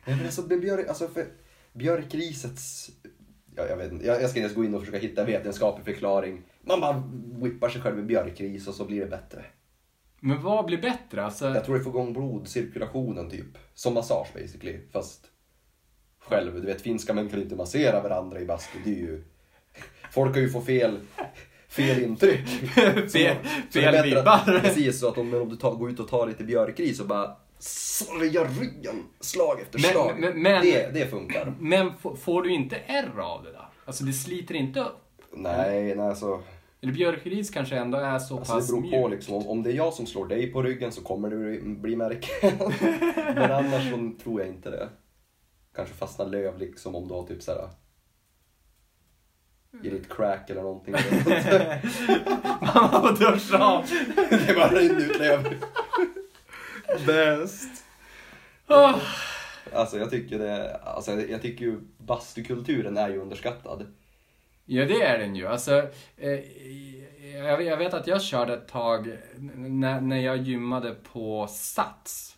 Nej, 0.05 0.17
men 0.17 0.25
alltså, 0.25 0.43
men 0.43 0.61
björk, 0.61 0.89
alltså 0.89 1.09
för 1.09 1.27
björkrisets... 1.73 2.91
Ja, 3.57 3.67
jag, 3.67 3.77
vet 3.77 3.93
inte, 3.93 4.07
jag, 4.07 4.23
jag 4.23 4.31
ska 4.31 4.39
inte 4.39 4.47
ens 4.47 4.55
gå 4.55 4.65
in 4.65 4.75
och 4.75 4.81
försöka 4.81 4.99
hitta 4.99 5.21
en 5.21 5.27
vetenskaplig 5.27 5.85
förklaring. 5.85 6.43
Man 6.61 6.81
bara 6.81 7.03
whippar 7.43 7.69
sig 7.69 7.81
själv 7.81 7.97
med 7.97 8.07
björkris 8.07 8.69
och 8.69 8.75
så 8.75 8.85
blir 8.85 9.01
det 9.01 9.07
bättre. 9.07 9.45
Men 10.21 10.43
vad 10.43 10.65
blir 10.65 10.79
bättre? 10.83 11.25
Alltså, 11.25 11.47
Jag 11.49 11.65
tror 11.65 11.79
det 11.79 11.85
får 11.85 11.91
igång 11.93 12.13
blodcirkulationen 12.13 13.31
typ. 13.31 13.47
Som 13.75 13.95
massage 13.95 14.29
basically. 14.35 14.79
Fast 14.93 15.21
själv, 16.19 16.55
du 16.61 16.67
vet 16.67 16.81
finska 16.83 17.15
män 17.15 17.29
kan 17.29 17.43
inte 17.43 17.57
massera 17.57 18.03
varandra 18.03 18.41
i 18.41 18.45
bastun. 18.45 18.81
Det 18.85 18.91
är 18.91 18.95
ju... 18.95 19.25
Folk 20.13 20.33
kan 20.35 20.43
ju 20.43 20.51
få 20.51 20.61
fel, 20.61 20.99
fel 21.69 22.03
intryck. 22.03 22.47
Fel- 22.75 23.11
Så- 23.11 23.19
så 23.71 23.81
fel 23.81 24.05
vibbar. 24.05 24.61
Precis, 24.61 25.01
så 25.01 25.09
att 25.09 25.19
om, 25.19 25.35
om 25.35 25.49
du 25.49 25.57
tar, 25.57 25.75
går 25.75 25.91
ut 25.91 26.01
och 26.01 26.09
tar 26.09 26.27
lite 26.27 26.45
björkris 26.45 27.01
och 27.01 27.07
bara 27.07 27.37
sargar 27.59 28.49
ryggen 28.61 29.05
slag 29.21 29.61
efter 29.61 29.79
Men- 29.79 29.91
slag. 29.91 30.21
men- 30.21 30.43
men- 30.43 30.63
det, 30.63 30.91
det 30.95 31.07
funkar. 31.07 31.55
Men 31.61 31.93
får 32.17 32.43
du 32.43 32.51
inte 32.53 32.77
ärr 32.77 33.19
av 33.21 33.45
det 33.45 33.53
där? 33.53 33.67
Alltså 33.85 34.05
det 34.05 34.13
sliter 34.13 34.55
inte 34.55 34.81
upp? 34.81 34.97
Nej, 35.33 35.95
nej 35.95 36.07
alltså. 36.09 36.43
Eller 36.87 36.95
björkris 36.95 37.51
kanske 37.51 37.77
ändå 37.77 37.99
är 37.99 38.19
så 38.19 38.37
Alltså 38.39 38.55
pass 38.55 38.67
det 38.67 38.73
beror 38.73 38.91
på 38.91 39.09
mjukt. 39.09 39.11
liksom. 39.11 39.49
Om, 39.49 39.63
det 39.63 39.71
är 39.71 39.75
jag 39.75 39.95
som 39.95 40.07
slår 40.07 40.27
dig 40.27 40.53
på 40.53 40.63
ryggen 40.63 40.93
så 40.93 41.03
kommer 41.03 41.31
det 41.31 41.61
bli 41.61 41.97
märken. 41.97 42.53
Men 43.35 43.53
annars 43.53 43.91
så 43.91 44.23
tror 44.23 44.41
jag 44.41 44.49
inte 44.49 44.71
det. 44.71 44.89
Kanske 45.75 45.95
fastna 45.95 46.25
löv 46.25 46.59
liksom 46.59 46.95
om 46.95 47.09
du 47.09 47.15
har 47.15 47.27
typ 47.27 47.43
såhär 47.43 47.69
i 49.83 49.91
ditt 49.91 50.13
crack 50.13 50.51
eller 50.51 50.63
någonting. 50.63 50.95
Mamma 52.61 53.01
får 53.01 53.33
duscha 53.33 53.59
av. 53.59 53.85
det 54.47 54.55
bara 54.55 54.69
rinner 54.69 55.01
ut 55.01 55.19
löv. 55.19 55.55
Bäst. 57.07 57.85
Alltså 59.73 59.99
jag 59.99 60.11
tycker 60.11 60.39
det, 60.39 60.77
alltså 60.77 61.13
jag 61.13 61.43
tycker 61.43 61.65
ju 61.65 61.81
bastukulturen 61.99 62.97
är 62.97 63.09
ju 63.09 63.21
underskattad. 63.21 63.87
Ja, 64.69 64.85
det 64.85 65.03
är 65.03 65.19
den 65.19 65.37
ju. 65.37 65.47
Alltså, 65.47 65.91
eh, 66.17 66.41
jag, 67.37 67.77
vet 67.77 67.95
att 67.95 68.07
jag 68.07 68.23
körde 68.23 68.55
ett 68.55 68.69
tag 68.69 69.19
när, 69.57 70.01
när 70.01 70.17
jag 70.21 70.37
gymmade 70.37 70.95
på 70.95 71.47
Sats 71.51 72.33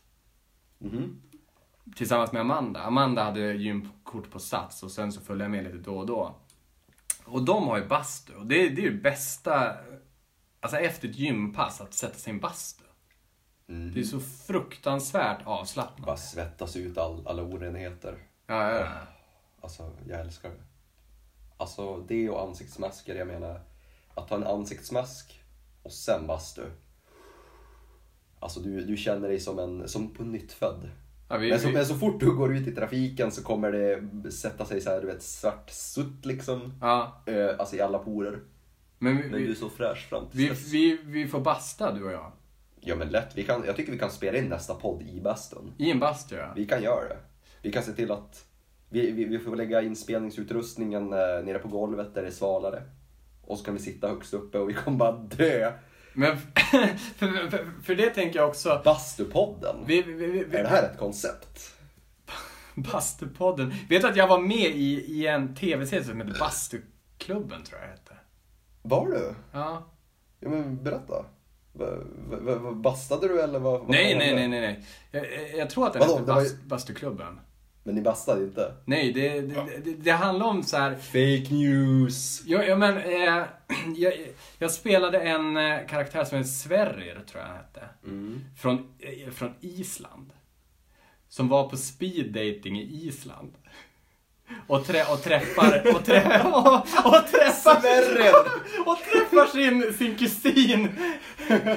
Mhm. 0.81 1.22
tillsammans 1.97 2.33
med 2.33 2.41
Amanda. 2.41 2.81
Amanda 2.81 3.22
hade 3.24 3.53
gymkort 3.53 4.31
på 4.31 4.39
Sats 4.39 4.83
och 4.83 4.91
sen 4.91 5.12
så 5.12 5.20
följde 5.20 5.45
jag 5.45 5.51
med 5.51 5.64
lite 5.64 5.76
då 5.76 5.99
och 5.99 6.07
då. 6.07 6.35
Och 7.24 7.43
de 7.43 7.66
har 7.68 7.79
ju 7.79 7.87
bastu 7.87 8.35
och 8.35 8.47
det, 8.47 8.68
det 8.68 8.81
är 8.81 8.91
ju 8.91 9.01
bästa, 9.01 9.76
alltså 10.61 10.76
efter 10.79 11.09
ett 11.09 11.16
gympass, 11.16 11.81
att 11.81 11.95
sätta 11.95 12.14
sig 12.14 12.31
i 12.33 12.35
en 12.35 12.41
bastu. 12.41 12.85
Mm. 13.68 13.95
Det 13.95 14.01
är 14.01 14.05
så 14.05 14.20
fruktansvärt 14.20 15.39
avslappnande. 15.45 16.07
Bara 16.07 16.16
svettas 16.16 16.76
ut 16.76 16.99
all, 16.99 17.26
alla 17.26 17.43
orenheter. 17.43 18.18
Ja, 18.47 18.70
ja, 18.70 18.81
ja. 18.81 18.89
Alltså, 19.61 19.91
jag 20.09 20.20
älskar 20.20 20.49
det. 20.51 20.57
Alltså, 21.61 21.96
det 22.09 22.30
och 22.30 22.42
ansiktsmasker, 22.42 23.14
jag 23.14 23.26
menar, 23.26 23.61
att 24.14 24.28
ta 24.28 24.34
en 24.36 24.46
ansiktsmask 24.46 25.40
och 25.82 25.92
sen 25.92 26.26
bastu. 26.26 26.62
Alltså, 28.40 28.61
du, 28.61 28.84
du 28.84 28.96
känner 28.96 29.28
dig 29.28 29.40
som, 29.40 29.59
en, 29.59 29.88
som 29.88 30.14
på 30.14 30.22
nytt 30.22 30.52
född. 30.52 30.90
ja 31.28 31.36
vi, 31.36 31.50
Men 31.50 31.61
så, 31.61 31.66
vi, 31.68 31.74
men 31.74 31.86
så 31.86 31.94
fort 31.94 32.20
du 32.20 32.36
går 32.36 32.56
ut 32.56 32.68
i 32.68 32.74
trafiken 32.74 33.30
så 33.32 33.42
kommer 33.42 33.72
det 33.72 34.30
sätta 34.30 34.64
sig 34.64 34.80
så 34.80 34.90
här, 34.90 35.00
du 35.00 35.06
vet, 35.06 35.22
svart 35.22 35.70
sutt 35.70 36.26
liksom. 36.26 36.72
ja, 36.80 37.22
Eh, 37.26 37.48
alltså 37.59 37.76
i 37.76 37.80
alla 37.80 37.98
porer. 37.98 38.40
men 38.98 39.16
Men 39.16 39.32
du 39.32 39.44
är 39.44 39.48
vi, 39.48 39.54
så 39.54 39.68
fräsch 39.68 40.09
fram 40.09 40.24
vi, 40.32 40.50
vi, 40.72 40.98
vi 41.04 41.28
får 41.28 41.40
basta 41.40 41.92
du 41.92 42.04
och 42.04 42.12
jag. 42.12 42.32
Ja 42.80 42.94
men 42.96 43.09
lätt, 43.09 43.36
vi 43.36 43.44
kan, 43.44 43.64
jag 43.66 43.76
tycker 43.76 43.92
vi 43.92 43.98
kan 43.98 44.11
spela 44.11 44.38
in 44.38 44.44
nästa 44.44 44.74
podd 44.74 45.02
i 45.02 45.20
bastun. 45.20 45.72
I 45.78 45.90
en 45.90 45.98
bastu 46.00 46.36
ja. 46.36 46.52
Vi 46.56 46.66
kan 46.66 46.82
göra 46.82 47.09
det. 47.09 47.18
Vi 47.62 47.72
kan 47.72 47.82
se 47.82 47.92
till 47.92 48.11
att 48.11 48.44
vi, 48.89 49.11
vi, 49.11 49.24
vi 49.24 49.39
får 49.39 49.57
lägga 49.57 49.82
inspelningsutrustningen 49.82 51.12
eh, 51.12 51.18
nere 51.45 51.59
på 51.59 51.68
golvet 51.68 52.14
där 52.14 52.22
det 52.22 52.28
är 52.28 52.32
svalare. 52.32 52.82
Och 53.43 53.59
så 53.59 53.64
kan 53.64 53.74
vi 53.74 53.80
sitta 53.80 54.09
högst 54.09 54.34
uppe 54.34 54.59
och 54.59 54.68
vi 54.68 54.74
kommer 54.74 54.99
bara 54.99 55.12
dö. 55.12 55.72
Men 56.14 56.39
för, 57.16 57.51
för, 57.51 57.82
för 57.82 57.95
det 57.95 58.11
tänker 58.11 58.39
jag 58.39 58.49
också. 58.49 58.82
Bastupodden. 58.84 59.76
Vi, 59.86 60.03
vi, 60.03 60.14
vi, 60.26 60.57
Är 60.57 60.62
det 60.62 60.68
här 60.68 60.82
ett 60.82 60.99
koncept? 60.99 61.74
Bastupodden. 62.74 63.74
Vet 63.89 64.03
du 64.03 64.09
att 64.09 64.16
jag 64.16 64.28
var 64.28 64.39
med 64.41 64.70
i, 64.76 65.05
i 65.09 65.26
en 65.26 65.55
tv-serie 65.55 66.05
som 66.05 66.20
heter 66.20 66.39
Bastuklubben 66.41 67.62
tror 67.62 67.80
jag 67.80 67.89
hette. 67.89 68.14
Var 68.82 69.07
du? 69.07 69.34
Ja. 69.53 69.91
Ja 70.41 70.49
men 70.49 70.84
berätta. 70.84 71.24
Bastade 72.74 73.28
du 73.28 73.41
eller 73.41 73.59
vad? 73.59 73.80
vad 73.80 73.91
Nej, 73.91 74.16
nej, 74.18 74.34
nej, 74.34 74.49
nej, 74.49 74.61
nej. 74.61 74.84
Jag, 75.11 75.59
jag 75.59 75.70
tror 75.70 75.86
att 75.86 75.93
den 75.93 76.01
Vadå, 76.01 76.12
hette 76.12 76.26
bast, 76.26 76.55
ju- 76.55 76.68
Bastuklubben. 76.68 77.41
Men 77.89 77.95
ni 77.95 78.03
bastade 78.03 78.45
inte? 78.45 78.74
Nej, 78.84 79.12
det, 79.12 79.41
det, 79.41 79.80
det, 79.84 79.95
det 79.95 80.11
handlar 80.11 80.47
om 80.47 80.62
så 80.62 80.76
här. 80.76 80.95
Fake 80.95 81.55
news! 81.55 82.43
Ja, 82.47 82.62
ja 82.62 82.76
men 82.76 82.97
eh, 82.97 83.45
jag, 83.97 84.12
jag 84.59 84.70
spelade 84.70 85.18
en 85.20 85.57
eh, 85.57 85.86
karaktär 85.86 86.24
som 86.24 86.39
heter 86.39 86.51
Sverrir, 86.51 87.20
tror 87.30 87.43
jag 87.43 87.49
han 87.49 87.57
hette. 87.57 87.89
Mm. 88.05 88.41
Från, 88.57 88.74
eh, 88.99 89.30
från 89.30 89.55
Island. 89.61 90.32
Som 91.28 91.49
var 91.49 91.68
på 91.68 91.76
speed 91.76 92.26
dating 92.26 92.80
i 92.80 93.07
Island. 93.07 93.53
Och, 94.66 94.86
trä, 94.86 95.05
och 95.12 95.22
träffar, 95.22 95.95
och, 95.95 96.05
trä, 96.05 96.43
och, 96.53 96.74
och 97.05 97.26
träffar, 97.26 97.80
Sverrir! 97.80 98.32
och 98.86 98.99
träffar 98.99 99.47
sin, 99.47 99.95
sin 99.99 100.16
kusin. 100.16 100.89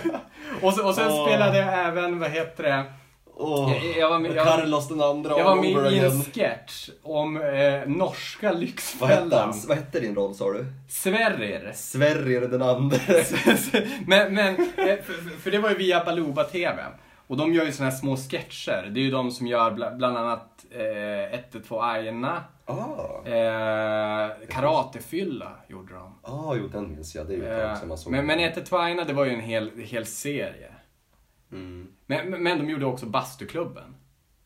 Och, 0.62 0.80
och 0.80 0.96
sen 0.96 1.12
Åh. 1.12 1.26
spelade 1.28 1.58
jag 1.58 1.88
även, 1.88 2.20
vad 2.20 2.30
heter 2.30 2.64
det? 2.64 2.94
Åh, 3.42 3.74
Jag- 3.86 3.98
jag 3.98 4.10
var 4.10 4.20
med- 4.20 4.32
jag 4.36 4.46
Carlos 4.48 4.88
den 4.88 5.02
andra 5.02 5.38
Jag 5.38 5.44
var 5.44 5.56
med 5.56 5.94
i 5.94 6.00
en 6.00 6.24
sketch 6.24 6.90
om 7.04 7.38
eh, 7.42 7.88
norska 7.88 8.48
Vad 8.48 8.54
hette, 8.54 8.60
Lyxfällan. 8.66 9.54
Vad 9.68 9.78
hette 9.78 10.00
din 10.00 10.16
roll 10.16 10.36
sa 10.36 10.52
du? 10.54 10.66
Sverrir. 10.90 11.72
Sverrir 11.76 12.42
den 12.42 12.62
andra. 12.62 12.98
men, 14.08 14.34
men 14.36 14.56
eh, 14.56 15.02
för, 15.04 15.40
för 15.40 15.52
det 15.52 15.60
var 15.60 15.70
ju 15.70 15.76
via 15.76 16.04
Baluba 16.06 16.44
TV. 16.44 16.84
Och 17.28 17.38
de 17.38 17.54
gör 17.54 17.66
ju 17.66 17.72
såna 17.72 17.90
här 17.90 17.98
små 17.98 18.18
sketcher. 18.18 18.90
Det 18.92 19.00
är 19.00 19.04
ju 19.04 19.12
de 19.12 19.32
som 19.32 19.48
gör 19.48 19.72
bla, 19.72 19.92
bland 19.92 20.18
annat 20.18 20.66
eh, 20.72 21.40
112 21.40 21.82
Aina. 21.82 22.44
Ah, 22.66 23.28
Eh, 23.30 24.32
karatefylla 24.50 25.52
gjorde 25.68 25.94
de. 25.94 26.16
ah, 26.22 26.56
jo 26.56 26.68
den 26.68 26.92
minns 26.92 27.16
jag. 27.16 27.28
Det 27.28 27.34
är 27.34 27.38
ju 27.38 27.46
Eh, 27.48 27.76
sedan 27.76 27.88
man 27.88 27.98
såg 27.98 28.12
men, 28.12 28.26
men 28.26 28.40
112 28.40 28.82
Aina 28.82 29.04
det 29.04 29.14
var 29.14 29.26
ju 29.26 29.34
en 29.34 29.40
hel, 29.42 29.72
hel 29.86 30.06
serie. 30.06 30.72
Mm. 31.52 31.88
Men, 32.20 32.44
men- 32.44 32.58
de 32.58 32.70
gjorde 32.70 32.86
också 32.86 33.06
Bastuklubben. 33.06 33.96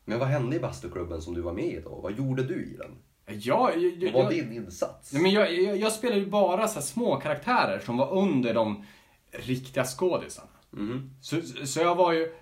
Men 0.04 0.18
vad 0.18 0.28
hände 0.28 0.56
i 0.56 0.60
bastuklubben 0.60 1.22
som 1.22 1.34
du 1.34 1.40
var 1.40 1.52
med 1.52 1.64
i 1.64 1.80
då? 1.84 2.00
Vad 2.02 2.12
gjorde 2.18 2.42
du 2.42 2.54
i 2.54 2.76
den? 2.76 2.90
Ja, 3.38 3.70
jag, 3.74 4.12
Vad 4.12 4.24
var 4.24 4.30
din 4.30 4.52
insats? 4.52 5.12
Nej, 5.12 5.22
men 5.22 5.30
jag, 5.30 5.54
jag, 5.54 5.76
jag 5.76 5.92
spelade 5.92 6.20
ju 6.20 6.26
bara 6.26 6.68
så 6.68 6.82
små 6.82 7.16
karaktärer 7.16 7.78
som 7.78 7.96
var 7.96 8.12
under 8.12 8.54
de 8.54 8.84
riktiga 9.30 9.84
skådisarna. 9.84 10.48
Mhm. 10.70 11.10
Så, 11.20 11.40
så 11.64 11.80
jag 11.80 11.94
var 11.94 12.12
ju 12.12 12.32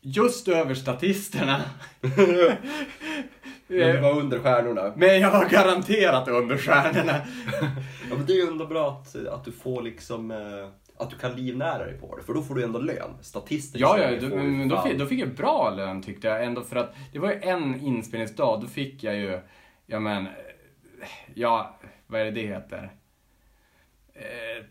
just 0.00 0.48
över 0.48 0.74
statisterna. 0.74 1.60
Men 2.00 3.78
du 3.94 4.00
var 4.00 4.20
under 4.20 4.38
stjärnorna. 4.38 4.92
Men 4.96 5.20
jag 5.20 5.30
var 5.30 5.48
garanterat 5.48 6.28
under 6.28 6.56
stjärnorna. 6.56 7.14
Ja, 8.10 8.16
men 8.16 8.26
det 8.26 8.32
är 8.32 8.36
ju 8.36 8.48
ändå 8.48 8.66
bra 8.66 8.90
att, 8.90 9.26
att 9.26 9.44
du 9.44 9.52
får 9.52 9.82
liksom... 9.82 10.30
Eh, 10.30 10.68
att 10.98 11.10
du 11.10 11.16
kan 11.16 11.36
livnära 11.36 11.84
dig 11.84 11.98
på 11.98 12.16
det, 12.16 12.22
för 12.22 12.34
då 12.34 12.42
får 12.42 12.54
du 12.54 12.64
ändå 12.64 12.78
lön. 12.78 13.10
Statister 13.20 13.78
i 13.78 13.82
Ja, 13.82 13.98
ja, 13.98 14.10
ju 14.10 14.28
men 14.28 14.68
då, 14.68 14.82
fick, 14.82 14.98
då 14.98 15.06
fick 15.06 15.20
jag 15.20 15.34
bra 15.34 15.70
lön 15.76 16.02
tyckte 16.02 16.28
jag 16.28 16.44
ändå 16.44 16.62
för 16.62 16.76
att 16.76 16.94
det 17.12 17.18
var 17.18 17.32
ju 17.32 17.40
en 17.40 17.80
inspelningsdag, 17.80 18.60
då 18.60 18.66
fick 18.66 19.04
jag 19.04 19.16
ju, 19.16 19.40
ja 19.86 20.00
men, 20.00 20.26
eh, 20.26 20.32
ja, 21.34 21.78
vad 22.06 22.20
är 22.20 22.24
det 22.24 22.30
det 22.30 22.46
heter? 22.46 22.92
Eh, 24.14 24.64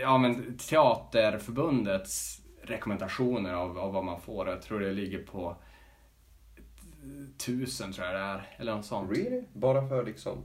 Ja 0.00 0.18
men 0.18 0.58
Teaterförbundets 0.58 2.40
rekommendationer 2.62 3.52
av, 3.54 3.78
av 3.78 3.92
vad 3.92 4.04
man 4.04 4.20
får. 4.20 4.48
Jag 4.48 4.62
tror 4.62 4.80
det 4.80 4.92
ligger 4.92 5.22
på 5.22 5.56
tusen 7.38 7.92
tror 7.92 8.06
jag 8.06 8.14
det 8.14 8.20
är, 8.20 8.56
eller 8.56 8.74
något 8.74 8.86
sånt. 8.86 9.10
Really? 9.10 9.44
Bara 9.52 9.88
för 9.88 10.04
liksom 10.04 10.38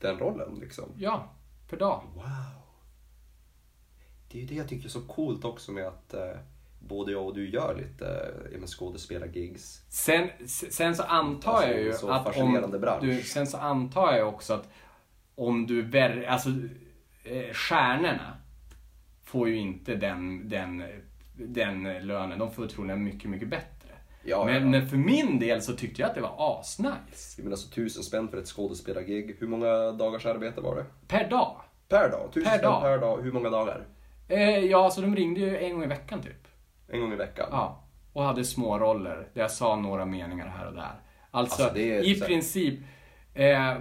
den 0.00 0.18
rollen 0.18 0.54
liksom? 0.60 0.84
Ja, 0.96 1.28
per 1.70 1.76
dag. 1.76 2.02
Wow. 2.14 2.57
Det 4.30 4.38
är 4.38 4.40
ju 4.40 4.46
det 4.46 4.54
jag 4.54 4.68
tycker 4.68 4.84
är 4.84 4.90
så 4.90 5.00
coolt 5.00 5.44
också 5.44 5.72
med 5.72 5.86
att 5.86 6.14
eh, 6.14 6.36
både 6.78 7.12
jag 7.12 7.26
och 7.26 7.34
du 7.34 7.50
gör 7.50 7.74
lite 7.74 8.34
eh, 8.54 8.66
skådespelargigs. 8.66 9.82
Sen, 9.88 10.28
sen 10.46 10.94
så 10.96 11.02
antar 11.02 11.52
Alltså, 11.52 11.70
jag 11.70 11.80
ju 11.82 11.92
så 11.92 12.10
att 12.10 12.24
fascinerande 12.24 12.76
om 12.76 12.80
bransch. 12.80 13.04
du, 13.04 13.22
sen 13.22 13.46
så 13.46 13.56
antar 13.56 14.16
jag 14.16 14.28
också 14.28 14.54
att 14.54 14.68
om 15.34 15.66
du 15.66 15.82
ver, 15.82 16.22
alltså 16.22 16.48
eh, 17.24 17.52
stjärnorna 17.52 18.36
får 19.24 19.48
ju 19.48 19.56
inte 19.56 19.94
den, 19.94 20.48
den, 20.48 20.84
den 21.34 21.82
lönen. 21.82 22.38
De 22.38 22.50
får 22.50 22.66
troligen 22.66 23.04
mycket, 23.04 23.30
mycket 23.30 23.48
bättre. 23.48 23.88
Ja, 24.24 24.44
men, 24.44 24.72
ja. 24.74 24.86
för 24.86 24.96
min 24.96 25.38
del 25.38 25.62
så 25.62 25.72
tyckte 25.72 26.02
jag 26.02 26.08
att 26.08 26.14
det 26.14 26.20
var 26.20 26.60
asnice. 26.60 27.34
Jag 27.36 27.44
menar 27.44 27.56
så 27.56 27.70
tusen 27.70 28.02
spänn 28.02 28.28
för 28.28 28.38
ett 28.38 28.46
skådespelargig. 28.46 29.36
Hur 29.38 29.48
många 29.48 29.92
dagars 29.92 30.26
arbete 30.26 30.60
var 30.60 30.76
det? 30.76 30.84
Per 31.06 31.30
dag. 31.30 31.60
Per 31.88 32.10
dag? 32.10 32.32
Tusen 32.32 32.50
Per 32.52 32.62
dag. 32.62 32.82
per 32.82 32.98
dag. 32.98 33.22
Hur 33.22 33.32
många 33.32 33.50
dagar? 33.50 33.86
Eh, 34.28 34.58
ja, 34.58 34.90
så 34.90 35.00
de 35.00 35.16
ringde 35.16 35.40
ju 35.40 35.56
en 35.58 35.72
gång 35.74 35.84
i 35.84 35.86
veckan 35.86 36.22
typ. 36.22 36.48
En 36.88 37.00
gång 37.00 37.12
i 37.12 37.16
veckan? 37.16 37.48
Ja. 37.50 37.84
Och 38.12 38.22
hade 38.24 38.44
små 38.44 38.78
roller 38.78 39.28
där 39.34 39.40
jag 39.40 39.50
sa 39.50 39.76
några 39.76 40.04
meningar 40.04 40.46
här 40.46 40.66
och 40.66 40.74
där. 40.74 41.00
Alltså, 41.30 41.62
Alltså, 41.62 41.78
i 41.78 42.14
så- 42.14 42.24
princip... 42.26 42.80
Eh, 43.34 43.76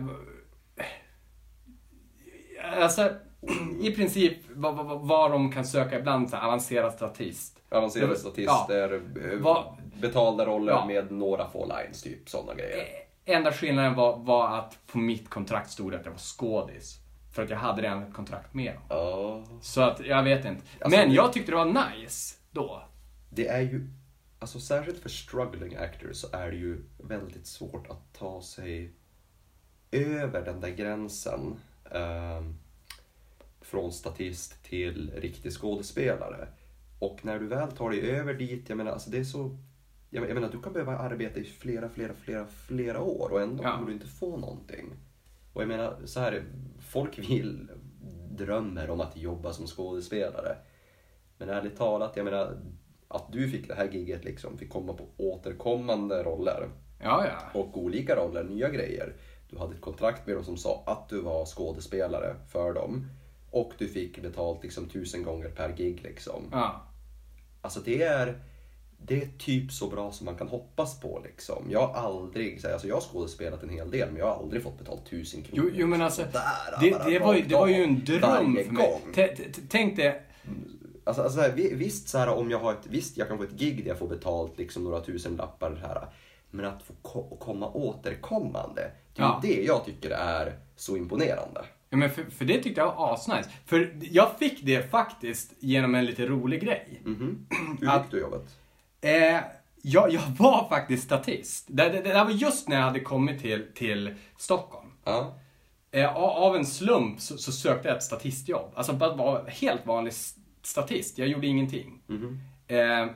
alltså, 2.82 3.10
i 3.82 3.92
princip 3.92 4.38
vad, 4.50 4.76
vad, 4.76 5.00
vad 5.08 5.32
de 5.32 5.52
kan 5.52 5.66
söka 5.66 6.00
ibland, 6.00 6.30
så 6.30 6.36
här, 6.36 6.44
avancerad 6.48 6.94
statist. 6.94 7.60
Avancerade 7.70 8.12
Ja. 8.14 8.18
statister, 8.20 8.94
eh, 8.94 9.40
Vad- 9.40 9.66
betalda 10.02 10.46
roller 10.46 10.74
Ja. 10.74 10.86
med 10.86 11.12
några 11.12 11.50
få 11.50 11.66
lines, 11.66 12.02
typ 12.04 12.30
sådana 12.30 12.54
grejer. 12.54 12.78
Eh, 12.78 13.36
Enda 13.36 13.52
skillnaden 13.52 13.96
var, 13.96 14.18
var 14.18 14.58
att 14.58 14.78
på 14.92 14.98
mitt 14.98 15.30
kontrakt 15.30 15.70
stod 15.72 15.92
det 15.92 15.98
att 16.00 16.06
jag 16.06 16.12
var 16.12 16.20
skådis. 16.20 17.00
För 17.32 17.44
att 17.44 17.50
jag 17.50 17.58
hade 17.58 17.82
redan 17.82 18.04
ett 18.04 18.14
kontrakt 18.14 18.54
med 18.54 18.74
dem. 18.74 18.84
Ja. 18.90 19.44
Så 19.62 19.82
att, 19.82 20.06
jag 20.06 20.24
vet 20.24 20.46
inte. 20.46 20.62
Alltså, 20.82 21.00
Men 21.00 21.12
jag 21.14 21.34
tyckte 21.34 21.52
det 21.52 21.56
var 21.56 21.90
nice 22.00 22.36
då. 22.52 22.84
Det 23.30 23.48
är 23.48 23.62
ju, 23.62 23.88
alltså 24.40 24.60
särskilt 24.60 25.00
för 25.00 25.10
struggling 25.10 25.76
actors 25.76 26.16
så 26.18 26.28
är 26.32 26.52
det 26.52 26.58
ju 26.58 26.84
väldigt 26.98 27.48
svårt 27.48 27.88
att 27.90 28.14
ta 28.14 28.42
sig 28.42 28.92
över 29.92 30.46
den 30.46 30.62
där 30.62 30.70
gränsen 30.70 31.56
ehm, 31.92 32.56
från 33.62 33.92
statist 33.92 34.64
till 34.64 35.12
riktig 35.16 35.52
skådespelare. 35.54 36.48
Och 37.00 37.26
när 37.26 37.40
du 37.40 37.48
väl 37.48 37.72
tar 37.72 37.90
dig 37.90 38.12
över 38.12 38.34
dit, 38.34 38.70
jag 38.70 38.78
menar 38.78 38.92
alltså 38.92 39.10
det 39.10 39.18
är 39.18 39.24
så 39.24 39.58
jag 40.10 40.34
menar, 40.34 40.50
du 40.52 40.62
kan 40.62 40.74
behöva 40.74 40.98
arbeta 40.98 41.40
i 41.40 41.44
flera, 41.44 41.90
flera, 41.90 42.14
flera, 42.14 42.46
flera 42.48 43.02
år 43.02 43.30
och 43.32 43.42
ändå 43.42 43.64
Ja. 43.64 43.72
kommer 43.76 43.88
du 43.88 43.94
inte 43.94 44.08
få 44.08 44.38
någonting. 44.38 44.94
Och 45.54 45.62
jag 45.62 45.68
menar, 45.68 45.98
så 46.06 46.20
här, 46.20 46.44
folk 46.88 47.20
vill, 47.20 47.68
drömmer 48.32 48.90
om 48.90 49.02
att 49.02 49.18
jobba 49.18 49.54
som 49.54 49.68
skådespelare. 49.68 50.56
Men 51.38 51.50
ärligt 51.50 51.78
talat, 51.78 52.14
jag 52.16 52.24
menar, 52.24 52.58
att 53.08 53.32
du 53.32 53.50
fick 53.50 53.68
det 53.68 53.76
här 53.76 53.90
giget 53.92 54.26
liksom, 54.26 54.58
fick 54.58 54.70
komma 54.70 54.94
på 54.94 55.08
återkommande 55.18 56.24
roller 56.24 56.70
Ja, 57.04 57.26
ja. 57.28 57.60
och 57.60 57.78
olika 57.78 58.16
roller, 58.16 58.44
nya 58.44 58.70
grejer. 58.70 59.14
Du 59.50 59.58
hade 59.58 59.76
ett 59.76 59.82
kontrakt 59.82 60.28
med 60.28 60.36
dem 60.36 60.44
som 60.44 60.58
sa 60.58 60.84
att 60.86 61.10
du 61.10 61.22
var 61.22 61.46
skådespelare 61.46 62.36
för 62.48 62.74
dem. 62.74 63.08
Och 63.52 63.74
du 63.78 63.88
fick 63.88 64.22
betalt 64.22 64.64
liksom 64.64 64.90
tusen 64.90 65.24
gånger 65.24 65.50
per 65.50 65.76
gig 65.78 66.02
liksom. 66.04 66.44
ja. 66.52 66.84
Alltså 67.62 67.80
det 67.80 68.04
är, 68.04 68.42
det 68.98 69.22
är 69.24 69.28
typ 69.38 69.72
så 69.72 69.88
bra 69.90 70.12
som 70.12 70.26
man 70.26 70.36
kan 70.36 70.48
hoppas 70.48 71.00
på 71.00 71.22
liksom. 71.26 71.66
Jag 71.70 71.88
har 71.88 71.94
aldrig, 71.94 72.62
så 72.62 72.68
här, 72.68 72.74
alltså 72.74 72.88
jag 72.88 72.96
har 72.96 73.02
skådespelat 73.02 73.64
en 73.64 73.70
hel 73.70 73.92
del 73.92 74.10
men 74.12 74.18
jag 74.20 74.26
har 74.26 74.36
aldrig 74.44 74.64
fått 74.64 74.80
betalt 74.80 75.06
tusen 75.06 75.44
kronor. 75.44 75.64
Jo, 75.66 75.72
jo 75.80 75.88
men 75.88 76.02
alltså, 76.02 76.22
Sådär, 76.26 76.42
det, 76.82 77.10
det, 77.12 77.20
var 77.20 77.34
det 77.48 77.56
var 77.56 77.68
ju 77.68 77.84
en 77.84 78.06
dröm 78.06 78.22
för 78.22 78.44
mig. 78.44 78.64
gång. 78.64 79.02
T- 79.16 79.28
t- 79.28 79.62
Tänk 79.70 79.96
dig, 79.96 80.22
Alltså, 81.04 81.22
alltså 81.24 81.40
här, 81.42 81.52
visst, 81.56 82.10
så 82.10 82.18
här, 82.18 82.30
om 82.30 82.52
jag 82.52 82.60
har 82.60 82.72
ett, 82.72 82.88
visst, 82.90 83.18
jag 83.18 83.28
kan 83.28 83.38
få 83.38 83.44
ett 83.44 83.52
gig 83.60 83.84
där 83.84 83.88
jag 83.90 84.00
får 84.00 84.08
betalt 84.08 84.58
liksom, 84.58 84.84
några 84.84 85.02
tusen 85.02 85.36
lappar 85.36 85.76
här. 85.82 86.08
Men 86.52 86.66
att 86.66 86.84
få 86.84 86.94
ko- 87.02 87.38
komma 87.40 87.68
återkommande, 87.72 88.82
det 89.16 89.22
är 89.22 89.26
Ja. 89.26 89.40
det 89.44 89.64
jag 89.64 89.86
tycker 89.86 90.10
är 90.10 90.54
så 90.76 90.98
imponerande. 90.98 91.66
ja, 91.90 91.98
men 91.98 92.10
för, 92.10 92.24
för 92.24 92.46
det 92.46 92.64
tyckte 92.64 92.82
jag 92.82 92.96
var 92.96 93.14
asnice. 93.14 93.50
För 93.66 93.98
jag 94.02 94.30
fick 94.40 94.66
det 94.66 94.92
faktiskt 94.92 95.54
genom 95.60 95.96
en 95.96 96.06
lite 96.06 96.26
rolig 96.26 96.62
grej. 96.64 97.02
Mhm. 97.06 97.48
Hur 97.80 97.90
Att- 97.90 98.02
fick 98.04 98.12
du 98.12 98.20
jobbet? 98.20 98.56
Eh, 99.02 99.40
jag, 99.82 100.14
jag 100.14 100.22
var 100.38 100.70
faktiskt 100.70 101.04
statist. 101.04 101.66
Det, 101.70 101.84
det, 101.84 102.02
det 102.02 102.14
där 102.14 102.26
var 102.26 102.32
just 102.32 102.68
när 102.68 102.76
jag 102.76 102.84
hade 102.84 103.00
kommit 103.00 103.42
till, 103.42 103.66
till 103.76 104.16
Stockholm. 104.38 104.92
Ja. 105.04 105.40
Eh, 105.92 106.16
av 106.16 106.56
en 106.56 106.66
slump 106.66 107.20
så, 107.22 107.38
så 107.38 107.52
sökte 107.52 107.88
jag 107.88 107.98
ett 107.98 108.04
statistjobb. 108.04 108.72
Alltså 108.76 108.94
bara 108.94 109.16
vara 109.16 109.50
helt 109.50 109.86
vanlig 109.86 110.14
statist. 110.62 111.18
Jag 111.18 111.28
gjorde 111.28 111.48
ingenting. 111.48 112.02
Mhm. 112.08 112.40
Eh, 112.68 113.08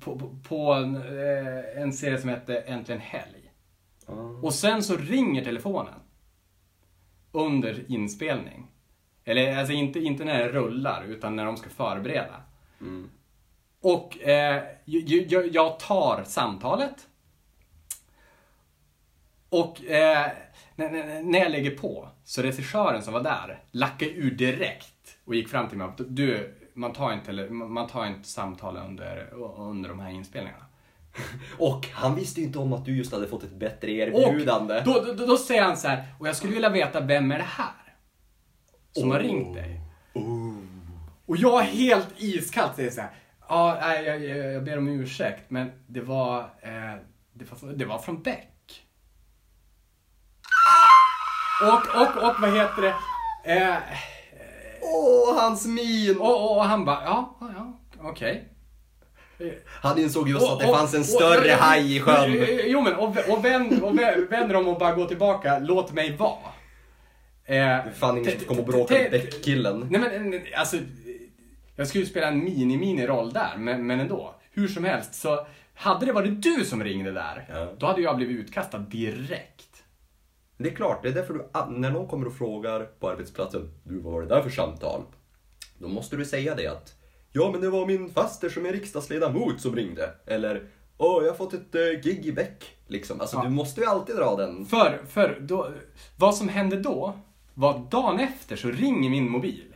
på 0.00 0.18
på, 0.18 0.38
på 0.48 0.72
en, 0.72 0.96
eh, 0.96 1.82
en 1.82 1.92
serie 1.92 2.18
som 2.18 2.30
hette 2.30 2.60
Äntligen 2.60 3.00
Helg. 3.00 3.52
Ja. 4.06 4.12
Och 4.42 4.54
sen 4.54 4.82
så 4.82 4.96
ringer 4.96 5.44
telefonen. 5.44 6.00
Under 7.32 7.90
inspelning. 7.92 8.66
Eller 9.24 9.58
alltså 9.58 9.72
inte, 9.72 10.00
inte 10.00 10.24
när 10.24 10.38
det 10.38 10.48
rullar, 10.48 11.04
utan 11.04 11.36
när 11.36 11.44
de 11.44 11.56
ska 11.56 11.70
förbereda. 11.70 12.42
Mm. 12.80 13.10
Och 13.80 14.18
eh, 14.22 14.62
jag, 14.84 15.48
jag, 15.54 15.78
tar 15.78 16.24
samtalet. 16.24 17.06
Och 19.48 19.84
eh, 19.84 20.26
när, 20.76 21.38
jag 21.38 21.50
lägger 21.50 21.70
på, 21.70 22.08
så 22.24 22.42
regissören 22.42 23.02
som 23.02 23.12
var 23.12 23.22
där 23.22 23.62
lackade 23.70 24.10
ur 24.10 24.30
direkt 24.30 25.18
och 25.24 25.34
gick 25.34 25.48
fram 25.48 25.68
till 25.68 25.78
mig 25.78 25.86
och 25.86 25.94
du, 26.08 26.54
man 26.74 26.92
tar 26.92 27.12
inte, 27.12 27.32
man 27.50 27.86
tar 27.86 28.06
inte 28.06 28.28
samtal 28.28 28.76
under, 28.76 29.34
under 29.58 29.88
de 29.88 30.00
här 30.00 30.10
inspelningarna. 30.10 30.64
Och 31.58 31.86
han 31.92 32.14
visste 32.14 32.40
ju 32.40 32.46
inte 32.46 32.58
om 32.58 32.72
att 32.72 32.84
du 32.84 32.96
just 32.96 33.12
hade 33.12 33.28
fått 33.28 33.42
ett 33.44 33.58
bättre 33.58 34.12
Och 34.12 34.20
erbjudande. 34.20 34.82
då, 34.84 35.04
då, 35.18 35.26
då 35.26 35.36
säger 35.36 35.62
han 35.62 35.76
så 35.76 35.88
här, 35.88 36.04
och 36.18 36.28
jag 36.28 36.36
skulle 36.36 36.52
vilja 36.52 36.70
veta 36.70 37.00
vem 37.00 37.32
är 37.32 37.38
det 37.38 37.44
här? 37.48 37.94
Som 38.92 39.10
har 39.10 39.18
Oh. 39.18 39.22
ringt 39.22 39.54
dig. 39.54 39.80
Och 41.26 41.36
jag 41.36 41.60
är 41.60 41.66
helt 41.66 42.08
iskallt 42.16 42.76
säger 42.76 42.90
så 42.90 43.00
här, 43.00 43.10
ja, 43.48 43.78
nej, 43.80 44.04
jag, 44.04 44.24
jag, 44.24 44.52
jag 44.52 44.64
ber 44.64 44.78
om 44.78 44.88
ursäkt, 44.88 45.50
men 45.50 45.70
det 45.86 46.00
var, 46.00 46.38
eh, 46.40 46.94
det 47.32 47.44
var, 47.50 47.72
det 47.72 47.84
var 47.84 47.98
från 47.98 48.22
Beck. 48.22 48.84
Och, 51.62 52.00
och, 52.00 52.28
och 52.28 52.34
vad 52.40 52.56
heter 52.56 52.82
det? 52.82 52.94
Eh, 53.54 53.76
Åh, 54.82 55.40
hans 55.40 55.66
min! 55.66 56.18
och, 56.18 56.44
och, 56.50 56.56
och 56.56 56.64
han 56.64 56.84
bara, 56.84 57.04
ja, 57.04 57.38
ja, 57.40 57.80
okej. 58.00 58.48
Han 59.66 59.98
insåg 59.98 60.28
just 60.28 60.48
att 60.50 60.58
det 60.60 60.66
Och- 60.66 60.76
fanns 60.76 60.94
en 60.94 61.00
och- 61.00 61.06
större 61.06 61.54
och- 61.54 61.60
haj 61.60 61.96
i 61.96 62.00
sjön. 62.00 62.46
Jo 62.66 62.80
men, 62.80 62.94
och, 62.96 63.16
och, 63.28 63.44
vänd, 63.44 63.82
och 63.82 63.92
vä- 63.92 64.28
vänder 64.30 64.56
om 64.56 64.68
och 64.68 64.78
bara 64.78 64.92
går 64.94 65.06
tillbaka, 65.06 65.58
låt 65.58 65.92
mig 65.92 66.16
vara. 66.16 66.38
Eh, 67.44 67.78
Fan, 67.98 68.18
ingen 68.18 68.30
som 68.38 68.40
kommer 68.48 68.60
och 68.60 68.66
bråka 68.66 68.94
med 68.94 69.10
Beck-killen. 69.10 69.86
Nej 69.90 70.00
men 70.00 70.34
eh, 70.34 70.40
alltså, 70.56 70.76
jag 71.78 71.88
skulle 71.88 72.04
ju 72.04 72.10
spela 72.10 72.28
en 72.28 72.44
mini-mini-roll 72.44 73.32
där, 73.32 73.56
men, 73.58 73.86
men 73.86 74.00
ändå. 74.00 74.34
Hur 74.50 74.68
som 74.68 74.84
helst, 74.84 75.14
så 75.14 75.46
hade 75.74 76.06
det 76.06 76.12
varit 76.12 76.42
du 76.42 76.64
som 76.64 76.84
ringde 76.84 77.12
där, 77.12 77.46
Ja. 77.48 77.72
då 77.78 77.86
hade 77.86 78.00
jag 78.02 78.16
blivit 78.16 78.36
utkastad 78.36 78.78
direkt. 78.78 79.84
Det 80.58 80.68
är 80.70 80.74
klart, 80.74 81.02
det 81.02 81.08
är 81.08 81.12
därför 81.12 81.34
du, 81.34 81.48
när 81.80 81.90
någon 81.90 82.08
kommer 82.08 82.26
och 82.26 82.34
frågar 82.36 82.80
på 82.84 83.08
arbetsplatsen, 83.10 83.70
du 83.84 83.98
vad 84.00 84.12
var 84.12 84.22
det 84.22 84.28
där 84.28 84.42
för 84.42 84.50
samtal? 84.50 85.02
Då 85.78 85.88
måste 85.88 86.16
du 86.16 86.24
säga 86.24 86.54
det 86.54 86.66
att, 86.66 86.94
ja 87.32 87.50
men 87.52 87.60
det 87.60 87.70
var 87.70 87.86
min 87.86 88.10
faster 88.10 88.48
som 88.48 88.66
är 88.66 88.72
riksdagsledamot 88.72 89.60
som 89.60 89.76
ringde. 89.76 90.10
Eller, 90.26 90.62
åh 90.96 91.22
jag 91.24 91.30
har 91.30 91.36
fått 91.36 91.54
ett 91.54 91.74
eh, 91.74 92.00
gig 92.02 92.26
i 92.26 92.32
Beck. 92.32 92.64
Liksom. 92.86 93.20
Alltså 93.20 93.36
Ja. 93.36 93.42
du 93.42 93.50
måste 93.50 93.80
ju 93.80 93.86
alltid 93.86 94.16
dra 94.16 94.36
den. 94.36 94.66
För, 94.66 95.00
för 95.08 95.38
då, 95.40 95.70
vad 96.16 96.34
som 96.36 96.48
hände 96.48 96.76
då, 96.80 97.18
var 97.54 97.78
dagen 97.90 98.20
efter 98.20 98.56
så 98.56 98.68
ringer 98.70 99.10
min 99.10 99.30
mobil. 99.30 99.67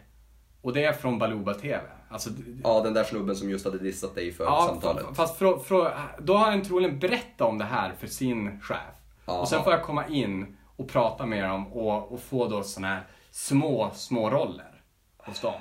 Och 0.63 0.73
det 0.73 0.85
är 0.85 0.93
från 0.93 1.19
Baluba 1.19 1.55
TV. 1.55 1.81
Alltså, 2.09 2.31
Ja, 2.65 2.81
den 2.85 2.95
där 2.95 3.05
snubben 3.05 3.37
som 3.37 3.51
just 3.51 3.65
hade 3.65 3.79
dissat 3.79 4.15
dig 4.15 4.33
för 4.33 4.45
Ja, 4.45 4.67
samtalet. 4.69 5.17
fast 5.17 5.39
frå, 5.39 5.59
frå, 5.59 5.89
då 6.23 6.35
har 6.35 6.51
han 6.51 6.63
troligen 6.63 6.99
berättat 6.99 7.49
om 7.49 7.59
det 7.59 7.65
här 7.65 7.93
för 7.99 8.07
sin 8.07 8.61
chef. 8.61 8.79
Aha. 9.27 9.41
Och 9.41 9.49
sen 9.49 9.65
får 9.65 9.73
jag 9.73 9.83
komma 9.83 10.07
in 10.09 10.57
och 10.77 10.89
prata 10.89 11.27
med 11.27 11.45
dem 11.51 11.73
och, 11.73 12.13
och 12.13 12.21
få 12.21 12.49
då 12.49 12.63
såna 12.63 12.87
här 12.89 13.03
små, 13.31 13.91
små 13.95 14.31
roller 14.31 14.83
hos 15.19 15.41
dem. 15.41 15.61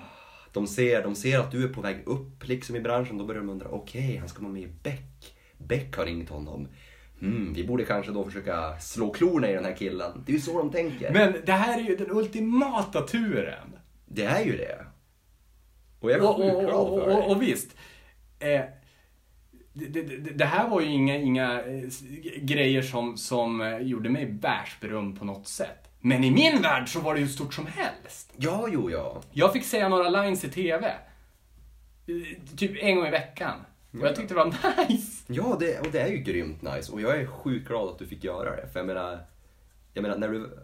De 0.53 0.67
ser, 0.67 1.03
de 1.03 1.15
ser 1.15 1.39
att 1.39 1.51
du 1.51 1.63
är 1.63 1.73
på 1.73 1.81
väg 1.81 2.03
upp 2.05 2.47
liksom 2.47 2.75
i 2.75 2.79
branschen, 2.79 3.17
då 3.17 3.25
börjar 3.25 3.41
de 3.41 3.49
undra, 3.49 3.67
okej, 3.69 4.17
han 4.17 4.29
ska 4.29 4.41
vara 4.41 4.53
med 4.53 4.61
i 4.61 4.67
Beck. 4.83 5.35
Beck 5.57 5.97
har 5.97 6.05
ringt 6.05 6.29
honom. 6.29 6.67
Hmm, 7.19 7.53
vi 7.53 7.67
borde 7.67 7.85
kanske 7.85 8.11
då 8.11 8.25
försöka 8.25 8.79
slå 8.79 9.11
klorna 9.13 9.49
i 9.49 9.53
den 9.53 9.65
här 9.65 9.75
killen. 9.75 10.23
Det 10.25 10.31
är 10.31 10.35
ju 10.35 10.41
så 10.41 10.57
de 10.57 10.69
tänker. 10.71 11.13
Men 11.13 11.35
det 11.45 11.51
här 11.51 11.79
är 11.79 11.83
ju 11.83 11.95
den 11.95 12.11
ultimata 12.11 13.01
turen. 13.01 13.75
Det 14.05 14.23
är 14.23 14.45
ju 14.45 14.57
det. 14.57 14.85
Och 16.01 16.11
jag 16.11 16.19
är 16.19 16.23
Och, 16.23 16.29
och, 16.29 16.35
sjukt 16.51 16.59
glad 16.69 16.87
och, 16.87 16.99
för 16.99 17.07
och, 17.07 17.21
det. 17.21 17.35
och 17.35 17.41
visst. 17.41 17.75
Eh, 18.39 18.61
det, 19.73 19.85
det, 19.87 20.17
det 20.17 20.45
här 20.45 20.69
var 20.69 20.81
ju 20.81 20.87
inga, 20.87 21.15
inga 21.15 21.61
eh, 21.63 21.83
grejer 22.41 22.81
som, 22.81 23.17
som 23.17 23.61
eh, 23.61 23.77
gjorde 23.77 24.09
mig 24.09 24.25
världsberömd 24.41 25.19
på 25.19 25.25
något 25.25 25.47
sätt. 25.47 25.87
Men 25.99 26.23
i 26.23 26.31
min 26.31 26.61
värld 26.61 26.89
så 26.89 26.99
var 26.99 27.13
det 27.13 27.19
ju 27.19 27.27
stort 27.27 27.53
som 27.53 27.67
helst. 27.67 28.33
Ja, 28.37 28.67
jo, 28.71 28.89
ja. 28.91 29.21
Jag 29.31 29.53
fick 29.53 29.63
säga 29.65 29.89
några 29.89 30.09
lines 30.09 30.43
i 30.43 30.49
TV. 30.49 30.87
Eh, 30.87 32.55
Typ 32.57 32.83
en 32.83 32.95
gång 32.95 33.07
i 33.07 33.11
veckan. 33.11 33.59
Och 33.91 34.07
jag 34.07 34.15
tyckte 34.15 34.33
det 34.33 34.37
var 34.37 34.45
nice. 34.89 35.23
Ja, 35.27 35.57
det, 35.59 35.79
och 35.79 35.91
det 35.91 35.99
är 35.99 36.07
ju 36.07 36.17
grymt 36.17 36.61
nice. 36.61 36.91
Och 36.91 37.01
jag 37.01 37.21
är 37.21 37.25
sjukt 37.25 37.67
glad 37.67 37.89
att 37.89 37.99
du 37.99 38.07
fick 38.07 38.23
göra 38.23 38.55
det. 38.55 38.67
För 38.67 38.79
jag 38.79 38.87
menar, 38.87 39.19
jag 39.93 40.01
menar 40.01 40.17
när 40.17 40.27
du... 40.29 40.57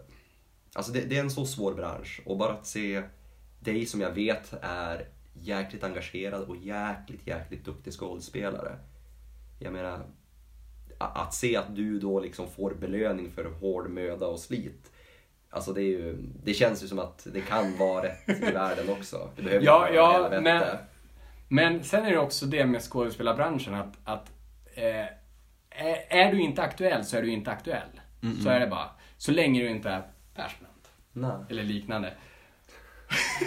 Alltså 0.74 0.92
det, 0.92 1.00
det 1.00 1.16
är 1.16 1.20
en 1.20 1.30
så 1.30 1.46
svår 1.46 1.74
bransch. 1.74 2.20
Och 2.24 2.36
bara 2.38 2.52
att 2.52 2.66
se 2.66 3.02
dig 3.60 3.86
som 3.86 4.00
jag 4.00 4.10
vet 4.10 4.52
är 4.62 5.06
jäkligt 5.40 5.84
engagerad 5.84 6.42
och 6.42 6.56
jäkligt, 6.56 7.26
jäkligt 7.26 7.64
duktig 7.64 7.92
skådespelare. 7.92 8.78
Jag 9.58 9.72
menar, 9.72 10.00
att 10.98 11.34
se 11.34 11.56
att 11.56 11.76
du 11.76 11.98
då 12.00 12.20
liksom 12.20 12.48
får 12.48 12.74
belöning 12.74 13.30
för 13.30 13.44
hård 13.44 13.90
möda 13.90 14.26
och 14.26 14.38
slit. 14.40 14.92
Alltså 15.50 15.72
det, 15.72 15.80
är 15.82 15.84
ju, 15.98 16.16
det 16.44 16.54
känns 16.54 16.82
ju 16.84 16.88
som 16.88 16.98
att 16.98 17.26
det 17.32 17.40
kan 17.40 17.76
vara 17.78 18.02
rätt 18.04 18.28
i 18.28 18.32
världen 18.52 18.88
också. 18.90 19.30
Det 19.36 19.42
behöver 19.42 19.64
Ja, 19.66 19.88
inte 19.88 20.00
vara 20.00 20.34
ja, 20.34 20.40
men, 20.40 20.62
men 21.48 21.84
sen 21.84 22.04
är 22.06 22.10
det 22.10 22.18
också 22.18 22.46
det 22.46 22.66
med 22.66 22.82
skådespelarbranschen 22.82 23.74
att, 23.74 23.94
att 24.04 24.32
eh, 24.74 25.06
är- 26.10 26.32
du 26.32 26.40
inte 26.40 26.62
aktuell 26.62 27.04
så 27.04 27.16
är 27.16 27.22
du 27.22 27.30
inte 27.30 27.50
aktuell. 27.50 28.00
Så 28.42 28.48
är 28.48 28.60
det 28.60 28.66
bara. 28.66 28.90
Så 29.16 29.32
länge 29.32 29.62
du 29.62 29.68
inte 29.68 29.90
är 29.90 30.02
Persbrandt 30.34 30.90
eller 31.50 31.62
liknande. 31.62 32.12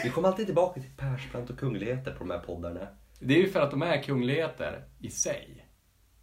Vi 0.04 0.10
kommer 0.10 0.28
alltid 0.28 0.46
tillbaka 0.46 0.82
till 0.82 0.90
Persbrandt 0.98 1.50
och 1.50 1.60
kungligheter 1.60 2.12
på 2.12 2.18
de 2.20 2.32
här 2.32 2.40
poddarna. 2.40 2.88
Det 3.20 3.34
är 3.34 3.38
ju 3.38 3.50
för 3.50 3.60
att 3.62 3.72
de 3.72 3.82
är 3.82 4.04
kungligheter 4.04 4.84
i 5.00 5.10
sig. 5.10 5.68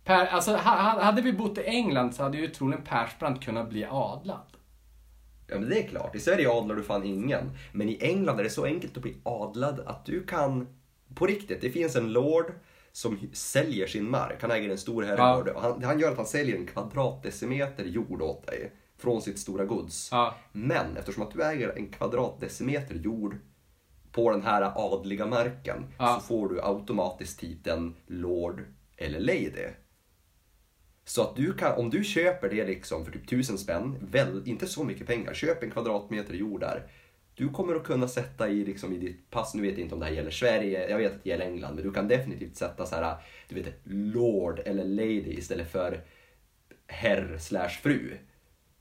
Per, 0.04 0.26
alltså, 0.26 0.50
ha- 0.50 0.82
ha- 0.82 1.02
hade 1.02 1.22
vi 1.22 1.32
bott 1.32 1.58
i 1.58 1.62
England 1.64 2.14
så 2.14 2.22
hade 2.22 2.38
ju 2.38 2.48
troligen 2.48 2.84
Persbrandt 2.84 3.44
kunnat 3.44 3.68
bli 3.70 3.84
adlad. 3.90 4.46
Ja 5.46 5.58
men 5.58 5.68
det 5.68 5.78
är 5.84 5.88
klart, 5.88 6.14
i 6.14 6.20
Sverige 6.20 6.50
adlar 6.50 6.74
du 6.76 6.82
fan 6.82 7.04
ingen. 7.04 7.50
Men 7.72 7.88
i 7.88 7.98
England 8.00 8.40
är 8.40 8.44
det 8.44 8.50
så 8.50 8.64
enkelt 8.64 8.96
att 8.96 9.02
bli 9.02 9.16
adlad 9.22 9.80
att 9.86 10.06
du 10.06 10.26
kan, 10.26 10.66
på 11.14 11.26
riktigt, 11.26 11.60
det 11.60 11.70
finns 11.70 11.96
en 11.96 12.12
lord 12.12 12.52
som 12.92 13.18
säljer 13.32 13.86
sin 13.86 14.10
mark. 14.10 14.42
Han 14.42 14.50
äger 14.50 14.70
en 14.70 14.78
stor 14.78 15.02
herrgård. 15.02 15.48
och 15.48 15.62
Han, 15.62 15.84
han 15.84 15.98
gör 16.00 16.10
att 16.10 16.16
han 16.16 16.26
säljer 16.26 16.56
en 16.56 16.66
kvadratdecimeter 16.66 17.84
jord 17.84 18.22
åt 18.22 18.46
dig 18.46 18.72
från 18.98 19.22
sitt 19.22 19.38
stora 19.38 19.64
gods. 19.64 20.08
Ja. 20.12 20.34
Men 20.52 20.96
eftersom 20.96 21.22
att 21.22 21.30
du 21.30 21.44
äger 21.44 21.68
en 21.76 21.88
kvadratdecimeter 21.90 22.94
jord 22.94 23.36
på 24.12 24.30
den 24.30 24.42
här 24.42 24.72
adliga 24.76 25.26
marken 25.26 25.86
Ja. 25.98 26.18
så 26.20 26.26
får 26.26 26.48
du 26.48 26.62
automatiskt 26.62 27.40
titeln 27.40 27.94
Lord 28.06 28.64
eller 28.96 29.20
Lady. 29.20 29.68
Så 31.04 31.22
att 31.22 31.36
du 31.36 31.52
kan, 31.52 31.78
om 31.78 31.90
du 31.90 32.04
köper 32.04 32.48
det 32.48 32.64
liksom 32.64 33.04
för 33.04 33.12
typ 33.12 33.28
tusen 33.28 33.58
spänn, 33.58 33.96
väl, 34.10 34.42
inte 34.48 34.66
så 34.66 34.84
mycket 34.84 35.06
pengar, 35.06 35.34
köp 35.34 35.62
en 35.62 35.70
kvadratmeter 35.70 36.34
jord 36.34 36.60
där. 36.60 36.82
Du 37.34 37.48
kommer 37.48 37.74
att 37.74 37.84
kunna 37.84 38.08
sätta 38.08 38.48
i, 38.48 38.64
liksom, 38.64 38.92
i 38.92 38.96
ditt 38.98 39.30
pass, 39.30 39.54
nu 39.54 39.62
vet 39.62 39.70
jag 39.70 39.80
inte 39.80 39.94
om 39.94 40.00
det 40.00 40.06
här 40.06 40.12
gäller 40.12 40.30
Sverige, 40.30 40.90
jag 40.90 40.98
vet 40.98 41.12
att 41.14 41.24
det 41.24 41.30
gäller 41.30 41.46
England, 41.46 41.74
men 41.74 41.84
du 41.84 41.92
kan 41.92 42.08
definitivt 42.08 42.56
sätta 42.56 42.86
så 42.86 42.94
här, 42.96 43.16
du 43.48 43.54
vet, 43.54 43.74
Lord 43.84 44.58
eller 44.64 44.84
Lady 44.84 45.32
istället 45.32 45.72
för 45.72 46.00
herr 46.86 47.38
slash 47.38 47.68
fru. 47.68 48.16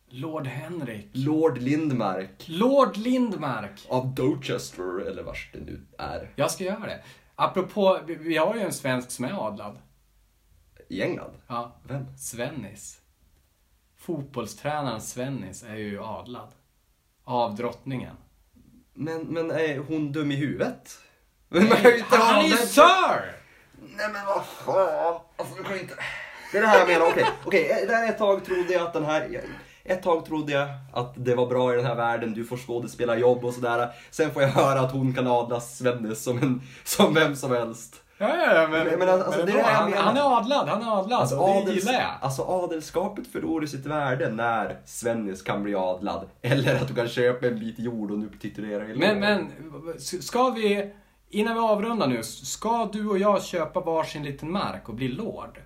Lord 0.10 0.48
Henrik. 0.48 1.10
Lord 1.14 1.58
Lindmark 1.58 2.46
Lord 2.48 2.98
Lindmark. 2.98 3.86
av 3.90 4.16
Dorchester 4.16 5.08
eller 5.08 5.24
vars 5.24 5.50
det 5.54 5.60
nu 5.60 5.82
är. 5.98 6.32
Jag 6.36 6.52
ska 6.52 6.64
göra 6.64 6.86
det. 6.86 7.04
Apropå, 7.36 8.00
vi, 8.06 8.38
har 8.38 8.56
ju 8.56 8.62
en 8.62 8.74
svensk 8.74 9.12
som 9.12 9.26
är 9.26 9.48
adlad. 9.48 9.80
I 10.90 11.02
England? 11.02 11.32
Ja. 11.48 11.76
Vem? 11.84 12.18
Svennis. 12.18 13.02
Fotbollstränaren 13.98 15.02
Svennis 15.02 15.64
är 15.64 15.76
ju 15.76 16.04
adlad. 16.04 16.52
Av 17.24 17.56
drottningen. 17.56 18.16
Men, 18.94 19.22
men 19.22 19.52
är 19.52 19.78
hon 19.78 20.12
dum 20.12 20.32
i 20.32 20.36
huvudet? 20.36 21.00
Inte 21.56 21.76
Han 22.10 22.36
ha 22.36 22.44
är 22.44 22.48
ju 22.48 22.56
Sir! 22.56 23.36
Nej 23.80 24.10
men 24.14 24.26
vad 24.26 24.46
fan. 24.46 25.22
Alltså 25.36 25.56
du 25.56 25.64
kan 25.64 25.80
inte... 25.80 25.96
Det 26.52 26.58
är 26.58 26.62
det 26.62 26.68
här 26.68 26.80
jag 26.80 26.88
menar, 26.88 27.08
okej. 27.08 27.26
Okej, 27.46 27.86
där 27.88 28.10
ett 28.10 28.18
tag 28.18 28.46
trodde 28.46 28.74
jag 28.74 28.82
att 28.82 28.94
den 28.94 29.06
här... 29.06 29.44
Ett 29.88 30.04
tag 30.04 30.26
trodde 30.26 30.52
jag 30.52 30.68
att 30.94 31.14
det 31.16 31.36
var 31.36 31.46
bra 31.48 31.74
i 31.74 31.76
den 31.76 31.86
här 31.86 31.96
världen, 31.96 32.34
du 32.34 32.44
får 32.46 32.58
skådespelarjobb 32.58 33.46
och 33.46 33.54
sådär. 33.54 33.90
Sen 34.12 34.32
får 34.32 34.42
jag 34.42 34.50
höra 34.50 34.80
att 34.80 34.92
hon 34.92 35.14
kan 35.14 35.28
adlas 35.28 35.78
Svennis 35.78 36.24
som, 36.24 36.38
en, 36.38 36.62
som 36.84 37.14
vem 37.14 37.36
som 37.36 37.52
helst. 37.52 38.04
Ja, 38.20 38.28
ja, 38.38 38.54
ja, 38.62 38.68
men, 38.68 38.88
Men- 38.88 39.00
men 39.00 39.10
alltså, 39.10 39.38
men 39.38 39.46
det 39.46 39.52
är 39.52 39.58
det 39.58 39.64
han, 39.64 40.18
är 40.18 40.38
adlad, 40.38 40.68
han 40.70 40.82
är 40.82 41.00
adlad. 41.00 41.20
Alltså, 41.22 41.36
och 41.38 41.66
det 41.66 41.74
gillar 41.74 41.94
jag. 41.94 42.04
alltså 42.22 42.42
adelskapet 42.42 43.28
förlorar 43.28 43.66
sitt 43.66 43.86
värde 43.86 44.30
när 44.30 44.78
Svennis 44.86 45.42
kan 45.42 45.64
bli 45.64 45.76
adlad. 45.76 46.26
Eller 46.42 46.76
att 46.76 46.88
du 46.88 46.94
kan 46.96 47.08
köpa 47.08 47.48
en 47.48 47.60
bit 47.60 47.80
jord 47.80 48.12
och 48.12 48.20
nu 48.20 48.30
titulera 48.42 48.84
dig 48.84 48.96
Men, 48.98 49.20
men, 49.20 49.48
ska 50.22 50.50
vi, 50.50 50.94
innan 51.30 51.54
vi 51.54 51.60
avrundar 51.60 52.08
nu, 52.08 52.24
ska 52.24 52.90
du 52.94 53.10
och 53.10 53.18
jag 53.18 53.44
köpa 53.44 53.80
varsin 53.80 54.24
liten 54.24 54.52
mark 54.52 54.90
och 54.90 54.96
bli 54.96 55.08
lord? 55.08 55.60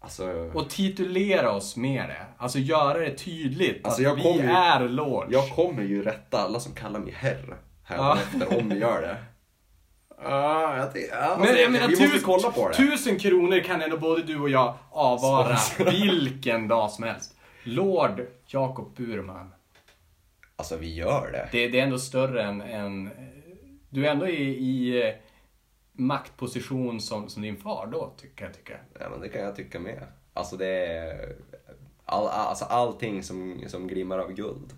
Alltså, 0.00 0.50
Och 0.54 0.70
titulera 0.70 1.50
oss 1.52 1.76
med 1.76 2.08
det. 2.08 2.26
Alltså 2.38 2.58
göra 2.58 2.98
det 2.98 3.10
tydligt 3.18 3.84
Alltså, 3.86 4.08
att 4.08 4.18
vi 4.18 4.22
ju- 4.32 4.40
är 4.50 4.88
lords. 4.88 5.32
jag 5.32 5.50
kommer 5.50 5.82
ju 5.82 6.02
rätta 6.02 6.38
alla 6.38 6.60
som 6.60 6.74
kallar 6.74 7.00
mig 7.00 7.12
herr 7.16 7.56
här 7.84 8.14
efter 8.16 8.58
om 8.58 8.68
vi 8.68 8.78
gör 8.78 9.02
det. 9.02 9.16
Ja, 10.22 10.76
jag 10.76 10.92
ty- 10.94 11.06
ja, 11.10 11.16
alltså, 11.16 11.44
Men 11.52 11.62
jag 11.62 11.72
menar, 11.72 11.88
vi 11.88 11.92
måste 12.00 12.16
tus- 12.18 12.22
kolla 12.24 12.50
på 12.50 12.68
det. 12.68 12.74
tusen 12.74 13.18
kronor 13.18 13.60
kan 13.60 13.82
ändå 13.82 13.96
både 13.98 14.22
du 14.22 14.38
och 14.40 14.48
jag 14.48 14.74
avvara 14.90 15.56
Sponsra. 15.56 15.90
vilken 15.90 16.68
dag 16.68 16.90
som 16.90 17.04
helst. 17.04 17.34
Lord 17.64 18.26
Jakob 18.46 18.96
Burman. 18.96 19.52
Alltså 20.56 20.76
vi 20.76 20.94
gör 20.94 21.30
det. 21.32 21.48
Det, 21.52 21.68
det 21.68 21.80
är 21.80 21.84
ändå 21.84 21.98
större 21.98 22.42
än, 22.42 22.60
än 22.60 23.10
du 23.90 24.06
är 24.06 24.10
ändå 24.10 24.28
i, 24.28 24.42
i 24.48 25.14
maktposition 25.98 27.00
som, 27.00 27.28
som 27.28 27.42
din 27.42 27.56
far 27.56 27.88
då, 27.92 28.14
tycker 28.16 28.44
jag. 28.44 28.54
Tycker. 28.54 28.82
Ja, 29.00 29.08
men 29.10 29.20
det 29.20 29.28
kan 29.28 29.40
jag 29.40 29.56
tycka 29.56 29.80
med. 29.80 30.02
Alltså 30.32 30.56
det 30.56 30.86
är 30.86 31.36
all, 32.04 32.26
alltså, 32.26 32.64
allting 32.64 33.22
som, 33.22 33.64
som 33.66 33.86
glimmar 33.86 34.18
av 34.18 34.32
guld. 34.32 34.72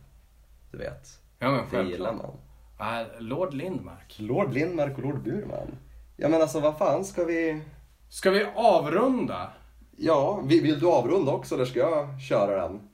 Du 0.71 0.79
vet. 0.79 1.09
Ja, 1.39 1.51
men 1.51 1.85
Det 1.85 1.91
gillar 1.91 2.13
man. 2.13 2.37
Ja, 2.79 3.05
Lord 3.19 3.55
Lindmark. 3.55 4.17
Lord 4.19 4.53
Lindmark 4.53 4.99
och 4.99 5.05
Lord 5.05 5.23
Burman. 5.23 5.77
Ja 6.17 6.29
men 6.29 6.43
alltså 6.43 6.61
vad 6.61 6.79
fan 6.79 7.05
ska 7.05 7.25
vi... 7.25 7.63
Ska 8.09 8.31
vi 8.31 8.47
avrunda? 8.55 9.51
Ja, 9.97 10.41
vill, 10.41 10.63
vill 10.63 10.79
du 10.79 10.87
avrunda 10.87 11.33
också 11.33 11.55
eller 11.55 11.65
ska 11.65 11.79
jag 11.79 12.21
köra 12.21 12.69
den? 12.69 12.89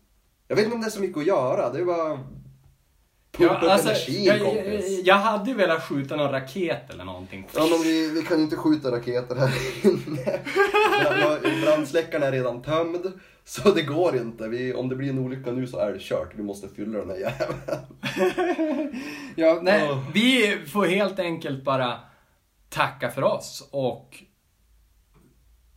Jag 0.49 0.57
vet 0.57 0.65
inte 0.65 0.75
om 0.75 0.81
det 0.81 0.89
är 0.89 0.91
så 0.91 1.01
mycket 1.01 1.19
att 1.19 1.27
göra, 1.27 1.73
det 1.73 1.81
är 1.81 1.85
bara... 1.85 2.19
Pumpa 3.37 3.55
energin 3.55 3.71
alltså, 3.71 4.13
jag, 4.13 4.39
jag, 4.39 4.47
kompis. 4.47 5.01
jag 5.05 5.15
hade 5.15 5.51
ju 5.51 5.57
velat 5.57 5.89
skjuta 5.89 6.17
någon 6.17 6.33
raket 6.33 6.91
eller 6.91 7.05
någonting. 7.05 7.49
Ja 7.55 7.67
men 7.71 7.83
vi, 7.83 8.11
vi 8.11 8.23
kan 8.23 8.41
inte 8.41 8.57
skjuta 8.57 8.91
raketer 8.91 9.37
här 9.37 9.53
inne. 9.85 10.41
Ja, 11.05 11.39
ja, 11.43 11.51
Brandsläckaren 11.65 12.23
är 12.23 12.33
redan 12.33 12.63
tömd. 12.63 13.13
Så 13.45 13.71
det 13.71 13.83
går 13.83 14.17
inte. 14.17 14.49
Vi, 14.49 14.75
om 14.75 14.89
det 14.89 14.97
blir 14.97 15.11
en 15.11 15.19
olycka 15.19 15.53
nu 15.53 15.67
så 15.67 15.79
är 15.79 15.93
det 15.93 15.99
kört. 16.01 16.33
Vi 16.35 16.43
måste 16.43 16.69
fylla 16.69 16.99
den 16.99 17.11
här 17.11 17.17
jäveln. 17.17 17.61
Ja, 19.39 19.59
nej, 19.63 19.89
Åh. 19.91 19.99
Vi 20.15 20.59
får 20.73 20.87
helt 20.87 21.19
enkelt 21.19 21.65
bara 21.65 22.01
tacka 22.69 23.11
för 23.11 23.23
oss 23.23 23.69
och 23.71 24.23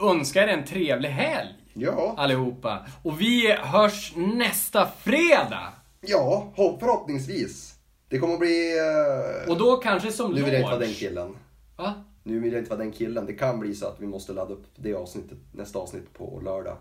önska 0.01 0.43
er 0.43 0.47
en 0.47 0.65
trevlig 0.65 1.09
helg 1.09 1.49
Ja, 1.73 2.13
allihopa. 2.17 2.85
Och 3.03 3.21
vi 3.21 3.51
hörs 3.51 4.13
nästa 4.15 4.87
fredag. 4.87 5.73
Ja 6.01 6.51
hopp- 6.55 6.79
förhoppningsvis. 6.79 7.75
Det 8.07 8.19
kommer 8.19 8.33
att 8.33 8.39
bli... 8.39 8.77
eh, 8.77 9.51
Och 9.51 9.57
då 9.57 9.77
kanske 9.77 10.11
som 10.11 10.31
Nu 10.31 10.41
vill 10.43 10.53
jag 10.53 10.59
inte 10.61 10.71
vara 10.71 10.79
den 10.79 10.93
killen. 10.93 11.35
Va? 11.77 12.03
Nu 12.23 12.39
vill 12.39 12.53
jag 12.53 12.59
inte 12.61 12.69
vara 12.69 12.79
den 12.79 12.91
killen. 12.91 13.25
Det 13.25 13.33
kan 13.33 13.59
bli 13.59 13.75
så 13.75 13.87
att 13.87 13.99
vi 14.01 14.07
måste 14.07 14.33
ladda 14.33 14.53
upp 14.53 14.65
det 14.75 14.93
avsnittet, 14.93 15.37
nästa 15.51 15.79
avsnitt 15.79 16.13
på 16.13 16.41
lördag. 16.43 16.77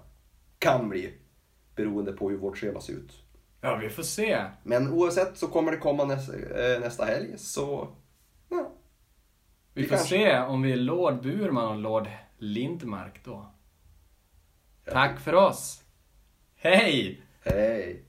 Kan 0.59 0.89
bli. 0.89 1.15
Beroende 1.77 2.13
på 2.13 2.31
hur 2.31 2.37
vårt 2.39 2.59
schema 2.59 2.81
ser 2.81 2.93
ut. 2.93 3.13
Ja, 3.61 3.77
vi 3.77 3.89
får 3.91 4.03
se. 4.03 4.45
Men 4.63 4.93
oavsett 4.93 5.37
så 5.39 5.47
kommer 5.49 5.73
det 5.73 5.79
komma 5.79 6.05
nästa, 6.05 6.33
eh, 6.35 6.81
nästa 6.81 7.05
helg 7.05 7.39
så... 7.39 7.89
Ja. 8.49 8.73
Vi 9.75 9.83
Vi 9.83 9.89
får 9.89 9.97
kanske- 9.97 10.17
se 10.17 10.39
om 10.39 10.63
vi 10.63 10.73
är 10.73 10.77
Lord 10.77 11.23
Burman 11.23 11.69
och 11.69 11.79
Lord 11.79 12.09
Lindmark 12.39 13.21
då. 13.25 13.47
Tack 14.93 15.21
för 15.21 15.35
oss. 15.35 15.83
Hej! 16.57 17.23
Hej! 17.45 18.05